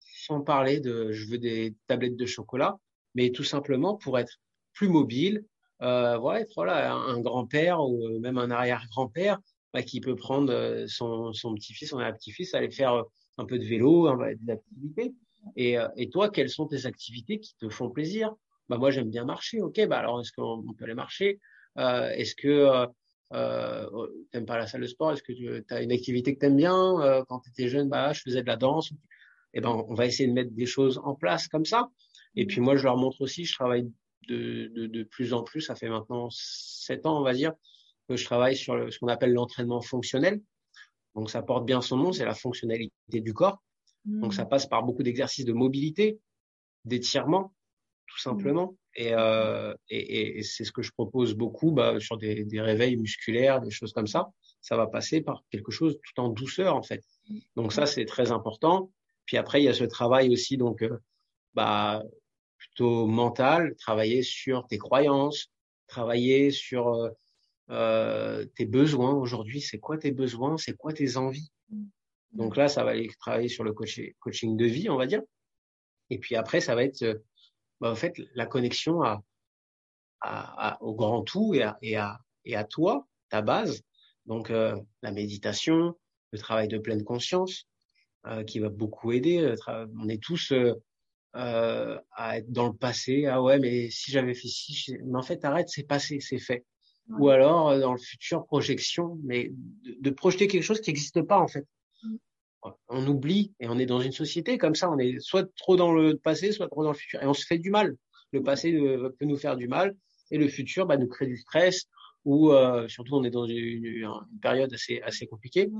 sans 0.00 0.40
parler 0.42 0.80
de 0.80 1.10
je 1.12 1.26
veux 1.28 1.38
des 1.38 1.74
tablettes 1.86 2.16
de 2.16 2.26
chocolat, 2.26 2.78
mais 3.14 3.30
tout 3.30 3.44
simplement 3.44 3.96
pour 3.96 4.18
être 4.18 4.38
plus 4.72 4.88
mobile, 4.88 5.44
euh, 5.82 6.16
voilà, 6.18 6.40
être 6.40 6.52
voilà, 6.54 6.92
un, 6.92 7.20
grand-père 7.20 7.80
ou 7.80 8.20
même 8.20 8.38
un 8.38 8.50
arrière-grand-père 8.50 9.38
bah, 9.72 9.82
qui 9.82 10.00
peut 10.00 10.14
prendre 10.14 10.84
son, 10.86 11.32
son 11.32 11.54
petit-fils, 11.54 11.90
son 11.90 11.98
petit-fils, 11.98 12.54
aller 12.54 12.70
faire 12.70 13.02
un 13.38 13.46
peu 13.46 13.58
de 13.58 13.64
vélo, 13.64 14.14
des 14.34 14.52
activités. 14.52 15.14
Et, 15.56 15.76
et 15.96 16.08
toi, 16.10 16.30
quelles 16.30 16.50
sont 16.50 16.68
tes 16.68 16.86
activités 16.86 17.40
qui 17.40 17.56
te 17.56 17.68
font 17.68 17.90
plaisir? 17.90 18.32
Bah 18.68 18.78
moi 18.78 18.90
j'aime 18.90 19.10
bien 19.10 19.24
marcher, 19.24 19.60
ok, 19.60 19.86
bah 19.88 19.98
alors 19.98 20.20
est-ce 20.20 20.32
qu'on 20.32 20.62
peut 20.78 20.84
aller 20.84 20.94
marcher? 20.94 21.40
euh, 21.40 21.51
Est-ce 21.76 22.34
que 22.34 22.48
euh, 22.48 22.86
euh, 23.32 23.88
oh, 23.92 24.08
t'aimes 24.30 24.46
pas 24.46 24.58
la 24.58 24.66
salle 24.66 24.82
de 24.82 24.86
sport? 24.86 25.12
Est-ce 25.12 25.22
que 25.22 25.32
tu 25.32 25.64
as 25.70 25.82
une 25.82 25.92
activité 25.92 26.34
que 26.34 26.40
t'aimes 26.40 26.56
bien? 26.56 27.00
Euh, 27.00 27.24
Quand 27.28 27.40
tu 27.40 27.50
étais 27.50 27.68
jeune, 27.68 27.88
bah 27.88 28.12
je 28.12 28.20
faisais 28.20 28.42
de 28.42 28.46
la 28.46 28.56
danse. 28.56 28.92
Et 29.54 29.58
eh 29.58 29.60
ben 29.60 29.68
on 29.70 29.94
va 29.94 30.06
essayer 30.06 30.26
de 30.26 30.32
mettre 30.32 30.52
des 30.52 30.64
choses 30.64 30.98
en 31.04 31.14
place 31.14 31.46
comme 31.46 31.66
ça. 31.66 31.90
Et 32.36 32.46
puis 32.46 32.60
moi 32.62 32.76
je 32.76 32.84
leur 32.84 32.96
montre 32.96 33.20
aussi, 33.20 33.44
je 33.44 33.54
travaille 33.54 33.90
de, 34.28 34.68
de, 34.74 34.86
de 34.86 35.02
plus 35.02 35.34
en 35.34 35.42
plus, 35.42 35.60
ça 35.60 35.74
fait 35.74 35.90
maintenant 35.90 36.28
sept 36.30 37.04
ans 37.04 37.18
on 37.20 37.22
va 37.22 37.34
dire, 37.34 37.52
que 38.08 38.16
je 38.16 38.24
travaille 38.24 38.56
sur 38.56 38.76
le, 38.76 38.90
ce 38.90 38.98
qu'on 38.98 39.08
appelle 39.08 39.34
l'entraînement 39.34 39.82
fonctionnel. 39.82 40.40
Donc 41.14 41.30
ça 41.30 41.42
porte 41.42 41.66
bien 41.66 41.82
son 41.82 41.98
nom, 41.98 42.12
c'est 42.12 42.24
la 42.24 42.34
fonctionnalité 42.34 42.92
du 43.08 43.34
corps. 43.34 43.62
Donc 44.06 44.32
ça 44.32 44.44
mmh. 44.44 44.48
passe 44.48 44.66
par 44.66 44.82
beaucoup 44.84 45.02
d'exercices 45.02 45.44
de 45.44 45.52
mobilité, 45.52 46.18
d'étirement, 46.86 47.52
tout 48.12 48.28
mmh. 48.28 48.30
simplement. 48.30 48.76
Et, 48.94 49.14
euh, 49.14 49.74
et, 49.88 50.38
et 50.38 50.42
c'est 50.42 50.64
ce 50.64 50.72
que 50.72 50.82
je 50.82 50.92
propose 50.92 51.34
beaucoup 51.34 51.72
bah, 51.72 51.98
sur 51.98 52.18
des, 52.18 52.44
des, 52.44 52.60
réveils 52.60 52.96
musculaires, 52.96 53.60
des 53.60 53.70
choses 53.70 53.92
comme 53.92 54.06
ça. 54.06 54.30
Ça 54.60 54.76
va 54.76 54.86
passer 54.86 55.22
par 55.22 55.44
quelque 55.50 55.72
chose 55.72 55.98
tout 56.02 56.20
en 56.20 56.28
douceur 56.28 56.76
en 56.76 56.82
fait. 56.82 57.02
Mmh. 57.28 57.38
Donc 57.56 57.72
ça 57.72 57.86
c'est 57.86 58.04
très 58.04 58.30
important. 58.30 58.90
Puis 59.24 59.36
après 59.36 59.62
il 59.62 59.64
y 59.64 59.68
a 59.68 59.74
ce 59.74 59.84
travail 59.84 60.30
aussi 60.30 60.56
donc 60.56 60.82
euh, 60.82 60.98
bah 61.54 62.02
plutôt 62.58 63.06
mental, 63.06 63.74
travailler 63.76 64.22
sur 64.22 64.66
tes 64.66 64.78
croyances, 64.78 65.48
travailler 65.88 66.50
sur 66.50 67.10
euh, 67.70 68.44
tes 68.56 68.66
besoins 68.66 69.14
aujourd'hui. 69.14 69.60
C'est 69.60 69.78
quoi 69.78 69.96
tes 69.96 70.12
besoins? 70.12 70.58
C'est 70.58 70.76
quoi 70.76 70.92
tes 70.92 71.16
envies? 71.16 71.50
Mmh. 71.70 71.84
Donc 72.32 72.56
là 72.56 72.68
ça 72.68 72.84
va 72.84 72.90
aller 72.90 73.10
travailler 73.18 73.48
sur 73.48 73.64
le 73.64 73.72
coaching, 73.72 74.12
coaching 74.20 74.56
de 74.56 74.66
vie 74.66 74.90
on 74.90 74.96
va 74.96 75.06
dire. 75.06 75.22
Et 76.10 76.18
puis 76.18 76.36
après 76.36 76.60
ça 76.60 76.74
va 76.74 76.84
être 76.84 77.22
bah, 77.82 77.90
en 77.90 77.96
fait, 77.96 78.14
la 78.34 78.46
connexion 78.46 79.02
à, 79.02 79.22
à, 80.20 80.80
au 80.82 80.94
grand 80.94 81.22
tout 81.22 81.52
et 81.52 81.62
à, 81.62 81.78
et, 81.82 81.96
à, 81.96 82.20
et 82.44 82.54
à 82.54 82.62
toi, 82.62 83.08
ta 83.28 83.42
base. 83.42 83.82
Donc, 84.24 84.50
euh, 84.50 84.76
la 85.02 85.10
méditation, 85.10 85.98
le 86.30 86.38
travail 86.38 86.68
de 86.68 86.78
pleine 86.78 87.02
conscience, 87.02 87.66
euh, 88.26 88.44
qui 88.44 88.60
va 88.60 88.68
beaucoup 88.68 89.10
aider. 89.10 89.56
On 89.66 90.08
est 90.08 90.22
tous 90.22 90.52
euh, 90.52 91.98
à 92.12 92.38
être 92.38 92.52
dans 92.52 92.68
le 92.68 92.76
passé. 92.76 93.26
Ah 93.26 93.42
ouais, 93.42 93.58
mais 93.58 93.90
si 93.90 94.12
j'avais 94.12 94.34
fait 94.34 94.46
ci, 94.46 94.96
mais 95.04 95.18
en 95.18 95.22
fait, 95.22 95.44
arrête, 95.44 95.68
c'est 95.68 95.82
passé, 95.82 96.20
c'est 96.20 96.38
fait. 96.38 96.64
Ou 97.18 97.30
alors, 97.30 97.76
dans 97.80 97.92
le 97.92 97.98
futur, 97.98 98.46
projection, 98.46 99.18
mais 99.24 99.50
de, 99.50 99.96
de 100.00 100.10
projeter 100.10 100.46
quelque 100.46 100.62
chose 100.62 100.80
qui 100.80 100.90
n'existe 100.90 101.22
pas, 101.22 101.40
en 101.40 101.48
fait 101.48 101.66
on 102.88 103.06
oublie 103.06 103.52
et 103.60 103.68
on 103.68 103.78
est 103.78 103.86
dans 103.86 104.00
une 104.00 104.12
société 104.12 104.58
comme 104.58 104.74
ça, 104.74 104.90
on 104.90 104.98
est 104.98 105.18
soit 105.20 105.48
trop 105.56 105.76
dans 105.76 105.92
le 105.92 106.16
passé, 106.16 106.52
soit 106.52 106.68
trop 106.68 106.84
dans 106.84 106.92
le 106.92 106.96
futur 106.96 107.22
et 107.22 107.26
on 107.26 107.34
se 107.34 107.44
fait 107.44 107.58
du 107.58 107.70
mal. 107.70 107.96
Le 108.32 108.42
passé 108.42 108.72
peut 108.72 109.26
nous 109.26 109.36
faire 109.36 109.56
du 109.56 109.68
mal 109.68 109.94
et 110.30 110.38
le 110.38 110.48
futur 110.48 110.86
bah, 110.86 110.96
nous 110.96 111.08
crée 111.08 111.26
du 111.26 111.36
stress 111.36 111.86
ou 112.24 112.52
euh, 112.52 112.88
surtout 112.88 113.16
on 113.16 113.24
est 113.24 113.30
dans 113.30 113.46
une, 113.46 114.08
période 114.40 114.72
assez 114.72 115.00
assez 115.02 115.26
compliquée. 115.26 115.70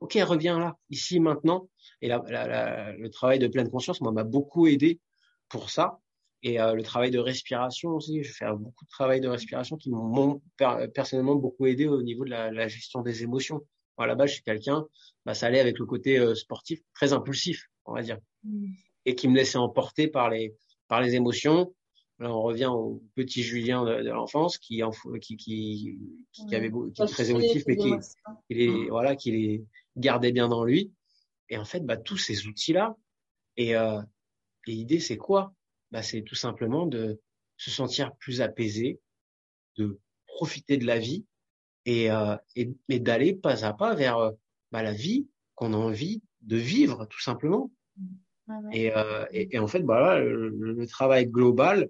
Ok, 0.00 0.18
reviens 0.22 0.58
là, 0.58 0.76
ici 0.90 1.20
maintenant. 1.20 1.68
Et 2.02 2.08
là, 2.08 2.22
le 2.98 3.08
travail 3.08 3.38
de 3.38 3.46
pleine 3.46 3.70
conscience, 3.70 4.00
moi, 4.00 4.12
m'a 4.12 4.24
beaucoup 4.24 4.66
aidé 4.66 5.00
pour 5.48 5.70
ça. 5.70 6.00
Et 6.42 6.60
euh, 6.60 6.74
le 6.74 6.82
travail 6.82 7.10
de 7.10 7.18
respiration 7.18 7.90
aussi, 7.90 8.22
je 8.22 8.32
fais 8.32 8.44
beaucoup 8.52 8.84
de 8.84 8.90
travail 8.90 9.20
de 9.20 9.28
respiration 9.28 9.76
qui 9.76 9.90
m'ont 9.90 10.42
personnellement 10.94 11.36
beaucoup 11.36 11.64
aidé 11.66 11.86
au 11.86 12.02
niveau 12.02 12.24
de 12.24 12.30
la, 12.30 12.50
la 12.50 12.68
gestion 12.68 13.00
des 13.00 13.22
émotions 13.22 13.62
à 13.98 14.06
la 14.06 14.14
base, 14.14 14.30
je 14.30 14.34
suis 14.34 14.42
quelqu'un, 14.42 14.86
bah, 15.24 15.34
ça 15.34 15.46
allait 15.46 15.60
avec 15.60 15.78
le 15.78 15.86
côté 15.86 16.18
euh, 16.18 16.34
sportif 16.34 16.80
très 16.94 17.12
impulsif, 17.12 17.68
on 17.84 17.94
va 17.94 18.02
dire, 18.02 18.18
mm. 18.42 18.72
et 19.06 19.14
qui 19.14 19.28
me 19.28 19.36
laissait 19.36 19.58
emporter 19.58 20.08
par 20.08 20.30
les 20.30 20.54
par 20.88 21.00
les 21.00 21.14
émotions. 21.14 21.74
Là, 22.20 22.32
on 22.32 22.42
revient 22.42 22.70
au 22.72 23.02
petit 23.16 23.42
Julien 23.42 23.84
de, 23.84 24.08
l'enfance 24.08 24.58
qui, 24.58 24.82
qui, 25.20 25.36
qui, 25.36 25.98
qui, 26.32 26.54
avait 26.54 26.70
qui 26.70 27.02
est 27.02 27.06
très 27.06 27.30
émotif, 27.30 27.64
mais 27.66 27.76
qui, 27.76 27.90
les, 28.50 28.68
mm. 28.68 28.88
voilà, 28.88 29.16
qui 29.16 29.32
les 29.32 29.64
gardait 29.96 30.32
bien 30.32 30.48
dans 30.48 30.64
lui. 30.64 30.92
Et 31.48 31.58
en 31.58 31.64
fait, 31.64 31.80
bah, 31.80 31.96
tous 31.96 32.16
ces 32.16 32.46
outils-là, 32.46 32.96
et, 33.56 33.74
euh, 33.74 34.00
l'idée, 34.66 35.00
c'est 35.00 35.16
quoi? 35.16 35.54
Bah, 35.90 36.02
C'est 36.02 36.22
tout 36.22 36.34
simplement 36.34 36.86
de 36.86 37.20
se 37.56 37.70
sentir 37.70 38.14
plus 38.16 38.40
apaisé, 38.40 39.00
de 39.76 39.98
profiter 40.26 40.76
de 40.76 40.86
la 40.86 40.98
vie 40.98 41.24
et, 41.86 42.10
euh, 42.10 42.36
et, 42.56 42.70
et 42.88 42.98
d'aller 43.00 43.34
pas 43.34 43.64
à 43.64 43.72
pas 43.72 43.94
vers 43.94 44.18
euh, 44.18 44.30
bah, 44.72 44.82
la 44.82 44.92
vie 44.92 45.28
qu'on 45.54 45.72
a 45.72 45.76
envie 45.76 46.22
de 46.42 46.56
vivre, 46.56 47.06
tout 47.06 47.20
simplement. 47.20 47.70
Et, 48.72 48.94
euh, 48.94 49.24
et, 49.30 49.56
et, 49.56 49.58
en 49.58 49.66
fait, 49.66 49.80
bah, 49.80 50.18
le, 50.20 50.50
le, 50.50 50.86
travail 50.86 51.26
global 51.26 51.88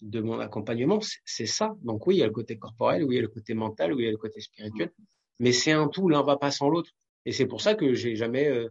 de 0.00 0.20
mon 0.20 0.38
accompagnement, 0.38 1.00
c'est 1.24 1.46
ça. 1.46 1.74
Donc 1.82 2.06
oui, 2.06 2.16
il 2.16 2.18
y 2.18 2.22
a 2.22 2.26
le 2.26 2.32
côté 2.32 2.56
corporel, 2.56 3.02
oui, 3.04 3.14
il 3.14 3.16
y 3.16 3.18
a 3.18 3.22
le 3.22 3.28
côté 3.28 3.54
mental, 3.54 3.92
oui, 3.92 4.02
il 4.02 4.06
y 4.06 4.08
a 4.08 4.12
le 4.12 4.16
côté 4.16 4.40
spirituel, 4.40 4.92
mais 5.40 5.52
c'est 5.52 5.72
un 5.72 5.88
tout, 5.88 6.08
l'un 6.08 6.22
va 6.22 6.36
pas 6.36 6.50
sans 6.50 6.68
l'autre. 6.68 6.90
Et 7.26 7.32
c'est 7.32 7.46
pour 7.46 7.60
ça 7.60 7.74
que 7.74 7.92
j'ai 7.94 8.14
jamais 8.14 8.48
euh, 8.48 8.68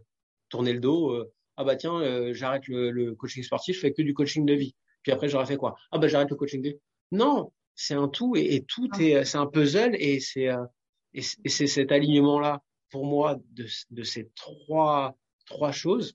tourné 0.48 0.72
le 0.72 0.80
dos. 0.80 1.10
Euh, 1.10 1.32
ah 1.56 1.64
bah 1.64 1.76
tiens, 1.76 2.00
euh, 2.00 2.32
j'arrête 2.32 2.66
le, 2.68 2.90
le, 2.90 3.14
coaching 3.14 3.42
sportif, 3.42 3.76
je 3.76 3.80
fais 3.80 3.92
que 3.92 4.02
du 4.02 4.14
coaching 4.14 4.46
de 4.46 4.54
vie. 4.54 4.74
Puis 5.02 5.12
après, 5.12 5.28
j'aurais 5.28 5.46
fait 5.46 5.56
quoi? 5.56 5.76
Ah 5.92 5.98
bah 5.98 6.08
j'arrête 6.08 6.30
le 6.30 6.36
coaching 6.36 6.62
de 6.62 6.70
vie. 6.70 6.80
Non, 7.12 7.52
c'est 7.74 7.94
un 7.94 8.08
tout 8.08 8.36
et, 8.36 8.54
et 8.56 8.64
tout 8.64 8.88
est, 9.00 9.24
c'est 9.24 9.38
un 9.38 9.46
puzzle 9.46 9.96
et 9.98 10.20
c'est 10.20 10.48
euh, 10.48 10.64
et 11.14 11.22
c'est 11.22 11.66
cet 11.66 11.92
alignement 11.92 12.38
là 12.38 12.62
pour 12.90 13.04
moi 13.04 13.36
de, 13.52 13.66
de 13.90 14.02
ces 14.02 14.30
trois 14.36 15.16
trois 15.46 15.72
choses 15.72 16.14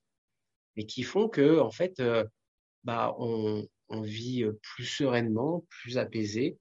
et 0.75 0.85
qui 0.85 1.03
font 1.03 1.27
que 1.27 1.59
en 1.59 1.71
fait 1.71 1.99
euh, 1.99 2.23
bah 2.83 3.15
on, 3.19 3.67
on 3.89 4.01
vit 4.01 4.43
euh, 4.43 4.53
plus 4.61 4.85
sereinement, 4.85 5.65
plus 5.69 5.97
apaisé, 5.97 6.57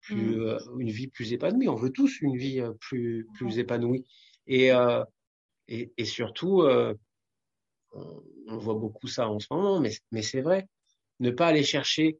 plus 0.00 0.36
mmh. 0.36 0.80
une 0.80 0.90
vie 0.90 1.08
plus 1.08 1.32
épanouie. 1.32 1.68
On 1.68 1.74
veut 1.74 1.90
tous 1.90 2.20
une 2.20 2.36
vie 2.36 2.62
plus 2.80 3.26
plus 3.34 3.58
épanouie 3.58 4.04
et 4.46 4.70
et, 5.68 5.92
et 5.96 6.04
surtout 6.04 6.62
on, 7.92 8.22
on 8.46 8.58
voit 8.58 8.74
beaucoup 8.74 9.08
ça 9.08 9.28
en 9.28 9.38
ce 9.38 9.46
moment, 9.50 9.80
mais 9.80 9.92
mais 10.10 10.22
c'est 10.22 10.42
vrai, 10.42 10.68
ne 11.20 11.30
pas 11.30 11.46
aller 11.48 11.62
chercher 11.64 12.18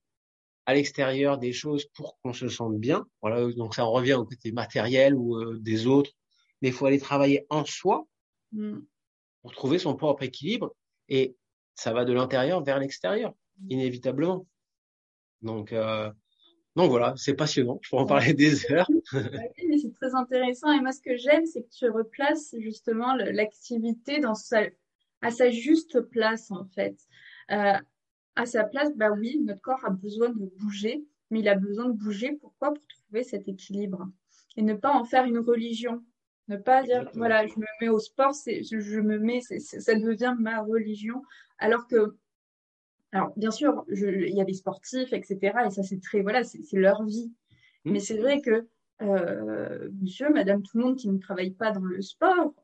à 0.67 0.75
l'extérieur 0.75 1.39
des 1.39 1.53
choses 1.53 1.87
pour 1.95 2.19
qu'on 2.21 2.33
se 2.33 2.49
sente 2.49 2.79
bien. 2.79 3.07
Voilà, 3.21 3.53
donc 3.53 3.75
ça 3.75 3.85
revient 3.85 4.15
au 4.15 4.25
côté 4.25 4.53
matériel 4.53 5.15
ou 5.15 5.37
euh, 5.37 5.59
des 5.61 5.87
autres. 5.87 6.11
Mais 6.63 6.69
il 6.69 6.75
faut 6.75 6.87
aller 6.87 6.99
travailler 6.99 7.47
en 7.51 7.65
soi 7.65 8.07
mm. 8.53 8.79
pour 9.43 9.53
trouver 9.53 9.79
son 9.79 9.95
propre 9.95 10.23
équilibre 10.23 10.75
et 11.09 11.37
ça 11.75 11.93
va 11.93 12.05
de 12.05 12.13
l'intérieur 12.13 12.63
vers 12.63 12.79
l'extérieur, 12.79 13.35
mm. 13.59 13.71
inévitablement. 13.71 14.47
Donc, 15.43 15.73
euh, 15.73 16.11
donc 16.77 16.91
voilà, 16.91 17.15
c'est 17.17 17.35
passionnant. 17.35 17.79
Je 17.83 17.91
pourrais 17.91 18.03
en 18.03 18.07
parler 18.07 18.33
des 18.35 18.65
heures. 18.73 18.89
mais 19.13 19.79
c'est 19.79 19.93
très 19.93 20.15
intéressant. 20.15 20.73
Et 20.73 20.81
moi, 20.81 20.93
ce 20.93 21.03
que 21.03 21.17
j'aime, 21.17 21.47
c'est 21.47 21.63
que 21.63 21.71
tu 21.71 21.89
replaces 21.91 22.55
justement 22.59 23.15
l'activité 23.15 24.19
dans 24.19 24.35
sa, 24.35 24.63
à 25.21 25.31
sa 25.31 25.51
juste 25.51 26.01
place, 26.01 26.51
en 26.51 26.65
fait. 26.75 26.97
Euh, 27.51 27.75
à 28.37 28.47
sa 28.47 28.65
place, 28.65 28.95
bah 28.97 29.11
oui, 29.13 29.41
notre 29.41 29.61
corps 29.61 29.85
a 29.85 29.91
besoin 29.91 30.31
de 30.31 30.51
bouger, 30.59 31.05
mais 31.31 31.41
il 31.41 31.49
a 31.49 31.55
besoin 31.55 31.87
de 31.87 31.93
bouger. 31.93 32.33
Pourquoi? 32.41 32.73
Pour 32.75 32.87
trouver 32.87 33.23
cet 33.23 33.49
équilibre 33.49 34.09
et 34.57 34.63
ne 34.63 34.75
pas 34.75 34.93
en 34.93 35.05
faire 35.05 35.25
une 35.25 35.39
religion. 35.39 36.03
Ne 36.49 36.57
pas 36.57 36.83
dire 36.83 37.11
voilà, 37.15 37.47
je 37.47 37.55
me 37.55 37.65
mets 37.81 37.89
au 37.89 37.99
sport, 37.99 38.35
c'est 38.35 38.63
je, 38.63 38.79
je, 38.79 39.01
me 39.01 39.19
mets, 39.19 39.41
c'est, 39.41 39.59
ça 39.61 39.95
devient 39.95 40.35
ma 40.39 40.61
religion. 40.61 41.23
Alors 41.59 41.87
que, 41.87 42.17
alors 43.13 43.33
bien 43.37 43.51
sûr, 43.51 43.85
il 43.89 44.35
y 44.35 44.41
a 44.41 44.45
des 44.45 44.53
sportifs, 44.53 45.13
etc. 45.13 45.39
Et 45.67 45.71
ça 45.71 45.83
c'est 45.83 46.03
très 46.03 46.21
voilà, 46.21 46.45
c'est, 46.45 46.63
c'est 46.63 46.79
leur 46.79 47.03
vie. 47.05 47.33
Mmh. 47.85 47.93
Mais 47.93 48.01
c'est 48.01 48.19
vrai 48.19 48.43
que 48.43 48.69
euh, 49.03 49.89
monsieur, 50.01 50.31
madame, 50.31 50.63
tout 50.63 50.79
le 50.79 50.85
monde 50.85 50.97
qui 50.97 51.09
ne 51.09 51.19
travaille 51.19 51.51
pas 51.51 51.73
dans 51.73 51.85
le 51.85 52.01
sport, 52.01 52.55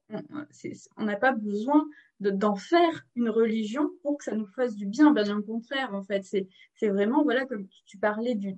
on 0.97 1.05
n'a 1.05 1.17
pas 1.17 1.33
besoin 1.33 1.87
d'en 2.21 2.55
faire 2.55 3.05
une 3.17 3.29
religion 3.29 3.91
pour 4.03 4.19
que 4.19 4.25
ça 4.25 4.37
nous 4.37 4.47
fasse 4.47 4.77
du 4.77 4.87
bien. 4.87 5.13
Bien 5.13 5.39
au 5.39 5.43
contraire, 5.43 5.95
en 5.95 6.03
fait, 6.03 6.23
c'est 6.23 6.89
vraiment, 6.89 7.25
voilà, 7.25 7.47
comme 7.47 7.67
tu 7.87 7.99
parlais 7.99 8.35
du, 8.35 8.55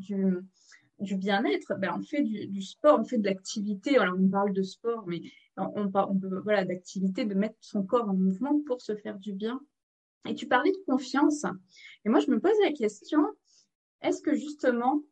bien-être, 0.98 1.74
ben, 1.78 1.94
on 1.98 2.02
fait 2.02 2.22
du, 2.22 2.62
sport, 2.62 3.00
on 3.00 3.04
fait 3.04 3.18
de 3.18 3.24
l'activité. 3.24 3.96
Alors, 3.96 4.16
on 4.18 4.28
parle 4.28 4.52
de 4.52 4.62
sport, 4.62 5.04
mais 5.06 5.22
on, 5.56 5.88
parle, 5.90 6.18
voilà, 6.42 6.64
d'activité, 6.64 7.24
de 7.24 7.34
mettre 7.34 7.56
son 7.60 7.84
corps 7.84 8.08
en 8.08 8.14
mouvement 8.14 8.60
pour 8.66 8.82
se 8.82 8.94
faire 8.96 9.18
du 9.18 9.32
bien. 9.32 9.60
Et 10.28 10.34
tu 10.34 10.46
parlais 10.46 10.70
de 10.70 10.84
confiance. 10.86 11.44
Et 12.04 12.08
moi, 12.08 12.20
je 12.20 12.30
me 12.30 12.38
pose 12.38 12.52
la 12.62 12.72
question, 12.72 13.24
est-ce 14.02 14.22
que 14.22 14.34
justement, 14.34 15.02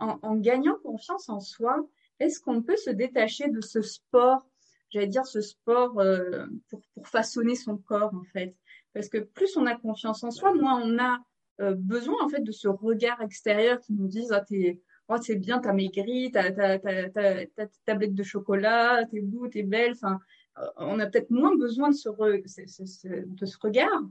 en, 0.00 0.18
en 0.22 0.36
gagnant 0.36 0.76
confiance 0.82 1.28
en 1.28 1.40
soi, 1.40 1.86
est-ce 2.18 2.40
qu'on 2.40 2.62
peut 2.62 2.76
se 2.76 2.90
détacher 2.90 3.48
de 3.48 3.60
ce 3.60 3.82
sport 3.82 4.46
j'allais 4.90 5.06
dire, 5.06 5.24
ce 5.24 5.40
sport 5.40 6.00
euh, 6.00 6.46
pour, 6.68 6.82
pour, 6.94 7.06
façonner 7.06 7.54
son 7.54 7.76
corps, 7.76 8.12
en 8.12 8.24
fait? 8.24 8.56
Parce 8.92 9.08
que 9.08 9.18
plus 9.18 9.56
on 9.56 9.66
a 9.66 9.76
confiance 9.76 10.24
en 10.24 10.32
soi, 10.32 10.52
moins 10.52 10.82
on 10.82 10.98
a 10.98 11.20
euh, 11.60 11.74
besoin 11.76 12.16
en 12.24 12.28
fait 12.28 12.42
de 12.42 12.52
ce 12.52 12.68
regard 12.68 13.20
extérieur 13.20 13.80
qui 13.80 13.92
nous 13.92 14.08
dise 14.08 14.32
ah 14.32 14.40
t'es 14.40 14.80
oh, 15.08 15.16
c'est 15.20 15.36
bien 15.36 15.58
t'as 15.58 15.74
maigri 15.74 16.30
t'as 16.32 16.52
ta 16.52 17.66
tablette 17.84 18.14
de 18.14 18.22
chocolat 18.22 19.04
t'es 19.10 19.20
beau 19.20 19.46
t'es 19.46 19.62
belle 19.62 19.92
enfin 19.92 20.20
euh, 20.58 20.66
on 20.78 20.98
a 20.98 21.06
peut-être 21.06 21.30
moins 21.30 21.54
besoin 21.56 21.90
de 21.90 21.94
ce, 21.94 22.08
de 22.08 23.46
ce 23.46 23.58
regard 23.60 24.02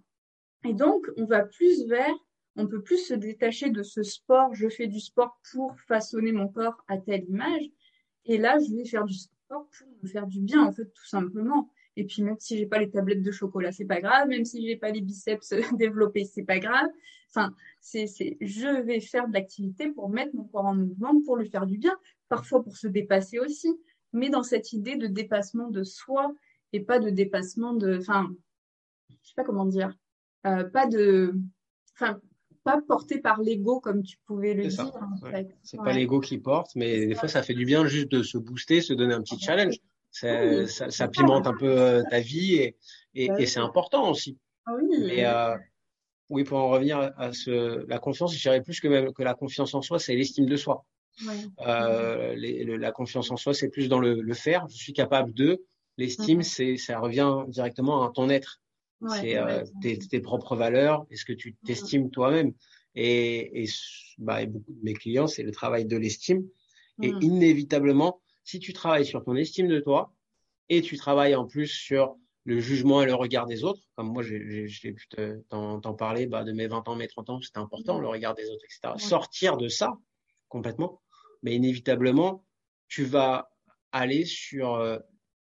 et 0.63 0.73
donc 0.73 1.07
on 1.17 1.25
va 1.25 1.41
plus 1.41 1.87
vers 1.87 2.13
on 2.60 2.68
peut 2.68 2.82
plus 2.82 2.97
se 3.07 3.14
détacher 3.14 3.70
de 3.70 3.84
ce 3.84 4.03
sport 4.03 4.53
je 4.53 4.70
fais 4.70 4.88
du 4.88 4.99
sport 4.99 5.39
pour 5.51 5.80
façonner 5.82 6.32
mon 6.32 6.47
corps 6.47 6.84
à 6.88 6.97
telle 6.97 7.26
image 7.26 7.64
et 8.26 8.38
là 8.38 8.57
je 8.60 8.76
vais 8.76 8.86
faire 8.86 9.05
du 9.05 9.16
sport 9.16 9.68
pour 9.78 9.88
me 10.03 10.07
faire 10.07 10.28
du 10.28 10.41
bien 10.41 10.64
en 10.64 10.72
fait 10.72 10.86
tout 10.93 11.07
simplement 11.07 11.70
et 11.99 12.05
puis 12.05 12.22
même 12.22 12.38
si 12.39 12.57
j'ai 12.57 12.66
pas 12.66 12.80
les 12.80 12.89
tablettes 12.89 13.24
de 13.24 13.32
chocolat, 13.32 13.74
c'est 13.74 13.84
pas 13.84 13.99
grave. 13.99 14.30
Même 14.30 14.45
si 14.45 14.66
j'ai 14.66 14.78
pas 14.78 14.89
les 14.89 15.01
biceps 15.01 15.53
développés, 15.78 16.24
c'est 16.24 16.43
pas 16.43 16.60
grave. 16.60 16.88
Enfin, 17.30 17.53
c'est, 17.82 18.07
c'est, 18.07 18.38
je 18.39 18.82
vais 18.84 19.01
faire 19.01 19.28
de 19.28 19.34
l'activité 19.34 19.89
pour 19.89 20.10
mettre 20.10 20.34
mon 20.34 20.45
corps 20.45 20.66
en 20.66 20.76
mouvement, 20.76 21.22
pour 21.26 21.36
lui 21.36 21.49
faire 21.49 21.66
du 21.66 21.78
bien, 21.78 21.93
parfois 22.30 22.64
pour 22.64 22.78
se 22.78 22.88
dépasser 22.88 23.38
aussi, 23.38 23.68
mais 24.14 24.30
dans 24.30 24.43
cette 24.43 24.72
idée 24.72 24.95
de 24.95 25.07
dépassement 25.07 25.70
de 25.70 25.84
soi 25.84 26.34
et 26.72 26.80
pas 26.80 26.99
de 26.99 27.10
dépassement 27.10 27.74
de, 27.74 27.97
enfin, 27.97 28.34
je 29.10 29.16
sais 29.28 29.36
pas 29.36 29.43
comment 29.43 29.66
dire, 29.66 29.93
euh, 30.47 30.64
pas 30.64 30.88
de, 30.88 31.36
enfin, 31.93 32.20
pas 32.64 32.82
porté 32.88 33.20
par 33.20 33.41
l'ego 33.41 33.80
comme 33.80 34.03
tu 34.03 34.18
pouvais 34.26 34.53
le 34.53 34.68
dire. 34.68 34.91
C'est 35.64 35.78
pas 35.78 35.93
l'ego 35.93 36.20
qui 36.20 36.38
porte, 36.38 36.72
mais 36.76 37.07
des 37.07 37.16
fois 37.16 37.28
ça 37.28 37.43
fait 37.43 37.53
du 37.53 37.66
bien 37.66 37.86
juste 37.86 38.10
de 38.10 38.24
se 38.24 38.38
booster, 38.38 38.82
se 38.82 38.93
donner 38.93 39.14
un 39.14 39.22
petit 39.22 39.39
challenge. 39.39 39.76
Ça, 40.12 40.66
ça, 40.66 40.89
ça, 40.89 41.07
pimente 41.07 41.45
un 41.45 41.55
peu 41.55 41.70
euh, 41.70 42.03
ta 42.10 42.20
vie 42.20 42.55
et, 42.55 42.78
et, 43.14 43.28
bah 43.28 43.36
et 43.39 43.45
c'est 43.45 43.60
important 43.60 44.10
aussi. 44.10 44.39
Ah 44.66 44.72
oui. 44.76 44.88
Mais 45.05 45.24
euh, 45.24 45.55
oui, 46.30 46.43
pour 46.43 46.57
en 46.57 46.70
revenir 46.70 47.12
à 47.18 47.32
ce, 47.32 47.86
la 47.88 47.99
confiance, 47.99 48.36
je 48.36 48.41
dirais 48.41 48.62
plus 48.62 48.80
que 48.80 48.88
même 48.88 49.14
que 49.14 49.24
la 49.24 49.36
confiance 49.36 49.74
en 49.76 49.82
soi, 49.82 49.99
c'est 49.99 50.16
l'estime 50.16 50.47
de 50.47 50.55
soi. 50.55 50.86
Ouais. 51.28 51.36
Euh, 51.68 52.36
les, 52.36 52.64
le, 52.64 52.78
la 52.78 52.91
confiance 52.91 53.30
en 53.32 53.38
soi, 53.38 53.53
c'est 53.53 53.70
plus 53.70 53.89
dans 53.89 53.99
le, 53.99 54.22
le, 54.22 54.34
faire. 54.34 54.68
Je 54.70 54.78
suis 54.78 54.93
capable 54.93 55.34
de. 55.34 55.64
L'estime, 55.97 56.43
c'est 56.43 56.78
ça 56.78 56.99
revient 56.99 57.43
directement 57.47 58.07
à 58.07 58.12
ton 58.12 58.30
être. 58.30 58.62
Ouais, 59.01 59.21
c'est 59.21 59.37
euh, 59.37 59.63
tes, 59.81 59.97
tes, 59.97 60.19
propres 60.19 60.55
valeurs. 60.55 61.05
Est-ce 61.09 61.25
que 61.25 61.33
tu 61.33 61.55
t'estimes 61.65 62.11
toi-même 62.11 62.53
et, 62.95 63.63
et, 63.63 63.69
bah, 64.17 64.41
et, 64.41 64.47
beaucoup 64.47 64.73
de 64.73 64.83
mes 64.83 64.93
clients, 64.93 65.27
c'est 65.27 65.43
le 65.43 65.51
travail 65.51 65.85
de 65.85 65.97
l'estime. 65.97 66.45
Et 67.01 67.13
inévitablement, 67.21 68.21
si 68.43 68.59
tu 68.59 68.73
travailles 68.73 69.05
sur 69.05 69.23
ton 69.23 69.35
estime 69.35 69.69
de 69.69 69.79
toi 69.79 70.13
et 70.67 70.81
tu 70.81 70.97
travailles 70.97 71.35
en 71.35 71.45
plus 71.45 71.67
sur 71.67 72.17
le 72.43 72.59
jugement 72.59 73.01
et 73.01 73.05
le 73.05 73.13
regard 73.13 73.45
des 73.45 73.63
autres, 73.63 73.81
comme 73.95 74.11
moi 74.11 74.23
j'ai 74.23 74.91
pu 74.91 75.07
t'en 75.49 75.93
parler 75.93 76.25
bah, 76.25 76.43
de 76.43 76.51
mes 76.51 76.67
20 76.67 76.89
ans, 76.89 76.95
mes 76.95 77.07
30 77.07 77.29
ans, 77.29 77.41
c'était 77.41 77.59
important, 77.59 77.99
le 77.99 78.07
regard 78.07 78.35
des 78.35 78.49
autres, 78.49 78.65
etc. 78.65 78.95
Sortir 78.97 79.55
de 79.55 79.69
ça 79.69 79.97
complètement, 80.49 81.01
mais 81.41 81.55
inévitablement, 81.55 82.45
tu 82.87 83.05
vas 83.05 83.49
aller 83.91 84.25
sur 84.25 84.75
euh, 84.75 84.97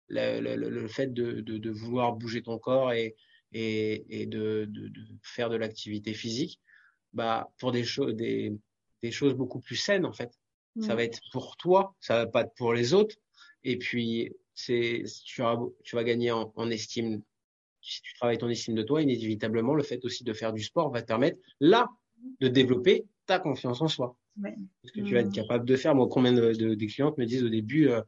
le, 0.09 0.39
le, 0.41 0.69
le, 0.69 0.87
fait 0.87 1.13
de, 1.13 1.41
de, 1.41 1.57
de, 1.57 1.69
vouloir 1.71 2.13
bouger 2.13 2.43
ton 2.43 2.59
corps 2.59 2.91
et, 2.91 3.15
et, 3.53 4.21
et 4.21 4.25
de, 4.25 4.65
de, 4.69 4.91
faire 5.21 5.49
de 5.49 5.55
l'activité 5.55 6.13
physique 6.13 6.59
bah, 7.13 7.49
pour 7.59 7.71
des, 7.71 7.83
choses 7.83 8.15
des, 8.15 8.53
des 9.01 9.11
choses 9.11 9.33
beaucoup 9.33 9.59
plus 9.59 9.75
saines 9.75 10.05
en 10.05 10.13
fait. 10.13 10.31
Ça 10.79 10.93
va 10.93 11.03
être 11.03 11.19
pour 11.31 11.57
toi, 11.57 11.95
ça 11.99 12.17
va 12.17 12.27
pas 12.27 12.41
être 12.41 12.53
pour 12.53 12.71
les 12.71 12.93
autres. 12.93 13.15
Et 13.63 13.77
puis, 13.77 14.31
c'est, 14.53 15.03
tu, 15.25 15.41
tu 15.83 15.95
vas 15.95 16.03
gagner 16.03 16.31
en, 16.31 16.53
en, 16.55 16.69
estime. 16.69 17.21
Si 17.81 18.01
tu 18.01 18.13
travailles 18.13 18.37
ton 18.37 18.49
estime 18.49 18.75
de 18.75 18.83
toi, 18.83 19.01
inévitablement, 19.01 19.73
le 19.73 19.81
fait 19.83 20.03
aussi 20.05 20.23
de 20.23 20.33
faire 20.33 20.53
du 20.53 20.61
sport 20.61 20.91
va 20.91 21.01
te 21.01 21.07
permettre, 21.07 21.39
là, 21.59 21.89
de 22.41 22.47
développer 22.47 23.05
ta 23.25 23.39
confiance 23.39 23.81
en 23.81 23.87
soi. 23.87 24.15
Ouais. 24.41 24.55
Parce 24.81 24.91
que 24.91 25.01
tu 25.01 25.13
vas 25.13 25.21
être 25.21 25.33
capable 25.33 25.65
de 25.65 25.75
faire. 25.75 25.95
Moi, 25.95 26.07
combien 26.09 26.33
de, 26.33 26.53
de 26.53 26.75
des 26.75 26.87
clientes 26.87 27.17
me 27.17 27.25
disent 27.25 27.43
au 27.43 27.49
début, 27.49 27.89
euh, 27.89 28.01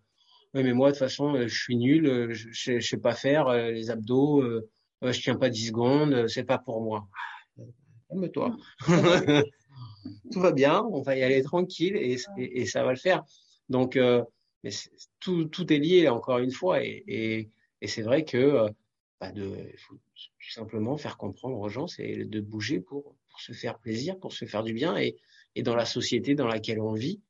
ouais, 0.53 0.63
mais 0.63 0.73
moi, 0.73 0.89
de 0.89 0.93
toute 0.93 0.99
façon, 0.99 1.35
euh, 1.35 1.47
je 1.47 1.59
suis 1.59 1.75
nul, 1.75 2.05
euh, 2.07 2.33
je, 2.33 2.49
je, 2.51 2.79
sais 2.79 2.97
pas 2.97 3.13
faire 3.13 3.47
euh, 3.47 3.71
les 3.71 3.89
abdos, 3.89 4.41
euh, 4.41 4.69
je 5.01 5.21
tiens 5.21 5.35
pas 5.35 5.49
10 5.49 5.67
secondes, 5.67 6.27
c'est 6.27 6.43
pas 6.43 6.57
pour 6.57 6.81
moi. 6.81 7.07
Calme-toi. 8.09 8.57
tout 10.31 10.39
va 10.39 10.51
bien, 10.51 10.83
on 10.91 11.01
va 11.01 11.15
y 11.15 11.23
aller 11.23 11.41
tranquille 11.43 11.95
et, 11.95 12.17
et, 12.37 12.61
et 12.61 12.65
ça 12.65 12.83
va 12.83 12.91
le 12.91 12.97
faire. 12.97 13.23
Donc, 13.69 13.95
euh, 13.95 14.23
mais 14.63 14.71
tout, 15.19 15.45
tout 15.45 15.71
est 15.71 15.79
lié 15.79 16.09
encore 16.09 16.39
une 16.39 16.51
fois 16.51 16.83
et, 16.83 17.49
c'est 17.85 18.01
vrai 18.01 18.25
que 18.25 18.37
euh, 18.37 18.69
bah 19.21 19.31
de, 19.31 19.49
faut 19.77 19.95
tout 19.95 20.51
simplement 20.51 20.97
faire 20.97 21.17
comprendre 21.17 21.57
aux 21.59 21.69
gens, 21.69 21.87
c'est 21.87 22.25
de 22.25 22.41
bouger 22.41 22.81
pour, 22.81 23.15
pour 23.29 23.39
se 23.39 23.53
faire 23.53 23.79
plaisir, 23.79 24.19
pour 24.19 24.33
se 24.33 24.45
faire 24.45 24.63
du 24.63 24.73
bien 24.73 24.97
et, 24.97 25.15
et 25.55 25.63
dans 25.63 25.75
la 25.75 25.85
société 25.85 26.35
dans 26.35 26.47
laquelle 26.47 26.81
on 26.81 26.93
vit, 26.93 27.21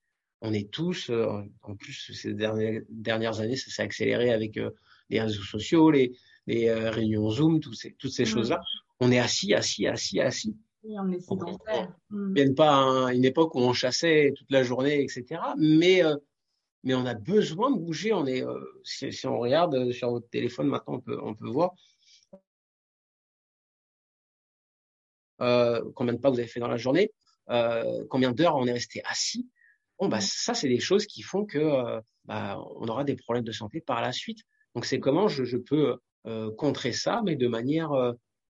on 0.42 0.54
est 0.54 0.72
tous, 0.72 1.10
euh, 1.10 1.44
en 1.62 1.76
plus 1.76 2.12
ces 2.14 2.34
dernières, 2.34 2.82
dernières 2.90 3.42
années, 3.42 3.58
ça 3.58 3.70
s'est 3.70 3.82
accéléré 3.82 4.32
avec 4.32 4.58
euh, 4.58 4.72
les 5.10 5.22
réseaux 5.22 5.44
sociaux, 5.44 5.92
les, 5.92 6.14
les 6.50 6.68
euh, 6.68 6.90
réunions 6.90 7.30
Zoom, 7.30 7.62
ces, 7.74 7.94
toutes 7.94 8.12
ces 8.12 8.24
mmh. 8.24 8.26
choses-là. 8.26 8.62
On 9.00 9.12
est 9.12 9.20
assis, 9.20 9.54
assis, 9.54 9.86
assis, 9.86 10.20
assis. 10.20 10.58
Oui, 10.84 10.96
on 10.98 11.12
est 11.12 11.20
sédentaire. 11.20 11.94
Mmh. 12.10 12.34
Viennent 12.34 12.56
pas 12.56 13.08
à 13.08 13.14
une 13.14 13.24
époque 13.24 13.54
où 13.54 13.60
on 13.60 13.74
chassait 13.74 14.34
toute 14.36 14.50
la 14.50 14.64
journée, 14.64 15.04
etc. 15.04 15.42
Mais 15.58 16.04
euh, 16.04 16.16
mais 16.84 16.96
on 16.96 17.06
a 17.06 17.14
besoin 17.14 17.70
de 17.72 17.78
bouger. 17.78 18.14
On 18.14 18.26
est, 18.26 18.44
euh, 18.44 18.60
si, 18.84 19.14
si, 19.14 19.28
on 19.28 19.38
regarde 19.38 19.92
sur 19.92 20.10
votre 20.10 20.30
téléphone 20.30 20.68
maintenant, 20.68 20.96
on 20.96 21.00
peut 21.02 21.20
on 21.22 21.36
peut 21.36 21.48
voir 21.48 21.72
euh, 25.42 25.82
combien 25.94 26.14
de 26.14 26.20
pas 26.20 26.32
vous 26.32 26.40
avez 26.40 26.48
fait 26.48 26.60
dans 26.60 26.68
la 26.68 26.78
journée, 26.78 27.12
combien 28.10 28.32
d'heures 28.32 28.56
on 28.56 28.66
est 28.66 28.74
resté 28.74 29.04
assis. 29.06 29.48
Bon 30.00 30.08
bah 30.08 30.22
ça 30.22 30.54
c'est 30.54 30.70
des 30.70 30.80
choses 30.80 31.06
qui 31.06 31.22
font 31.22 31.46
que 31.46 32.02
bah, 32.26 32.58
on 32.78 32.88
aura 32.88 33.04
des 33.04 33.16
problèmes 33.16 33.44
de 33.44 33.52
santé 33.52 33.82
par 33.82 34.02
la 34.02 34.14
suite. 34.14 34.40
Donc 34.74 34.86
c'est 34.86 35.00
comment 35.00 35.28
je, 35.28 35.44
je 35.44 35.58
peux 35.58 36.00
contrer 36.58 36.92
ça, 36.92 37.22
mais 37.24 37.36
de 37.36 37.48
manière 37.48 37.92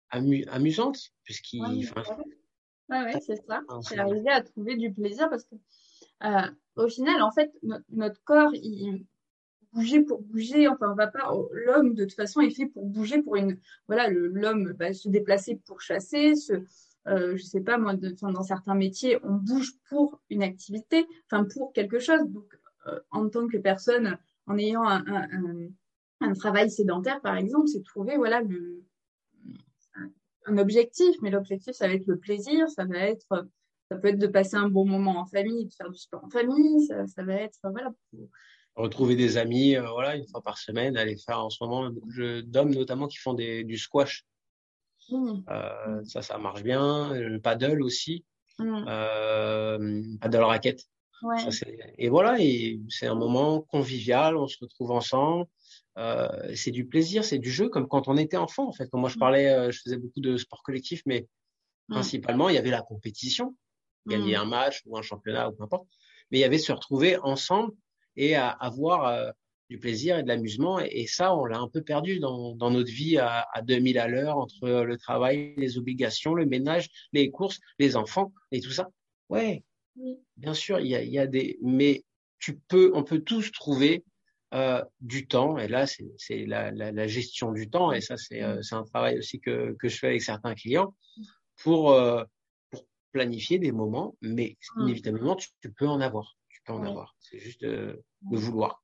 amu 0.10 0.46
amusante, 0.50 1.00
puisqu'il. 1.24 1.62
Ouais, 1.62 1.86
ouais, 2.90 3.04
ouais 3.04 3.22
c'est 3.26 3.42
ça. 3.48 3.62
C'est 3.82 3.98
arriver 3.98 4.30
à 4.30 4.42
trouver 4.42 4.76
du 4.76 4.92
plaisir 4.94 5.30
parce 5.30 5.46
que 5.46 5.56
euh, 6.24 6.48
au 6.76 6.88
final, 6.88 7.22
en 7.22 7.32
fait, 7.32 7.52
no 7.64 7.78
notre 7.90 8.22
corps, 8.24 8.54
il 8.54 9.06
bouger 9.74 10.02
pour 10.02 10.22
bouger. 10.22 10.68
Enfin, 10.68 10.92
on 10.92 10.96
va 10.96 11.08
pas. 11.08 11.32
L'homme, 11.52 11.94
de 11.94 12.06
toute 12.06 12.16
façon, 12.16 12.42
est 12.42 12.52
fait 12.52 12.68
pour 12.68 12.86
bouger, 12.86 13.22
pour 13.22 13.36
une. 13.36 13.58
Voilà, 13.88 14.10
l'homme 14.10 14.74
va 14.78 14.94
se 14.94 15.10
déplacer 15.10 15.60
pour 15.66 15.82
chasser, 15.82 16.36
se. 16.36 16.54
Euh, 17.08 17.36
je 17.36 17.42
sais 17.42 17.62
pas 17.62 17.80
moi, 17.80 17.96
de, 17.96 18.10
dans 18.22 18.44
certains 18.44 18.76
métiers, 18.76 19.18
on 19.24 19.34
bouge 19.34 19.72
pour 19.90 20.22
une 20.30 20.44
activité, 20.44 21.08
enfin 21.26 21.46
pour 21.46 21.74
quelque 21.74 21.98
chose. 21.98 22.22
Donc, 22.28 22.46
euh, 22.86 23.00
en 23.10 23.28
tant 23.28 23.48
que 23.48 23.58
personne, 23.58 24.20
en 24.46 24.56
ayant 24.60 24.84
un, 24.84 25.04
un, 25.08 25.24
un, 25.32 25.70
un 26.22 26.34
travail 26.34 26.70
sédentaire, 26.70 27.22
par 27.22 27.36
exemple, 27.36 27.68
c'est 27.68 27.84
trouver 27.84 28.18
voilà 28.18 28.42
le, 28.42 28.84
un 30.46 30.58
objectif, 30.58 31.16
mais 31.22 31.30
l'objectif, 31.30 31.74
ça 31.74 31.88
va 31.88 31.94
être 31.94 32.08
le 32.08 32.18
plaisir, 32.18 32.70
ça 32.70 32.86
va 32.86 32.98
être, 32.98 33.48
ça 33.90 33.98
peut 33.98 34.10
être 34.10 34.20
de 34.20 34.28
passer 34.28 34.56
un 34.56 34.70
bon 34.70 34.86
moment 34.86 35.20
en 35.20 35.26
famille, 35.26 35.66
de 35.66 35.74
faire 35.74 35.90
du 35.90 36.00
sport 36.00 36.24
en 36.24 36.30
famille, 36.30 36.86
ça, 36.86 37.06
ça 37.08 37.24
va 37.24 37.34
être, 37.34 37.60
voilà. 37.64 37.94
Retrouver 38.76 39.16
des 39.16 39.38
amis, 39.38 39.76
euh, 39.76 39.90
voilà, 39.90 40.16
une 40.16 40.28
fois 40.28 40.42
par 40.42 40.58
semaine, 40.58 40.96
aller 40.98 41.18
faire 41.18 41.44
en 41.44 41.50
ce 41.50 41.62
moment 41.62 41.90
beaucoup 41.90 42.12
d'hommes 42.44 42.74
notamment 42.74 43.08
qui 43.08 43.18
font 43.18 43.34
des, 43.34 43.64
du 43.64 43.78
squash. 43.78 44.26
Mmh. 45.10 45.44
Euh, 45.50 46.04
ça, 46.06 46.22
ça 46.22 46.38
marche 46.38 46.64
bien. 46.64 47.14
Le 47.14 47.40
paddle 47.40 47.84
aussi. 47.84 48.24
Mmh. 48.60 48.86
Euh, 48.88 50.02
paddle 50.22 50.44
raquette. 50.44 50.86
Ouais. 51.24 51.36
et 52.00 52.10
voilà, 52.10 52.40
et 52.40 52.80
c'est 52.90 53.06
un 53.06 53.14
moment 53.14 53.62
convivial, 53.62 54.36
on 54.38 54.48
se 54.48 54.58
retrouve 54.60 54.92
ensemble. 54.92 55.46
Euh, 55.98 56.54
c'est 56.56 56.72
du 56.72 56.86
plaisir, 56.86 57.24
c'est 57.24 57.40
du 57.40 57.52
jeu, 57.52 57.70
comme 57.70 57.88
quand 57.88 58.08
on 58.08 58.18
était 58.18 58.38
enfant 58.38 58.68
en 58.68 58.72
fait. 58.72 58.88
Quand 58.90 59.00
moi 59.00 59.10
je 59.10 59.18
parlais, 59.18 59.50
euh, 59.50 59.72
je 59.72 59.82
faisais 59.82 59.98
beaucoup 59.98 60.22
de 60.22 60.38
sport 60.38 60.64
collectif, 60.64 61.02
mais 61.06 61.28
mmh. 61.90 61.94
principalement 61.94 62.50
il 62.50 62.56
y 62.56 62.58
avait 62.58 62.70
la 62.70 62.82
compétition, 62.82 63.56
gagner 64.08 64.38
mmh. 64.38 64.42
un 64.42 64.46
match 64.46 64.82
ou 64.86 64.98
un 64.98 65.02
championnat 65.02 65.50
ou 65.50 65.54
peu 65.54 65.64
importe. 65.64 65.88
Mais 66.30 66.38
il 66.38 66.42
y 66.42 66.46
avait 66.46 66.58
se 66.58 66.72
retrouver 66.72 67.18
ensemble 67.18 67.74
et 68.16 68.36
à 68.36 68.50
avoir 68.50 69.06
euh, 69.08 69.32
du 69.70 69.80
plaisir 69.80 70.18
et 70.18 70.24
de 70.24 70.30
l'amusement. 70.30 70.80
Et, 70.80 70.88
et, 70.92 71.08
ça, 71.08 71.36
on 71.36 71.44
l'a 71.44 71.60
un 71.60 71.68
peu 71.68 71.82
perdu 71.82 72.20
dans, 72.20 72.56
dans 72.56 72.72
notre 72.72 72.92
vie 72.92 73.18
à, 73.18 73.48
à 73.54 73.62
2000 73.62 74.00
à 74.00 74.08
l'heure 74.08 74.38
entre 74.38 74.70
le 74.70 74.98
travail, 74.98 75.54
les 75.58 75.78
obligations, 75.78 76.34
le 76.34 76.46
ménage, 76.46 76.90
les 77.12 77.32
courses, 77.32 77.60
les 77.80 77.98
enfants 77.98 78.32
et 78.52 78.62
tout 78.62 78.72
ça. 78.72 78.90
Ouais, 79.28 79.64
oui. 79.98 80.18
bien 80.38 80.54
sûr, 80.54 80.80
il 80.80 80.88
y 80.88 80.96
a, 80.96 81.02
il 81.02 81.12
y 81.12 81.20
a 81.20 81.28
des, 81.28 81.58
mais 81.62 82.06
tu 82.40 82.58
peux, 82.58 82.92
on 82.94 83.04
peut 83.04 83.20
tous 83.20 83.52
trouver 83.52 84.04
euh, 84.54 84.84
du 85.00 85.28
temps. 85.28 85.58
Et 85.58 85.68
là, 85.68 85.86
c'est 85.88 86.46
la, 86.46 86.72
la, 86.72 86.92
la, 86.92 87.08
gestion 87.08 87.52
du 87.52 87.70
temps. 87.70 87.92
Et 87.92 88.02
ça, 88.02 88.18
c'est 88.18 88.44
euh, 88.44 88.62
un 88.72 88.84
travail 88.84 89.18
aussi 89.18 89.40
que, 89.40 89.76
que 89.80 89.88
je 89.88 89.98
fais 89.98 90.08
avec 90.08 90.22
certains 90.22 90.56
clients 90.56 90.94
pour, 91.64 91.92
euh, 91.92 92.24
pour 92.70 92.86
planifier 93.14 93.60
des 93.60 93.72
moments. 93.72 94.18
Mais 94.22 94.58
inévitablement, 94.78 95.36
tu, 95.36 95.50
tu, 95.62 95.72
peux 95.72 95.88
en 95.88 96.02
avoir. 96.02 96.36
Tu 96.50 96.62
peux 96.66 96.74
en 96.74 96.84
avoir. 96.84 97.16
C'est 97.20 97.40
juste 97.40 97.62
de, 97.62 98.04
de 98.30 98.38
vouloir. 98.38 98.84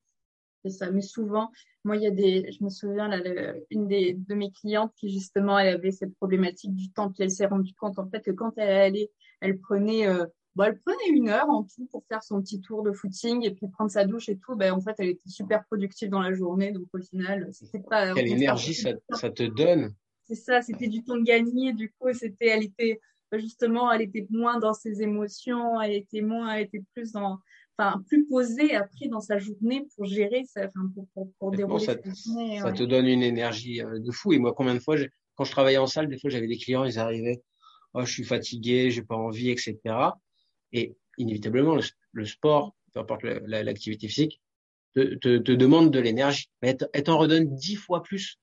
fais 0.63 0.69
ça. 0.69 0.89
Mais 0.89 1.01
souvent, 1.01 1.51
moi, 1.83 1.97
il 1.97 2.03
y 2.03 2.07
a 2.07 2.11
des, 2.11 2.49
je 2.51 2.63
me 2.63 2.69
souviens, 2.69 3.09
là, 3.09 3.53
une 3.69 3.87
des, 3.87 4.13
de 4.13 4.35
mes 4.35 4.51
clientes 4.51 4.93
qui, 4.95 5.09
justement, 5.09 5.59
elle 5.59 5.75
avait 5.75 5.91
cette 5.91 6.15
problématique 6.15 6.75
du 6.75 6.91
temps, 6.91 7.11
puis 7.11 7.23
elle 7.23 7.31
s'est 7.31 7.45
rendue 7.45 7.73
compte, 7.73 7.99
en 7.99 8.09
fait, 8.09 8.21
que 8.21 8.31
quand 8.31 8.53
elle 8.57 8.69
allait, 8.69 9.11
elle 9.41 9.59
prenait, 9.59 10.07
euh, 10.07 10.25
bon, 10.57 10.63
elle 10.63 10.79
prenait 10.79 11.15
une 11.15 11.29
heure 11.29 11.49
en 11.49 11.63
tout 11.63 11.85
pour 11.91 12.03
faire 12.07 12.23
son 12.23 12.41
petit 12.41 12.59
tour 12.59 12.81
de 12.81 12.91
footing 12.91 13.45
et 13.45 13.51
puis 13.51 13.67
prendre 13.67 13.91
sa 13.91 14.05
douche 14.05 14.27
et 14.27 14.37
tout. 14.37 14.55
Ben, 14.55 14.73
en 14.73 14.81
fait, 14.81 14.95
elle 14.97 15.09
était 15.09 15.29
super 15.29 15.63
productive 15.65 16.09
dans 16.09 16.21
la 16.21 16.33
journée. 16.33 16.71
Donc, 16.71 16.87
au 16.93 16.99
final, 16.99 17.47
c'était 17.53 17.79
pas. 17.79 18.13
Quelle 18.13 18.27
énergie 18.27 18.73
ça, 18.73 18.91
ça 19.11 19.29
te 19.29 19.43
donne. 19.43 19.93
C'est 20.25 20.35
ça, 20.35 20.61
c'était 20.61 20.87
du 20.87 21.03
temps 21.03 21.21
gagné. 21.21 21.73
Du 21.73 21.93
coup, 21.97 22.11
c'était, 22.11 22.47
elle 22.47 22.63
était, 22.63 22.99
justement, 23.33 23.91
elle 23.91 24.01
était 24.01 24.25
moins 24.29 24.59
dans 24.59 24.73
ses 24.73 25.01
émotions, 25.01 25.79
elle 25.79 25.93
était 25.93 26.21
moins, 26.21 26.55
elle 26.55 26.65
était 26.65 26.83
plus 26.93 27.11
dans, 27.13 27.37
enfin, 27.77 28.03
plus 28.07 28.25
posée 28.25 28.75
après 28.75 29.07
dans 29.07 29.21
sa 29.21 29.37
journée 29.37 29.87
pour 29.95 30.05
gérer, 30.05 30.43
ça, 30.45 30.65
enfin, 30.65 30.91
pour, 30.93 31.07
pour, 31.13 31.31
pour 31.39 31.51
dérouler 31.51 31.85
ça, 31.85 31.93
sa 31.93 32.13
journée. 32.13 32.59
Ça 32.59 32.73
te 32.73 32.83
donne 32.83 33.07
une 33.07 33.23
énergie 33.23 33.81
euh, 33.81 33.99
de 33.99 34.11
fou. 34.11 34.33
Et 34.33 34.39
moi, 34.39 34.53
combien 34.53 34.73
de 34.73 34.79
fois, 34.79 34.97
quand 35.35 35.43
je 35.43 35.51
travaillais 35.51 35.77
en 35.77 35.87
salle, 35.87 36.09
des 36.09 36.19
fois, 36.19 36.29
j'avais 36.29 36.47
des 36.47 36.57
clients, 36.57 36.83
ils 36.83 36.99
arrivaient, 36.99 37.41
oh, 37.93 38.01
je 38.03 38.11
suis 38.11 38.25
fatigué, 38.25 38.89
j'ai 38.89 39.03
pas 39.03 39.15
envie, 39.15 39.49
etc. 39.49 39.77
Et 40.77 40.95
inévitablement, 41.17 41.75
le, 42.13 42.25
sport, 42.25 42.75
peu 42.93 42.99
importe 42.99 43.23
l'activité 43.23 44.07
physique, 44.07 44.41
te, 44.93 45.15
te, 45.15 45.37
te, 45.37 45.51
demande 45.51 45.91
de 45.91 45.99
l'énergie. 45.99 46.49
Mais 46.61 46.77
elle 46.93 47.03
t'en 47.03 47.17
redonne 47.17 47.55
dix 47.55 47.75
fois 47.75 48.03
plus. 48.03 48.37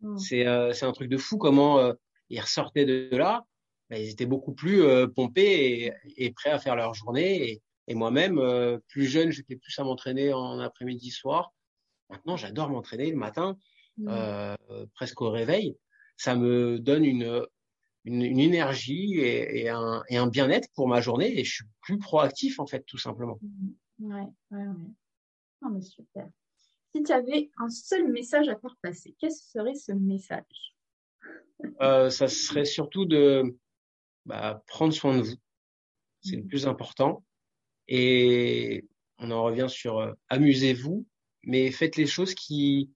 Mm. 0.00 0.18
C'est 0.18 0.46
euh, 0.46 0.72
un 0.80 0.92
truc 0.92 1.08
de 1.08 1.16
fou 1.16 1.36
comment 1.38 1.78
euh, 1.78 1.92
ils 2.28 2.40
ressortaient 2.40 2.84
de 2.84 3.08
là 3.16 3.44
bah, 3.90 3.98
ils 3.98 4.08
étaient 4.08 4.26
beaucoup 4.26 4.54
plus 4.54 4.82
euh, 4.82 5.08
pompés 5.08 5.92
et, 6.16 6.32
prêts 6.32 6.50
à 6.50 6.60
faire 6.60 6.76
leur 6.76 6.94
journée. 6.94 7.60
Et, 7.88 7.94
moi-même, 7.94 8.40
plus 8.86 9.06
jeune, 9.06 9.32
j'étais 9.32 9.56
plus 9.56 9.76
à 9.80 9.82
m'entraîner 9.82 10.32
en 10.32 10.60
après-midi, 10.60 11.10
soir. 11.10 11.52
Maintenant, 12.08 12.36
j'adore 12.36 12.68
m'entraîner 12.68 13.10
le 13.10 13.16
matin, 13.16 13.56
mmh. 13.98 14.08
euh, 14.08 14.86
presque 14.94 15.20
au 15.22 15.30
réveil. 15.30 15.76
Ça 16.16 16.36
me 16.36 16.78
donne 16.78 17.04
une, 17.04 17.44
une, 18.04 18.22
énergie 18.38 19.18
et, 19.18 19.68
un, 19.68 20.02
et 20.08 20.16
un 20.16 20.26
bien-être 20.26 20.68
pour 20.74 20.88
ma 20.88 21.00
journée 21.00 21.38
et 21.38 21.44
je 21.44 21.54
suis 21.56 21.64
plus 21.82 21.98
proactif 21.98 22.58
en 22.58 22.66
fait, 22.66 22.82
tout 22.86 22.98
simplement. 22.98 23.38
Mmh. 23.42 24.14
Ouais, 24.14 24.26
ouais, 24.50 24.66
ouais. 24.66 24.94
Non, 25.62 25.70
mais 25.70 25.82
super. 25.82 26.28
Si 26.94 27.02
tu 27.02 27.12
avais 27.12 27.50
un 27.58 27.68
seul 27.68 28.10
message 28.10 28.48
à 28.48 28.58
faire 28.58 28.76
passer, 28.82 29.14
quel 29.20 29.30
serait 29.30 29.74
ce 29.74 29.92
message? 29.92 30.74
Euh, 31.82 32.08
Ça 32.10 32.26
serait 32.28 32.64
surtout 32.64 33.04
de 33.04 33.56
bah, 34.24 34.62
prendre 34.66 34.92
soin 34.92 35.16
de 35.18 35.22
vous. 35.22 35.36
C'est 36.22 36.36
le 36.36 36.42
mmh. 36.42 36.48
plus 36.48 36.66
important. 36.66 37.24
Et 37.88 38.86
on 39.18 39.30
en 39.30 39.42
revient 39.42 39.66
sur 39.68 39.98
euh, 39.98 40.12
amusez-vous, 40.28 41.06
mais 41.42 41.70
faites 41.70 41.96
les 41.96 42.06
choses 42.06 42.34
qui, 42.34 42.90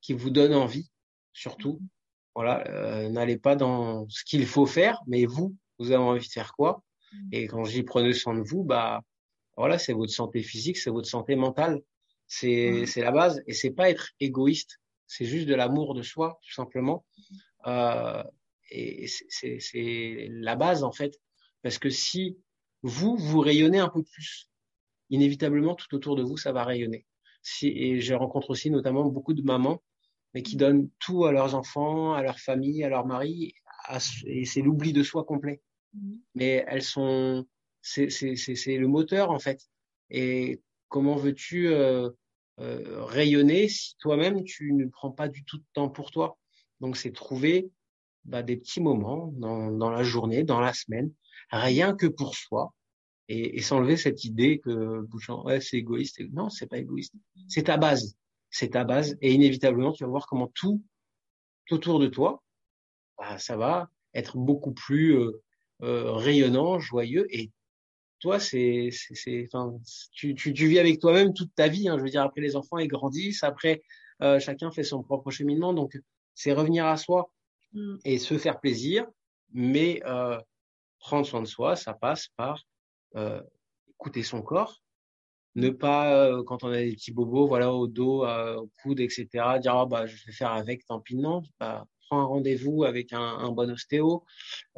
qui 0.00 0.12
vous 0.12 0.30
donnent 0.30 0.54
envie, 0.54 0.90
surtout. 1.32 1.78
Mmh. 1.80 1.88
Voilà, 2.34 2.66
euh, 2.68 3.08
n'allez 3.08 3.36
pas 3.36 3.56
dans 3.56 4.08
ce 4.08 4.24
qu'il 4.24 4.46
faut 4.46 4.66
faire, 4.66 5.02
mais 5.06 5.26
vous, 5.26 5.56
vous 5.78 5.90
avez 5.90 6.02
envie 6.02 6.26
de 6.26 6.32
faire 6.32 6.52
quoi? 6.54 6.82
Mmh. 7.12 7.28
Et 7.32 7.46
quand 7.46 7.64
je 7.64 7.72
dis 7.72 7.82
prenez 7.82 8.12
soin 8.12 8.34
de 8.34 8.42
vous, 8.42 8.64
bah 8.64 9.02
voilà, 9.56 9.78
c'est 9.78 9.92
votre 9.92 10.12
santé 10.12 10.42
physique, 10.42 10.78
c'est 10.78 10.90
votre 10.90 11.08
santé 11.08 11.36
mentale, 11.36 11.82
c'est 12.26 12.86
c'est 12.86 13.02
la 13.02 13.10
base. 13.10 13.42
Et 13.46 13.52
c'est 13.52 13.72
pas 13.72 13.90
être 13.90 14.10
égoïste, 14.20 14.78
c'est 15.06 15.24
juste 15.24 15.46
de 15.48 15.54
l'amour 15.54 15.94
de 15.94 16.02
soi, 16.02 16.38
tout 16.42 16.52
simplement. 16.52 17.04
Euh, 17.66 18.22
et 18.70 19.06
c'est 19.08 20.28
la 20.30 20.54
base 20.54 20.84
en 20.84 20.92
fait, 20.92 21.18
parce 21.62 21.78
que 21.78 21.90
si 21.90 22.38
vous 22.82 23.16
vous 23.16 23.40
rayonnez 23.40 23.80
un 23.80 23.88
peu 23.88 24.02
plus, 24.02 24.48
inévitablement 25.10 25.74
tout 25.74 25.92
autour 25.94 26.14
de 26.14 26.22
vous 26.22 26.36
ça 26.36 26.52
va 26.52 26.64
rayonner. 26.64 27.04
Si, 27.42 27.68
et 27.68 28.00
je 28.00 28.14
rencontre 28.14 28.50
aussi 28.50 28.70
notamment 28.70 29.04
beaucoup 29.06 29.34
de 29.34 29.42
mamans, 29.42 29.82
mais 30.34 30.42
qui 30.42 30.56
donnent 30.56 30.88
tout 30.98 31.24
à 31.24 31.32
leurs 31.32 31.54
enfants, 31.54 32.14
à 32.14 32.22
leur 32.22 32.38
famille, 32.38 32.84
à 32.84 32.88
leur 32.88 33.06
mari, 33.06 33.54
et 34.26 34.44
c'est 34.44 34.62
l'oubli 34.62 34.92
de 34.92 35.02
soi 35.02 35.24
complet. 35.24 35.60
Mmh. 35.94 36.14
Mais 36.34 36.64
elles 36.68 36.82
sont, 36.82 37.46
c'est 37.82 38.06
le 38.06 38.86
moteur 38.86 39.30
en 39.30 39.38
fait. 39.38 39.60
Et 40.10 40.60
comment 40.88 41.16
veux-tu 41.16 41.68
euh, 41.68 42.10
euh, 42.60 43.04
rayonner 43.04 43.68
si 43.68 43.96
toi-même 43.98 44.44
tu 44.44 44.72
ne 44.72 44.86
prends 44.86 45.10
pas 45.10 45.28
du 45.28 45.44
tout 45.44 45.58
de 45.58 45.64
temps 45.72 45.88
pour 45.88 46.10
toi? 46.10 46.38
Donc 46.80 46.96
c'est 46.96 47.12
trouver 47.12 47.70
bah, 48.24 48.42
des 48.42 48.56
petits 48.56 48.80
moments 48.80 49.32
dans, 49.36 49.70
dans, 49.70 49.90
la 49.90 50.02
journée, 50.02 50.44
dans 50.44 50.60
la 50.60 50.72
semaine, 50.72 51.12
rien 51.50 51.94
que 51.94 52.06
pour 52.06 52.34
soi, 52.34 52.74
et, 53.28 53.56
et 53.56 53.62
s'enlever 53.62 53.96
cette 53.96 54.24
idée 54.24 54.58
que 54.58 55.00
Bouchon, 55.02 55.42
ouais, 55.44 55.60
c'est 55.60 55.76
égoïste. 55.78 56.20
Non, 56.32 56.48
c'est 56.50 56.66
pas 56.66 56.78
égoïste. 56.78 57.14
C'est 57.48 57.64
ta 57.64 57.76
base. 57.76 58.16
C'est 58.50 58.70
ta 58.70 58.84
base. 58.84 59.16
Et 59.20 59.32
inévitablement, 59.32 59.92
tu 59.92 60.04
vas 60.04 60.10
voir 60.10 60.26
comment 60.26 60.50
tout, 60.54 60.82
autour 61.70 62.00
de 62.00 62.08
toi, 62.08 62.42
bah, 63.18 63.38
ça 63.38 63.56
va 63.56 63.90
être 64.14 64.36
beaucoup 64.36 64.72
plus 64.72 65.16
euh, 65.16 65.42
euh, 65.82 66.12
rayonnant, 66.12 66.78
joyeux. 66.78 67.26
Et 67.30 67.50
toi, 68.18 68.38
c'est, 68.38 68.90
enfin, 69.46 69.76
tu, 70.12 70.34
tu, 70.34 70.52
tu, 70.52 70.66
vis 70.66 70.78
avec 70.78 71.00
toi-même 71.00 71.32
toute 71.32 71.54
ta 71.54 71.68
vie. 71.68 71.88
Hein. 71.88 71.96
Je 71.98 72.02
veux 72.02 72.10
dire, 72.10 72.22
après 72.22 72.40
les 72.40 72.56
enfants, 72.56 72.78
ils 72.78 72.88
grandissent. 72.88 73.44
Après, 73.44 73.82
euh, 74.22 74.38
chacun 74.40 74.70
fait 74.70 74.82
son 74.82 75.02
propre 75.02 75.30
cheminement. 75.30 75.72
Donc, 75.72 75.98
c'est 76.34 76.52
revenir 76.52 76.86
à 76.86 76.96
soi. 76.96 77.30
Mmh. 77.72 77.98
et 78.04 78.18
se 78.18 78.36
faire 78.36 78.58
plaisir, 78.58 79.06
mais 79.52 80.02
prendre 80.98 81.24
soin 81.24 81.40
de 81.40 81.46
soi, 81.46 81.76
ça 81.76 81.94
passe 81.94 82.26
par 82.36 82.66
écouter 83.88 84.24
son 84.24 84.42
corps, 84.42 84.82
ne 85.56 85.70
pas 85.70 86.14
euh, 86.14 86.42
quand 86.44 86.64
on 86.64 86.68
a 86.70 86.76
des 86.78 86.92
petits 86.92 87.12
bobos, 87.12 87.46
voilà 87.46 87.72
au 87.72 87.86
dos, 87.86 88.24
euh, 88.24 88.56
au 88.56 88.70
coude, 88.82 89.00
etc. 89.00 89.28
Dire 89.60 89.74
oh, 89.76 89.86
bah 89.86 90.06
je 90.06 90.26
vais 90.26 90.32
faire 90.32 90.52
avec, 90.52 90.86
tant 90.86 91.00
pis 91.00 91.16
non. 91.16 91.42
Bah, 91.58 91.86
prends 92.08 92.20
un 92.20 92.24
rendez-vous 92.24 92.84
avec 92.84 93.12
un, 93.12 93.20
un 93.20 93.50
bon 93.52 93.70
ostéo, 93.70 94.24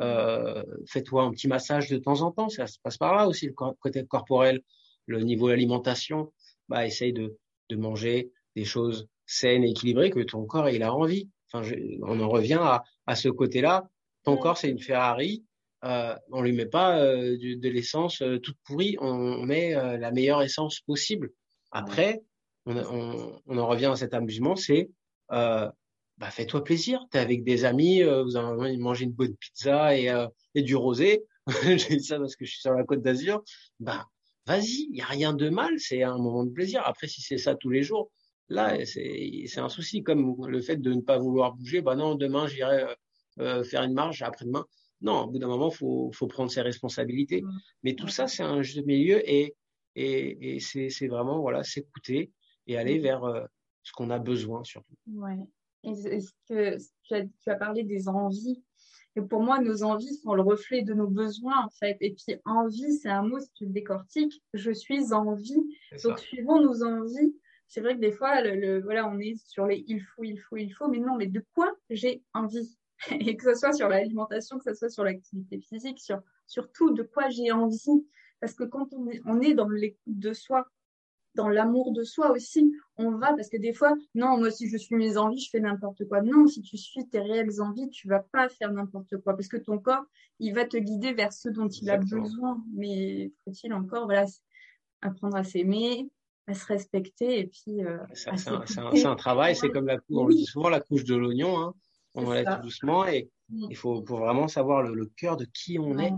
euh, 0.00 0.62
fais-toi 0.86 1.22
un 1.24 1.30
petit 1.30 1.48
massage 1.48 1.88
de 1.88 1.96
temps 1.96 2.20
en 2.20 2.30
temps, 2.30 2.48
ça 2.50 2.66
se 2.66 2.78
passe 2.82 2.98
par 2.98 3.14
là 3.14 3.26
aussi 3.26 3.46
le 3.46 3.52
côté 3.52 4.04
corporel, 4.06 4.60
le 5.06 5.20
niveau 5.20 5.48
d'alimentation, 5.48 6.32
bah 6.68 6.86
essaye 6.86 7.12
de, 7.14 7.38
de 7.70 7.76
manger 7.76 8.30
des 8.54 8.64
choses 8.64 9.08
saines 9.26 9.64
et 9.64 9.70
équilibrées 9.70 10.10
que 10.10 10.20
ton 10.20 10.44
corps 10.44 10.68
il 10.68 10.82
a 10.82 10.94
envie. 10.94 11.28
Enfin, 11.52 11.68
on 12.02 12.20
en 12.20 12.28
revient 12.28 12.58
à, 12.60 12.84
à 13.06 13.14
ce 13.14 13.28
côté-là. 13.28 13.88
Ton 14.24 14.36
corps, 14.36 14.56
c'est 14.56 14.70
une 14.70 14.78
Ferrari. 14.78 15.44
Euh, 15.84 16.16
on 16.30 16.42
lui 16.42 16.52
met 16.52 16.66
pas 16.66 16.98
euh, 16.98 17.36
de, 17.36 17.68
l'essence 17.68 18.22
euh, 18.22 18.38
toute 18.38 18.56
pourrie. 18.64 18.96
On, 19.00 19.42
met 19.42 19.74
euh, 19.74 19.96
la 19.96 20.12
meilleure 20.12 20.42
essence 20.42 20.80
possible. 20.80 21.30
Après, 21.70 22.22
on, 22.66 22.76
on, 22.76 23.42
on, 23.46 23.58
en 23.58 23.66
revient 23.66 23.86
à 23.86 23.96
cet 23.96 24.14
amusement. 24.14 24.56
C'est 24.56 24.90
bah, 25.28 26.30
fais-toi 26.30 26.62
plaisir. 26.62 27.04
T'es 27.10 27.18
avec 27.18 27.42
des 27.42 27.64
amis, 27.64 28.02
vous 28.02 28.36
allez 28.36 28.76
manger 28.76 29.06
une 29.06 29.12
bonne 29.12 29.34
pizza 29.34 29.96
et, 29.96 30.12
et 30.54 30.62
du 30.62 30.76
rosé. 30.76 31.24
J'ai 31.64 31.96
dit 31.96 32.04
ça 32.04 32.18
parce 32.18 32.36
que 32.36 32.44
je 32.44 32.52
suis 32.52 32.60
sur 32.60 32.72
la 32.74 32.84
côte 32.84 33.02
d'Azur. 33.02 33.42
Bah, 33.80 34.06
vas-y, 34.46 34.86
il 34.90 34.96
y 34.96 35.00
a 35.00 35.06
rien 35.06 35.32
de 35.32 35.48
mal. 35.48 35.80
C'est 35.80 36.02
un 36.04 36.18
moment 36.18 36.44
de 36.44 36.50
plaisir. 36.50 36.82
Après, 36.84 37.08
si 37.08 37.22
c'est 37.22 37.38
ça 37.38 37.56
tous 37.56 37.70
les 37.70 37.82
jours, 37.82 38.12
Là, 38.52 38.84
c'est 38.84 39.58
un 39.58 39.68
souci, 39.70 40.02
comme 40.02 40.36
le 40.46 40.60
fait 40.60 40.76
de 40.76 40.92
ne 40.92 41.00
pas 41.00 41.16
vouloir 41.16 41.54
bouger. 41.54 41.80
Bah 41.80 41.96
non, 41.96 42.14
demain, 42.14 42.46
j'irai 42.46 42.82
euh, 42.82 42.94
euh, 43.40 43.64
faire 43.64 43.82
une 43.82 43.94
marche, 43.94 44.20
après-demain. 44.20 44.66
Non, 45.02 45.24
au 45.24 45.26
bout 45.30 45.38
d'un 45.38 45.48
moment, 45.48 45.70
faut, 45.70 46.10
faut 46.12 46.26
prendre 46.26 46.50
ses 46.50 46.62
responsabilités. 46.62 47.44
Mais 47.82 47.94
tout 47.94 48.08
ça, 48.08 48.26
c'est 48.26 48.42
un 48.42 48.62
juste 48.62 48.86
milieu 48.86 49.18
et, 49.28 49.54
et, 49.96 50.56
et 50.56 50.60
c'est 50.60 51.08
vraiment 51.08 51.40
voilà, 51.40 51.62
s'écouter 51.64 52.32
et 52.66 52.76
aller 52.76 52.98
vers 52.98 53.24
euh, 53.24 53.44
ce 53.82 53.92
qu'on 53.92 54.10
a 54.10 54.18
besoin 54.18 54.64
surtout. 54.64 54.94
Ouais. 55.06 55.38
Est-ce 55.84 56.30
que 56.48 56.76
tu 57.04 57.14
as, 57.14 57.24
tu 57.24 57.50
as 57.50 57.56
parlé 57.56 57.82
des 57.82 58.08
envies 58.08 58.62
et 59.14 59.20
pour 59.20 59.42
moi, 59.42 59.60
nos 59.60 59.82
envies 59.82 60.14
sont 60.14 60.34
le 60.34 60.42
reflet 60.42 60.82
de 60.82 60.94
nos 60.94 61.06
besoins, 61.06 61.66
en 61.66 61.68
fait. 61.68 61.98
Et 62.00 62.14
puis, 62.14 62.36
envie, 62.46 62.94
c'est 62.94 63.10
un 63.10 63.22
mot, 63.22 63.38
si 63.40 63.50
tu 63.52 63.66
le 63.66 63.72
décortiques, 63.72 64.42
je 64.54 64.72
suis 64.72 65.12
envie. 65.12 65.62
Donc, 66.02 66.18
suivant 66.18 66.62
nos 66.62 66.82
envies, 66.82 67.36
c'est 67.68 67.80
vrai 67.80 67.94
que 67.94 68.00
des 68.00 68.12
fois, 68.12 68.40
le, 68.40 68.80
voilà, 68.82 69.06
on 69.08 69.18
est 69.18 69.36
sur 69.46 69.66
les 69.66 69.84
il 69.86 70.00
faut, 70.00 70.24
il 70.24 70.38
faut, 70.38 70.56
il 70.56 70.70
faut, 70.70 70.88
mais 70.88 70.98
non, 70.98 71.16
mais 71.16 71.26
de 71.26 71.44
quoi 71.54 71.70
j'ai 71.90 72.22
envie? 72.32 72.78
Et 73.20 73.36
que 73.36 73.52
ce 73.52 73.58
soit 73.58 73.72
sur 73.72 73.88
l'alimentation, 73.88 74.58
que 74.58 74.64
ce 74.64 74.74
soit 74.74 74.88
sur 74.88 75.04
l'activité 75.04 75.60
physique, 75.60 76.00
sur, 76.00 76.20
sur 76.46 76.70
tout, 76.72 76.92
de 76.92 77.02
quoi 77.02 77.28
j'ai 77.28 77.52
envie. 77.52 78.06
Parce 78.40 78.54
que 78.54 78.64
quand 78.64 78.92
on 78.92 79.08
est, 79.08 79.20
on 79.26 79.40
est 79.40 79.54
dans 79.54 79.68
l'écoute 79.68 80.00
de 80.06 80.32
soi, 80.32 80.66
dans 81.34 81.48
l'amour 81.48 81.92
de 81.92 82.02
soi 82.02 82.30
aussi, 82.30 82.72
on 82.96 83.12
va, 83.12 83.32
parce 83.34 83.48
que 83.48 83.56
des 83.56 83.72
fois, 83.72 83.94
non, 84.14 84.36
moi, 84.36 84.50
si 84.50 84.68
je 84.68 84.76
suis 84.76 84.96
mes 84.96 85.16
envies, 85.16 85.40
je 85.40 85.50
fais 85.50 85.60
n'importe 85.60 86.06
quoi. 86.06 86.20
Non, 86.20 86.46
si 86.46 86.60
tu 86.62 86.76
suis 86.76 87.08
tes 87.08 87.20
réelles 87.20 87.60
envies, 87.60 87.88
tu 87.90 88.08
vas 88.08 88.20
pas 88.20 88.48
faire 88.48 88.72
n'importe 88.72 89.16
quoi, 89.18 89.34
parce 89.34 89.48
que 89.48 89.56
ton 89.56 89.78
corps, 89.78 90.04
il 90.40 90.54
va 90.54 90.64
te 90.66 90.76
guider 90.76 91.12
vers 91.12 91.32
ce 91.32 91.48
dont 91.48 91.68
il 91.68 91.88
a 91.88 91.96
besoin. 91.96 92.62
Mais 92.74 93.32
faut-il 93.44 93.72
encore, 93.72 94.04
voilà, 94.04 94.26
apprendre 95.00 95.36
à 95.36 95.44
s'aimer, 95.44 96.10
à 96.46 96.54
se 96.54 96.66
respecter 96.66 97.38
et 97.38 97.46
puis. 97.46 97.82
Euh, 97.84 97.98
c'est 98.12 98.30
un, 98.30 99.10
un, 99.10 99.16
travail, 99.16 99.56
c'est 99.56 99.70
comme 99.70 99.86
la 99.86 99.98
couche, 99.98 100.16
on 100.16 100.28
dit 100.28 100.44
souvent 100.44 100.68
la 100.68 100.80
couche 100.80 101.04
de 101.04 101.14
l'oignon, 101.14 101.58
hein. 101.58 101.74
On 102.14 102.26
enlève 102.26 102.46
tout 102.56 102.62
doucement 102.62 103.06
et 103.06 103.30
mm. 103.48 103.66
il 103.70 103.76
faut, 103.76 104.02
vraiment 104.02 104.48
savoir 104.48 104.82
le, 104.82 105.06
cœur 105.06 105.36
de 105.36 105.44
qui 105.44 105.78
on 105.78 105.98
est 105.98 106.12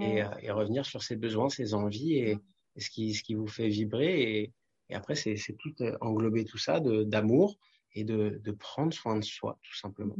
et, 0.00 0.22
euh, 0.22 0.28
et, 0.40 0.50
revenir 0.50 0.86
sur 0.86 1.02
ses 1.02 1.16
besoins, 1.16 1.48
ses 1.48 1.74
envies 1.74 2.14
et, 2.14 2.38
ce, 2.78 2.88
qui, 2.90 3.14
ce 3.14 3.22
qui 3.22 3.34
vous 3.34 3.46
fait 3.46 3.68
vibrer 3.68 4.22
et, 4.22 4.52
Et 4.88 4.94
après, 4.94 5.14
c'est 5.14 5.36
tout 5.58 5.74
englober 6.00 6.44
tout 6.44 6.58
ça 6.58 6.80
d'amour 6.80 7.58
et 7.94 8.04
de, 8.04 8.40
de, 8.42 8.52
prendre 8.52 8.92
soin 8.92 9.16
de 9.16 9.24
soi, 9.24 9.58
tout 9.62 9.76
simplement. 9.76 10.14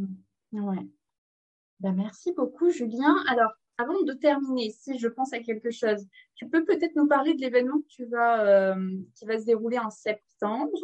Mmh. 0.53 0.65
Ouais. 0.65 0.87
Ben, 1.81 1.93
merci 1.93 2.33
beaucoup, 2.33 2.71
Julien. 2.71 3.17
Alors, 3.29 3.51
avant 3.79 4.03
de 4.03 4.13
terminer, 4.13 4.71
si 4.71 4.99
je 4.99 5.09
pense 5.09 5.33
à 5.33 5.41
quelque 5.41 5.71
chose, 5.71 6.07
tu 6.35 6.49
peux 6.49 6.65
peut-être 6.65 6.95
nous 6.97 7.09
parler 7.09 7.35
de 7.35 7.41
l'événement 7.41 7.81
vas, 8.11 8.77
qui 9.15 9.25
va 9.25 9.39
se 9.39 9.45
dérouler 9.45 9.79
en 9.79 9.91
septembre. 9.91 10.79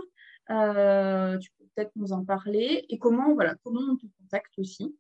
Euh, 0.50 1.36
tu 1.38 1.50
peut-être 1.78 1.92
nous 1.96 2.12
en 2.12 2.24
parler 2.24 2.84
et 2.88 2.98
comment, 2.98 3.34
voilà, 3.34 3.54
comment 3.62 3.80
on 3.92 3.96
te 3.96 4.06
contacte 4.20 4.58
aussi. 4.58 4.96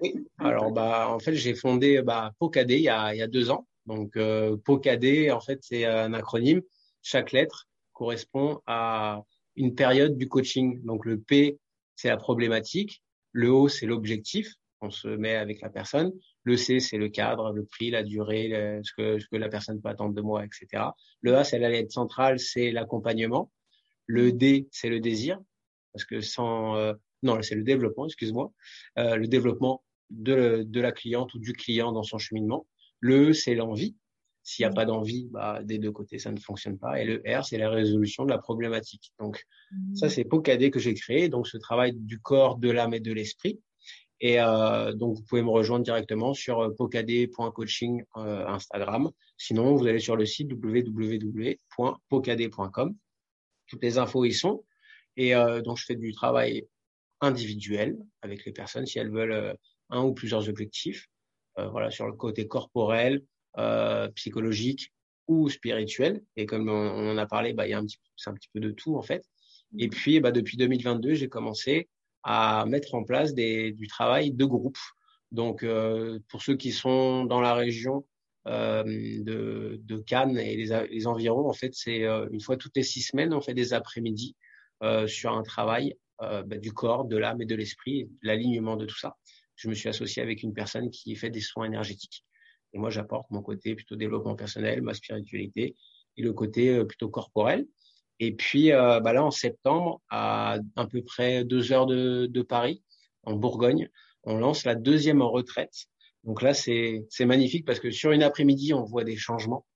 Oui, 0.00 0.26
alors 0.38 0.72
bah, 0.72 1.08
en 1.10 1.18
fait, 1.18 1.34
j'ai 1.34 1.54
fondé 1.54 2.00
bah, 2.02 2.32
POCAD 2.38 2.70
il 2.70 2.80
y, 2.80 2.88
a, 2.88 3.14
il 3.14 3.18
y 3.18 3.22
a 3.22 3.26
deux 3.26 3.50
ans. 3.50 3.66
Donc, 3.86 4.16
euh, 4.16 4.56
POCAD, 4.56 5.04
en 5.30 5.40
fait, 5.40 5.58
c'est 5.62 5.84
un 5.84 6.14
acronyme. 6.14 6.62
Chaque 7.02 7.32
lettre 7.32 7.68
correspond 7.92 8.60
à 8.66 9.22
une 9.56 9.74
période 9.74 10.16
du 10.16 10.28
coaching. 10.28 10.82
Donc, 10.84 11.04
le 11.04 11.20
P, 11.20 11.58
c'est 11.94 12.08
la 12.08 12.16
problématique. 12.16 13.02
Le 13.32 13.50
O, 13.50 13.68
c'est 13.68 13.86
l'objectif. 13.86 14.54
On 14.80 14.90
se 14.90 15.08
met 15.08 15.34
avec 15.34 15.60
la 15.60 15.68
personne. 15.68 16.12
Le 16.42 16.56
C, 16.56 16.80
c'est 16.80 16.98
le 16.98 17.08
cadre, 17.08 17.52
le 17.52 17.64
prix, 17.64 17.90
la 17.90 18.02
durée, 18.02 18.80
ce, 18.82 18.92
que, 18.96 19.18
ce 19.18 19.26
que 19.28 19.36
la 19.36 19.48
personne 19.48 19.80
peut 19.80 19.88
attendre 19.88 20.14
de 20.14 20.20
moi, 20.20 20.44
etc. 20.44 20.84
Le 21.20 21.36
A, 21.36 21.44
c'est 21.44 21.58
la 21.58 21.70
lettre 21.70 21.92
centrale, 21.92 22.38
c'est 22.38 22.70
l'accompagnement. 22.70 23.50
Le 24.06 24.32
D, 24.32 24.68
c'est 24.70 24.90
le 24.90 25.00
désir, 25.00 25.38
parce 25.94 26.04
que 26.04 26.20
sans 26.20 26.76
euh, 26.76 26.92
non, 27.24 27.42
c'est 27.42 27.54
le 27.54 27.62
développement, 27.62 28.04
excuse-moi, 28.04 28.52
euh, 28.98 29.16
le 29.16 29.26
développement 29.26 29.82
de, 30.10 30.62
de, 30.66 30.80
la 30.80 30.92
cliente 30.92 31.32
ou 31.34 31.38
du 31.38 31.54
client 31.54 31.90
dans 31.90 32.02
son 32.02 32.18
cheminement. 32.18 32.66
Le 33.00 33.30
E, 33.30 33.32
c'est 33.32 33.54
l'envie. 33.54 33.96
S'il 34.42 34.66
n'y 34.66 34.70
a 34.70 34.74
pas 34.74 34.84
d'envie, 34.84 35.28
bah, 35.30 35.62
des 35.62 35.78
deux 35.78 35.90
côtés, 35.90 36.18
ça 36.18 36.30
ne 36.30 36.38
fonctionne 36.38 36.78
pas. 36.78 37.00
Et 37.00 37.06
le 37.06 37.22
R, 37.26 37.46
c'est 37.46 37.56
la 37.56 37.70
résolution 37.70 38.26
de 38.26 38.30
la 38.30 38.36
problématique. 38.36 39.14
Donc, 39.18 39.42
mmh. 39.72 39.96
ça, 39.96 40.10
c'est 40.10 40.24
Pocadé 40.24 40.70
que 40.70 40.78
j'ai 40.78 40.92
créé. 40.92 41.30
Donc, 41.30 41.48
ce 41.48 41.56
travail 41.56 41.94
du 41.94 42.20
corps, 42.20 42.58
de 42.58 42.70
l'âme 42.70 42.92
et 42.92 43.00
de 43.00 43.14
l'esprit. 43.14 43.58
Et 44.20 44.38
euh, 44.38 44.92
donc, 44.92 45.16
vous 45.16 45.22
pouvez 45.22 45.40
me 45.40 45.48
rejoindre 45.48 45.84
directement 45.84 46.34
sur 46.34 46.76
pocadé.coaching 46.76 48.02
euh, 48.18 48.46
Instagram. 48.46 49.10
Sinon, 49.38 49.76
vous 49.76 49.86
allez 49.86 49.98
sur 49.98 50.16
le 50.16 50.26
site 50.26 50.52
www.pocadé.com. 50.52 52.94
Toutes 53.66 53.82
les 53.82 53.96
infos 53.96 54.26
y 54.26 54.34
sont. 54.34 54.62
Et 55.16 55.34
euh, 55.34 55.62
donc, 55.62 55.78
je 55.78 55.84
fais 55.84 55.96
du 55.96 56.12
travail 56.12 56.66
individuel 57.20 57.96
avec 58.22 58.44
les 58.44 58.52
personnes 58.52 58.86
si 58.86 58.98
elles 58.98 59.10
veulent 59.10 59.32
euh, 59.32 59.54
un 59.90 60.02
ou 60.02 60.12
plusieurs 60.12 60.48
objectifs. 60.48 61.08
Euh, 61.58 61.68
voilà, 61.68 61.90
sur 61.90 62.06
le 62.06 62.14
côté 62.14 62.48
corporel, 62.48 63.22
euh, 63.58 64.08
psychologique 64.08 64.92
ou 65.28 65.48
spirituel. 65.48 66.22
Et 66.36 66.46
comme 66.46 66.68
on, 66.68 67.12
en 67.12 67.16
a 67.16 67.26
parlé, 67.26 67.52
bah, 67.52 67.66
il 67.66 67.70
y 67.70 67.74
a 67.74 67.78
un 67.78 67.84
petit, 67.84 67.98
c'est 68.16 68.30
un 68.30 68.34
petit 68.34 68.48
peu 68.52 68.60
de 68.60 68.70
tout 68.70 68.96
en 68.96 69.02
fait. 69.02 69.24
Et 69.78 69.88
puis, 69.88 70.20
bah, 70.20 70.32
depuis 70.32 70.56
2022, 70.56 71.14
j'ai 71.14 71.28
commencé 71.28 71.88
à 72.24 72.64
mettre 72.66 72.94
en 72.94 73.04
place 73.04 73.34
des, 73.34 73.72
du 73.72 73.86
travail 73.86 74.32
de 74.32 74.44
groupe. 74.44 74.78
Donc, 75.30 75.62
euh, 75.62 76.18
pour 76.28 76.42
ceux 76.42 76.56
qui 76.56 76.72
sont 76.72 77.24
dans 77.24 77.40
la 77.40 77.54
région 77.54 78.04
euh, 78.46 78.82
de, 78.84 79.80
de, 79.82 79.96
Cannes 79.98 80.38
et 80.38 80.56
les, 80.56 80.88
les 80.90 81.06
environs, 81.06 81.48
en 81.48 81.52
fait, 81.52 81.74
c'est 81.74 82.02
une 82.04 82.40
fois 82.40 82.56
toutes 82.56 82.76
les 82.76 82.82
six 82.82 83.02
semaines, 83.02 83.32
on 83.32 83.40
fait 83.40 83.54
des 83.54 83.72
après-midi 83.74 84.36
euh, 84.84 85.06
sur 85.06 85.32
un 85.32 85.42
travail 85.42 85.96
euh, 86.22 86.42
bah, 86.44 86.58
du 86.58 86.72
corps, 86.72 87.04
de 87.04 87.16
l'âme 87.16 87.42
et 87.42 87.46
de 87.46 87.56
l'esprit, 87.56 88.08
l'alignement 88.22 88.76
de 88.76 88.86
tout 88.86 88.98
ça. 88.98 89.16
Je 89.56 89.68
me 89.68 89.74
suis 89.74 89.88
associé 89.88 90.22
avec 90.22 90.42
une 90.42 90.52
personne 90.52 90.90
qui 90.90 91.16
fait 91.16 91.30
des 91.30 91.40
soins 91.40 91.64
énergétiques. 91.66 92.24
Et 92.72 92.78
moi, 92.78 92.90
j'apporte 92.90 93.30
mon 93.30 93.42
côté 93.42 93.74
plutôt 93.74 93.96
développement 93.96 94.34
personnel, 94.34 94.82
ma 94.82 94.94
spiritualité 94.94 95.76
et 96.16 96.22
le 96.22 96.32
côté 96.32 96.70
euh, 96.70 96.84
plutôt 96.84 97.08
corporel. 97.08 97.66
Et 98.20 98.34
puis 98.34 98.72
euh, 98.72 99.00
bah 99.00 99.12
là, 99.12 99.24
en 99.24 99.30
septembre, 99.30 100.00
à 100.08 100.58
à 100.76 100.86
peu 100.86 101.02
près 101.02 101.44
deux 101.44 101.72
heures 101.72 101.86
de, 101.86 102.42
Paris, 102.42 102.82
en 103.24 103.34
Bourgogne, 103.34 103.90
on 104.22 104.38
lance 104.38 104.64
la 104.64 104.74
deuxième 104.74 105.22
retraite. 105.22 105.86
Donc 106.22 106.40
là, 106.42 106.54
c'est 106.54 107.06
magnifique 107.20 107.66
parce 107.66 107.80
que 107.80 107.90
sur 107.90 108.12
une 108.12 108.22
après-midi, 108.22 108.72
on 108.72 108.84
voit 108.84 109.04
des 109.04 109.16
changements. 109.16 109.66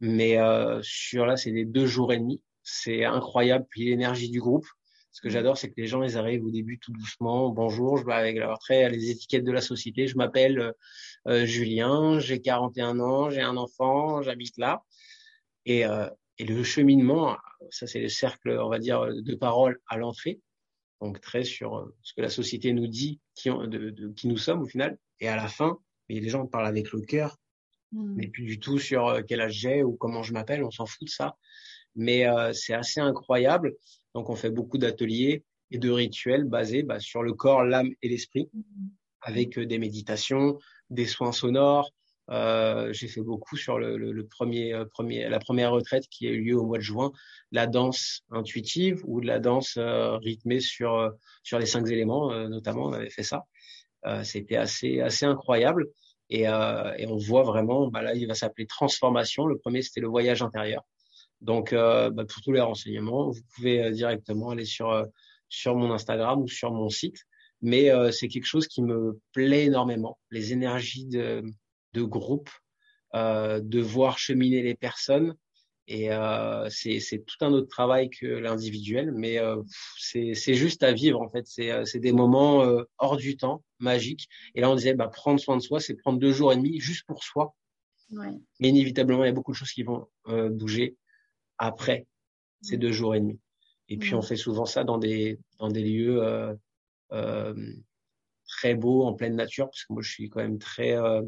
Mais 0.00 0.38
euh, 0.38 0.80
sur 0.82 1.26
là, 1.26 1.36
c'est 1.36 1.52
des 1.52 1.64
deux 1.64 1.86
jours 1.86 2.12
et 2.12 2.18
demi. 2.18 2.42
C'est 2.72 3.04
incroyable. 3.04 3.66
Puis 3.68 3.84
l'énergie 3.84 4.30
du 4.30 4.40
groupe. 4.40 4.66
Ce 5.10 5.20
que 5.20 5.26
mmh. 5.26 5.30
j'adore, 5.32 5.58
c'est 5.58 5.70
que 5.70 5.80
les 5.80 5.88
gens, 5.88 6.02
ils 6.04 6.16
arrivent 6.16 6.44
au 6.44 6.50
début 6.50 6.78
tout 6.78 6.92
doucement. 6.92 7.50
Bonjour, 7.50 7.96
je 7.96 8.06
vais 8.06 8.12
avec 8.12 8.36
leur 8.36 8.58
trait, 8.60 8.88
les 8.90 9.10
étiquettes 9.10 9.44
de 9.44 9.50
la 9.50 9.60
société. 9.60 10.06
Je 10.06 10.16
m'appelle 10.16 10.58
euh, 10.60 10.72
euh 11.26 11.46
Julien, 11.46 12.20
j'ai 12.20 12.40
41 12.40 13.00
ans, 13.00 13.28
j'ai 13.28 13.40
un 13.40 13.56
enfant, 13.56 14.22
j'habite 14.22 14.56
là. 14.56 14.84
Et, 15.66 15.84
euh, 15.84 16.08
et 16.38 16.44
le 16.44 16.62
cheminement, 16.62 17.36
ça 17.70 17.88
c'est 17.88 18.00
le 18.00 18.08
cercle, 18.08 18.50
on 18.50 18.68
va 18.68 18.78
dire, 18.78 19.04
de 19.12 19.34
parole 19.34 19.80
à 19.88 19.96
l'entrée. 19.96 20.40
Donc 21.00 21.20
très 21.20 21.42
sur 21.42 21.76
euh, 21.76 21.96
ce 22.02 22.14
que 22.14 22.20
la 22.20 22.30
société 22.30 22.72
nous 22.72 22.86
dit, 22.86 23.20
qui, 23.34 23.50
de, 23.50 23.90
de, 23.90 24.12
qui 24.12 24.28
nous 24.28 24.38
sommes 24.38 24.62
au 24.62 24.66
final. 24.66 24.96
Et 25.18 25.26
à 25.26 25.34
la 25.34 25.48
fin, 25.48 25.78
les 26.08 26.28
gens 26.28 26.46
parlent 26.46 26.68
avec 26.68 26.92
le 26.92 27.00
cœur, 27.00 27.36
mmh. 27.90 28.14
mais 28.14 28.28
plus 28.28 28.44
du 28.44 28.60
tout 28.60 28.78
sur 28.78 29.20
quel 29.26 29.40
âge 29.40 29.54
j'ai 29.54 29.82
ou 29.82 29.96
comment 29.96 30.22
je 30.22 30.32
m'appelle. 30.32 30.62
On 30.62 30.70
s'en 30.70 30.86
fout 30.86 31.08
de 31.08 31.12
ça. 31.12 31.36
Mais 31.96 32.26
euh, 32.26 32.52
c'est 32.52 32.74
assez 32.74 33.00
incroyable. 33.00 33.74
Donc, 34.14 34.30
on 34.30 34.36
fait 34.36 34.50
beaucoup 34.50 34.78
d'ateliers 34.78 35.44
et 35.70 35.78
de 35.78 35.90
rituels 35.90 36.44
basés 36.44 36.82
bah, 36.82 37.00
sur 37.00 37.22
le 37.22 37.32
corps, 37.32 37.64
l'âme 37.64 37.90
et 38.02 38.08
l'esprit, 38.08 38.50
avec 39.22 39.58
euh, 39.58 39.66
des 39.66 39.78
méditations, 39.78 40.58
des 40.90 41.06
soins 41.06 41.32
sonores. 41.32 41.92
Euh, 42.30 42.92
j'ai 42.92 43.08
fait 43.08 43.22
beaucoup 43.22 43.56
sur 43.56 43.78
le, 43.78 43.96
le, 43.96 44.12
le, 44.12 44.26
premier, 44.26 44.72
euh, 44.72 44.84
premier, 44.84 45.28
la 45.28 45.40
première 45.40 45.72
retraite 45.72 46.06
qui 46.08 46.28
a 46.28 46.30
eu 46.30 46.42
lieu 46.42 46.56
au 46.56 46.64
mois 46.64 46.78
de 46.78 46.82
juin, 46.82 47.10
la 47.50 47.66
danse 47.66 48.22
intuitive 48.30 49.02
ou 49.04 49.20
de 49.20 49.26
la 49.26 49.40
danse 49.40 49.74
euh, 49.78 50.16
rythmée 50.18 50.60
sur 50.60 51.12
sur 51.42 51.58
les 51.58 51.66
cinq 51.66 51.88
éléments, 51.88 52.32
notamment. 52.48 52.84
On 52.84 52.92
avait 52.92 53.10
fait 53.10 53.24
ça. 53.24 53.44
C'était 54.22 54.56
assez 54.56 55.00
assez 55.00 55.26
incroyable. 55.26 55.88
Et, 56.30 56.42
et, 56.42 57.06
on 57.08 57.16
voit 57.16 57.42
vraiment, 57.42 57.88
bah 57.88 58.02
là, 58.02 58.14
il 58.14 58.26
va 58.28 58.34
s'appeler 58.34 58.66
transformation. 58.66 59.46
Le 59.46 59.58
premier, 59.58 59.82
c'était 59.82 60.00
le 60.00 60.08
voyage 60.08 60.42
intérieur. 60.42 60.84
Donc, 61.40 61.72
euh, 61.72 62.10
bah, 62.10 62.24
pour 62.24 62.42
tous 62.42 62.52
les 62.52 62.60
renseignements, 62.60 63.30
vous 63.30 63.40
pouvez 63.54 63.82
euh, 63.82 63.90
directement 63.90 64.50
aller 64.50 64.64
sur 64.64 64.90
euh, 64.90 65.04
sur 65.48 65.74
mon 65.74 65.90
Instagram 65.92 66.42
ou 66.42 66.48
sur 66.48 66.72
mon 66.72 66.88
site. 66.88 67.24
Mais 67.62 67.90
c'est 68.10 68.28
quelque 68.28 68.46
chose 68.46 68.66
qui 68.66 68.80
me 68.80 69.20
plaît 69.32 69.66
énormément. 69.66 70.18
Les 70.30 70.54
énergies 70.54 71.04
de, 71.04 71.42
de 71.92 72.02
groupe, 72.02 72.48
de 73.12 73.80
voir 73.80 74.18
cheminer 74.18 74.62
les 74.62 74.74
personnes. 74.74 75.34
Et 75.86 76.08
c'est 76.70 77.22
tout 77.26 77.44
un 77.44 77.52
autre 77.52 77.68
travail 77.68 78.08
que 78.08 78.24
l'individuel, 78.24 79.12
mais 79.12 79.38
c'est 79.98 80.54
juste 80.54 80.82
à 80.82 80.92
vivre 80.92 81.20
en 81.20 81.28
fait. 81.28 81.44
C'est 81.46 81.98
des 81.98 82.12
moments 82.12 82.64
hors 82.96 83.18
du 83.18 83.36
temps, 83.36 83.62
magiques. 83.78 84.26
Et 84.54 84.62
là, 84.62 84.70
on 84.70 84.74
disait, 84.74 84.94
bah, 84.94 85.08
prendre 85.08 85.38
soin 85.38 85.58
de 85.58 85.62
soi, 85.62 85.80
c'est 85.80 85.96
prendre 85.96 86.18
deux 86.18 86.32
jours 86.32 86.54
et 86.54 86.56
demi 86.56 86.80
juste 86.80 87.04
pour 87.06 87.22
soi. 87.24 87.54
Ouais. 88.10 88.32
Mais 88.60 88.68
inévitablement, 88.68 89.22
il 89.24 89.26
y 89.26 89.30
a 89.30 89.34
beaucoup 89.34 89.52
de 89.52 89.56
choses 89.56 89.72
qui 89.72 89.82
vont 89.82 90.06
bouger 90.26 90.96
après 91.60 92.06
ces 92.62 92.76
deux 92.76 92.90
jours 92.90 93.14
et 93.14 93.20
demi. 93.20 93.38
Et 93.88 93.96
puis 93.96 94.14
on 94.14 94.22
fait 94.22 94.36
souvent 94.36 94.66
ça 94.66 94.82
dans 94.82 94.98
des 94.98 95.38
dans 95.58 95.68
des 95.68 95.82
lieux 95.82 96.22
euh, 96.22 96.54
euh, 97.12 97.54
très 98.48 98.74
beaux 98.74 99.04
en 99.04 99.14
pleine 99.14 99.36
nature 99.36 99.66
parce 99.66 99.84
que 99.84 99.92
moi 99.92 100.02
je 100.02 100.10
suis 100.10 100.28
quand 100.28 100.40
même 100.40 100.58
très 100.58 100.96
euh, 100.96 101.22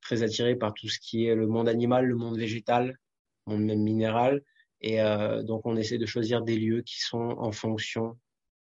très 0.00 0.22
attiré 0.22 0.56
par 0.56 0.72
tout 0.72 0.88
ce 0.88 0.98
qui 0.98 1.26
est 1.26 1.34
le 1.34 1.46
monde 1.46 1.68
animal, 1.68 2.06
le 2.06 2.16
monde 2.16 2.38
végétal, 2.38 2.98
le 3.46 3.52
monde 3.52 3.64
même 3.64 3.82
minéral. 3.82 4.42
Et 4.80 5.00
euh, 5.00 5.42
donc 5.42 5.66
on 5.66 5.76
essaie 5.76 5.98
de 5.98 6.06
choisir 6.06 6.42
des 6.42 6.56
lieux 6.56 6.82
qui 6.82 7.00
sont 7.00 7.34
en 7.38 7.52
fonction 7.52 8.18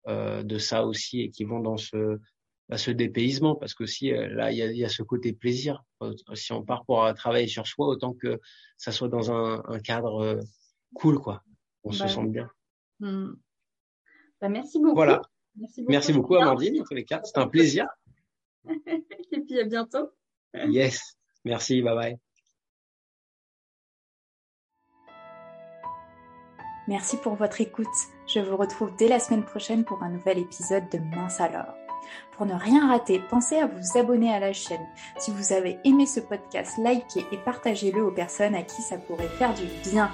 euh, 0.08 0.42
de 0.42 0.58
ça 0.58 0.84
aussi 0.84 1.20
et 1.22 1.30
qui 1.30 1.44
vont 1.44 1.60
dans 1.60 1.76
ce 1.76 2.18
bah, 2.68 2.76
ce 2.76 2.90
dépaysement. 2.90 3.54
Parce 3.54 3.74
que 3.74 3.86
si 3.86 4.10
là 4.10 4.50
il 4.52 4.58
y 4.58 4.62
a, 4.62 4.72
y 4.72 4.84
a, 4.84 4.88
ce 4.88 5.02
côté 5.02 5.32
plaisir. 5.32 5.84
Si 6.34 6.52
on 6.52 6.64
part 6.64 6.84
pour 6.84 7.12
travailler 7.14 7.48
sur 7.48 7.66
soi 7.66 7.86
autant 7.86 8.14
que 8.14 8.40
ça 8.76 8.92
soit 8.92 9.08
dans 9.08 9.30
un, 9.32 9.62
un 9.68 9.80
cadre 9.80 10.40
cool, 10.94 11.18
quoi. 11.18 11.42
On 11.84 11.92
se 11.92 12.02
bah 12.02 12.08
sent 12.08 12.26
bien. 12.26 12.50
Hmm. 13.00 13.32
Bah, 14.40 14.48
merci 14.48 14.78
beaucoup. 14.78 14.94
Voilà. 14.94 15.22
Merci 15.56 15.80
beaucoup, 15.80 15.92
merci 15.92 16.12
beaucoup 16.12 16.34
Amandine, 16.36 16.80
en 16.80 16.84
tous 16.84 16.94
les 16.94 17.04
cas. 17.04 17.20
C'était 17.24 17.40
un 17.40 17.48
plaisir. 17.48 17.86
Et 19.32 19.40
puis 19.40 19.58
à 19.58 19.64
bientôt. 19.64 20.10
yes. 20.54 21.16
Merci. 21.44 21.82
Bye 21.82 21.94
bye. 21.94 22.18
Merci 26.86 27.18
pour 27.18 27.34
votre 27.34 27.60
écoute. 27.60 27.86
Je 28.26 28.40
vous 28.40 28.56
retrouve 28.56 28.94
dès 28.96 29.08
la 29.08 29.20
semaine 29.20 29.44
prochaine 29.44 29.84
pour 29.84 30.02
un 30.02 30.08
nouvel 30.08 30.38
épisode 30.38 30.88
de 30.90 30.98
Mince 30.98 31.40
alors. 31.40 31.74
Pour 32.32 32.46
ne 32.46 32.54
rien 32.54 32.88
rater, 32.88 33.20
pensez 33.28 33.56
à 33.56 33.66
vous 33.66 33.98
abonner 33.98 34.32
à 34.32 34.40
la 34.40 34.54
chaîne. 34.54 34.86
Si 35.18 35.30
vous 35.30 35.52
avez 35.52 35.78
aimé 35.84 36.06
ce 36.06 36.20
podcast, 36.20 36.78
likez 36.78 37.26
et 37.30 37.36
partagez-le 37.44 38.02
aux 38.02 38.10
personnes 38.10 38.54
à 38.54 38.62
qui 38.62 38.80
ça 38.80 38.96
pourrait 38.96 39.28
faire 39.28 39.52
du 39.52 39.64
bien. 39.90 40.10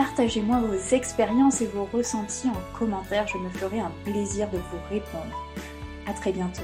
Partagez-moi 0.00 0.60
vos 0.60 0.96
expériences 0.96 1.60
et 1.60 1.66
vos 1.66 1.84
ressentis 1.92 2.48
en 2.48 2.78
commentaire, 2.78 3.26
je 3.28 3.36
me 3.36 3.50
ferai 3.50 3.80
un 3.80 3.92
plaisir 4.02 4.48
de 4.48 4.56
vous 4.56 4.78
répondre. 4.88 5.46
À 6.06 6.14
très 6.14 6.32
bientôt. 6.32 6.62